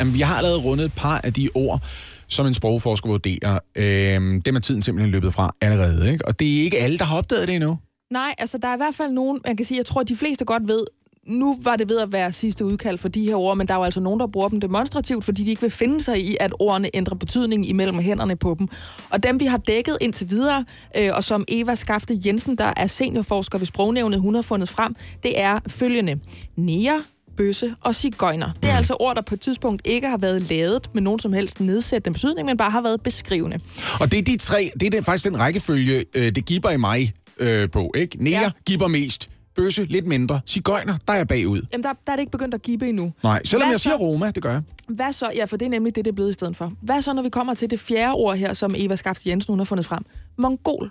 [0.00, 1.82] Jamen, vi har allerede rundet et par af de ord,
[2.26, 3.58] som en sprogforsker vurderer.
[3.76, 6.28] Øhm, dem er tiden simpelthen løbet fra allerede, ikke?
[6.28, 7.78] Og det er ikke alle, der har opdaget det endnu.
[8.10, 10.16] Nej, altså der er i hvert fald nogen, man kan sige, jeg tror, at de
[10.16, 10.84] fleste godt ved,
[11.26, 13.78] nu var det ved at være sidste udkald for de her ord, men der er
[13.78, 16.52] jo altså nogen, der bruger dem demonstrativt, fordi de ikke vil finde sig i, at
[16.58, 18.68] ordene ændrer betydning imellem hænderne på dem.
[19.10, 20.64] Og dem, vi har dækket indtil videre,
[20.98, 24.94] øh, og som Eva Skafte Jensen, der er seniorforsker ved Sprognævnet, hun har fundet frem,
[25.22, 26.20] det er følgende.
[26.56, 27.02] Nære,
[27.36, 28.46] bøsse og cigøjner.
[28.62, 28.76] Det er Mm.
[28.76, 32.14] altså ord, der på et tidspunkt ikke har været lavet med nogen som helst nedsættende
[32.14, 33.58] betydning, men bare har været beskrivende.
[34.00, 36.76] Og det er de tre, det er den, faktisk den rækkefølge, øh, det giver i
[36.76, 38.24] mig øh, på, ikke?
[38.24, 38.50] Nære, ja.
[38.66, 39.25] giver mest.
[39.56, 40.40] Bøsse, lidt mindre.
[40.46, 41.62] Cigøjner, der er jeg bagud.
[41.72, 43.12] Jamen, der, der er det ikke begyndt at give endnu.
[43.22, 44.04] Nej, selvom Hvad jeg siger så?
[44.04, 44.62] Roma, det gør jeg.
[44.88, 45.30] Hvad så?
[45.36, 46.72] Ja, for det er nemlig det, det er blevet i stedet for.
[46.82, 49.58] Hvad så, når vi kommer til det fjerde ord her, som Eva Skaft Jensen hun
[49.58, 50.02] har fundet frem?
[50.38, 50.82] Mongol.
[50.82, 50.90] Ved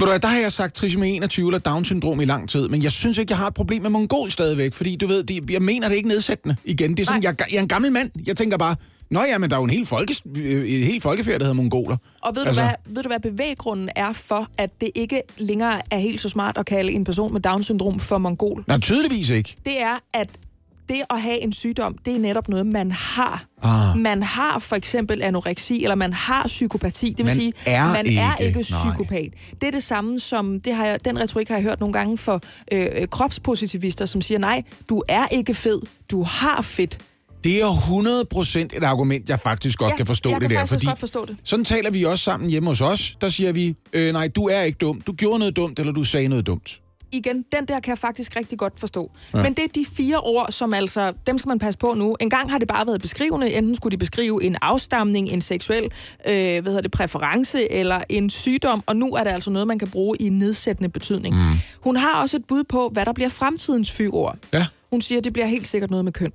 [0.00, 2.92] du hvad, der har jeg sagt trisomi 21 eller Down-syndrom i lang tid, men jeg
[2.92, 5.88] synes ikke, jeg har et problem med mongol stadigvæk, fordi du ved, det, jeg mener
[5.88, 6.90] det er ikke nedsættende igen.
[6.90, 8.10] Det er sådan, jeg, jeg er en gammel mand.
[8.26, 8.76] Jeg tænker bare,
[9.10, 11.62] Nå ja, men der er jo en hel, folkes, øh, et helt folkefærd, der hedder
[11.62, 11.96] mongoler.
[12.22, 12.60] Og ved, altså...
[12.60, 16.28] du hvad, ved du, hvad bevæggrunden er for, at det ikke længere er helt så
[16.28, 18.64] smart at kalde en person med Down-syndrom for mongol?
[18.66, 19.56] Nå, tydeligvis ikke.
[19.64, 20.28] Det er, at
[20.88, 23.44] det at have en sygdom, det er netop noget, man har.
[23.62, 23.98] Ah.
[23.98, 27.08] Man har for eksempel anoreksi, eller man har psykopati.
[27.08, 28.58] Det vil Man sige, er man er ikke.
[28.58, 28.90] ikke Nej.
[28.90, 29.32] psykopat.
[29.60, 32.18] Det er det samme som, det har jeg, den retorik har jeg hørt nogle gange
[32.18, 32.40] for
[32.72, 35.80] øh, kropspositivister, som siger, nej, du er ikke fed,
[36.10, 36.98] du har fedt.
[37.46, 37.66] Det er
[38.72, 40.62] 100% et argument, jeg faktisk godt Ja, kan forstå jeg det kan der.
[40.62, 41.36] også godt forstå det.
[41.44, 43.16] Sådan taler vi også sammen hjemme hos os.
[43.20, 45.00] Der siger vi, øh, nej, du er ikke dum.
[45.00, 46.80] Du gjorde noget dumt, eller du sagde noget dumt.
[47.12, 49.10] igen, den der kan jeg faktisk rigtig godt forstå.
[49.34, 49.42] Ja.
[49.42, 52.16] Men det er de fire ord, som altså, dem skal man passe på nu.
[52.20, 53.52] En gang har det bare været beskrivende.
[53.52, 58.30] Enten skulle de beskrive en afstamning, en seksuel øh, hvad hedder det, præference eller en
[58.30, 61.34] sygdom, og nu er det altså noget, man kan bruge i nedsættende betydning.
[61.36, 61.42] Mm.
[61.80, 64.36] Hun har også et bud på, hvad der bliver fremtidens fyord.
[64.52, 64.66] Ja.
[64.90, 66.32] Hun siger, at det bliver helt sikkert noget med køn.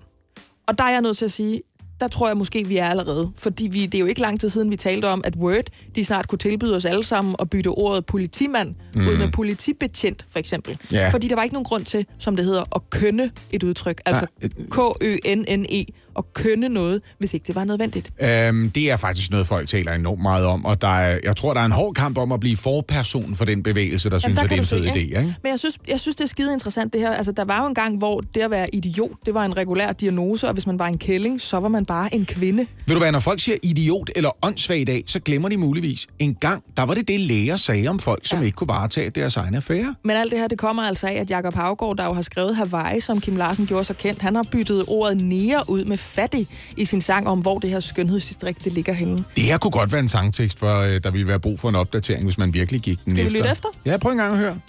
[0.72, 1.62] Og der er jeg nødt til at sige,
[2.00, 3.32] der tror jeg måske, vi er allerede.
[3.38, 5.64] Fordi vi, det er jo ikke lang tid siden, vi talte om, at Word
[5.96, 9.08] de snart kunne tilbyde os alle sammen at bytte ordet politimand mm.
[9.08, 10.78] ud med politibetjent, for eksempel.
[10.92, 11.10] Ja.
[11.10, 14.02] Fordi der var ikke nogen grund til, som det hedder, at kønne et udtryk.
[14.06, 14.26] Altså
[14.72, 15.86] K-Ø-N-N-E.
[16.18, 18.12] At kønne noget, hvis ikke det var nødvendigt.
[18.20, 21.54] Øhm, det er faktisk noget, folk taler enormt meget om, og der er, jeg tror,
[21.54, 24.44] der er en hård kamp om at blive forperson for den bevægelse, der synes, der
[24.44, 24.98] at det er en fed idé.
[24.98, 25.00] ikke?
[25.00, 25.36] Ikke?
[25.44, 27.12] Men jeg synes, jeg synes, det er skide interessant det her.
[27.12, 29.92] Altså, der var jo en gang, hvor det at være idiot, det var en regulær
[29.92, 32.66] diagnose, og hvis man var en kælling, så var man bare en kvinde.
[32.88, 36.08] Ved du hvad, når folk siger idiot eller åndssvag i dag, så glemmer de muligvis.
[36.20, 38.46] En gang, der var det det, læger sagde om folk, som ja.
[38.46, 39.96] ikke kunne varetage deres egne affære.
[40.04, 42.56] Men alt det her, det kommer altså af, at Jakob Havgård, der jo har skrevet
[42.56, 46.48] Hawaii, som Kim Larsen gjorde så kendt, han har byttet ordet nære ud med fattig
[46.78, 49.24] i sin sang om, hvor det her skønhedsdistrikt det ligger henne.
[49.36, 51.76] Det her kunne godt være en sangtekst, for øh, der ville være brug for en
[51.76, 53.38] opdatering, hvis man virkelig gik den Skal vi efter.
[53.38, 53.68] lytte efter?
[53.86, 54.60] Ja, prøv en gang at høre.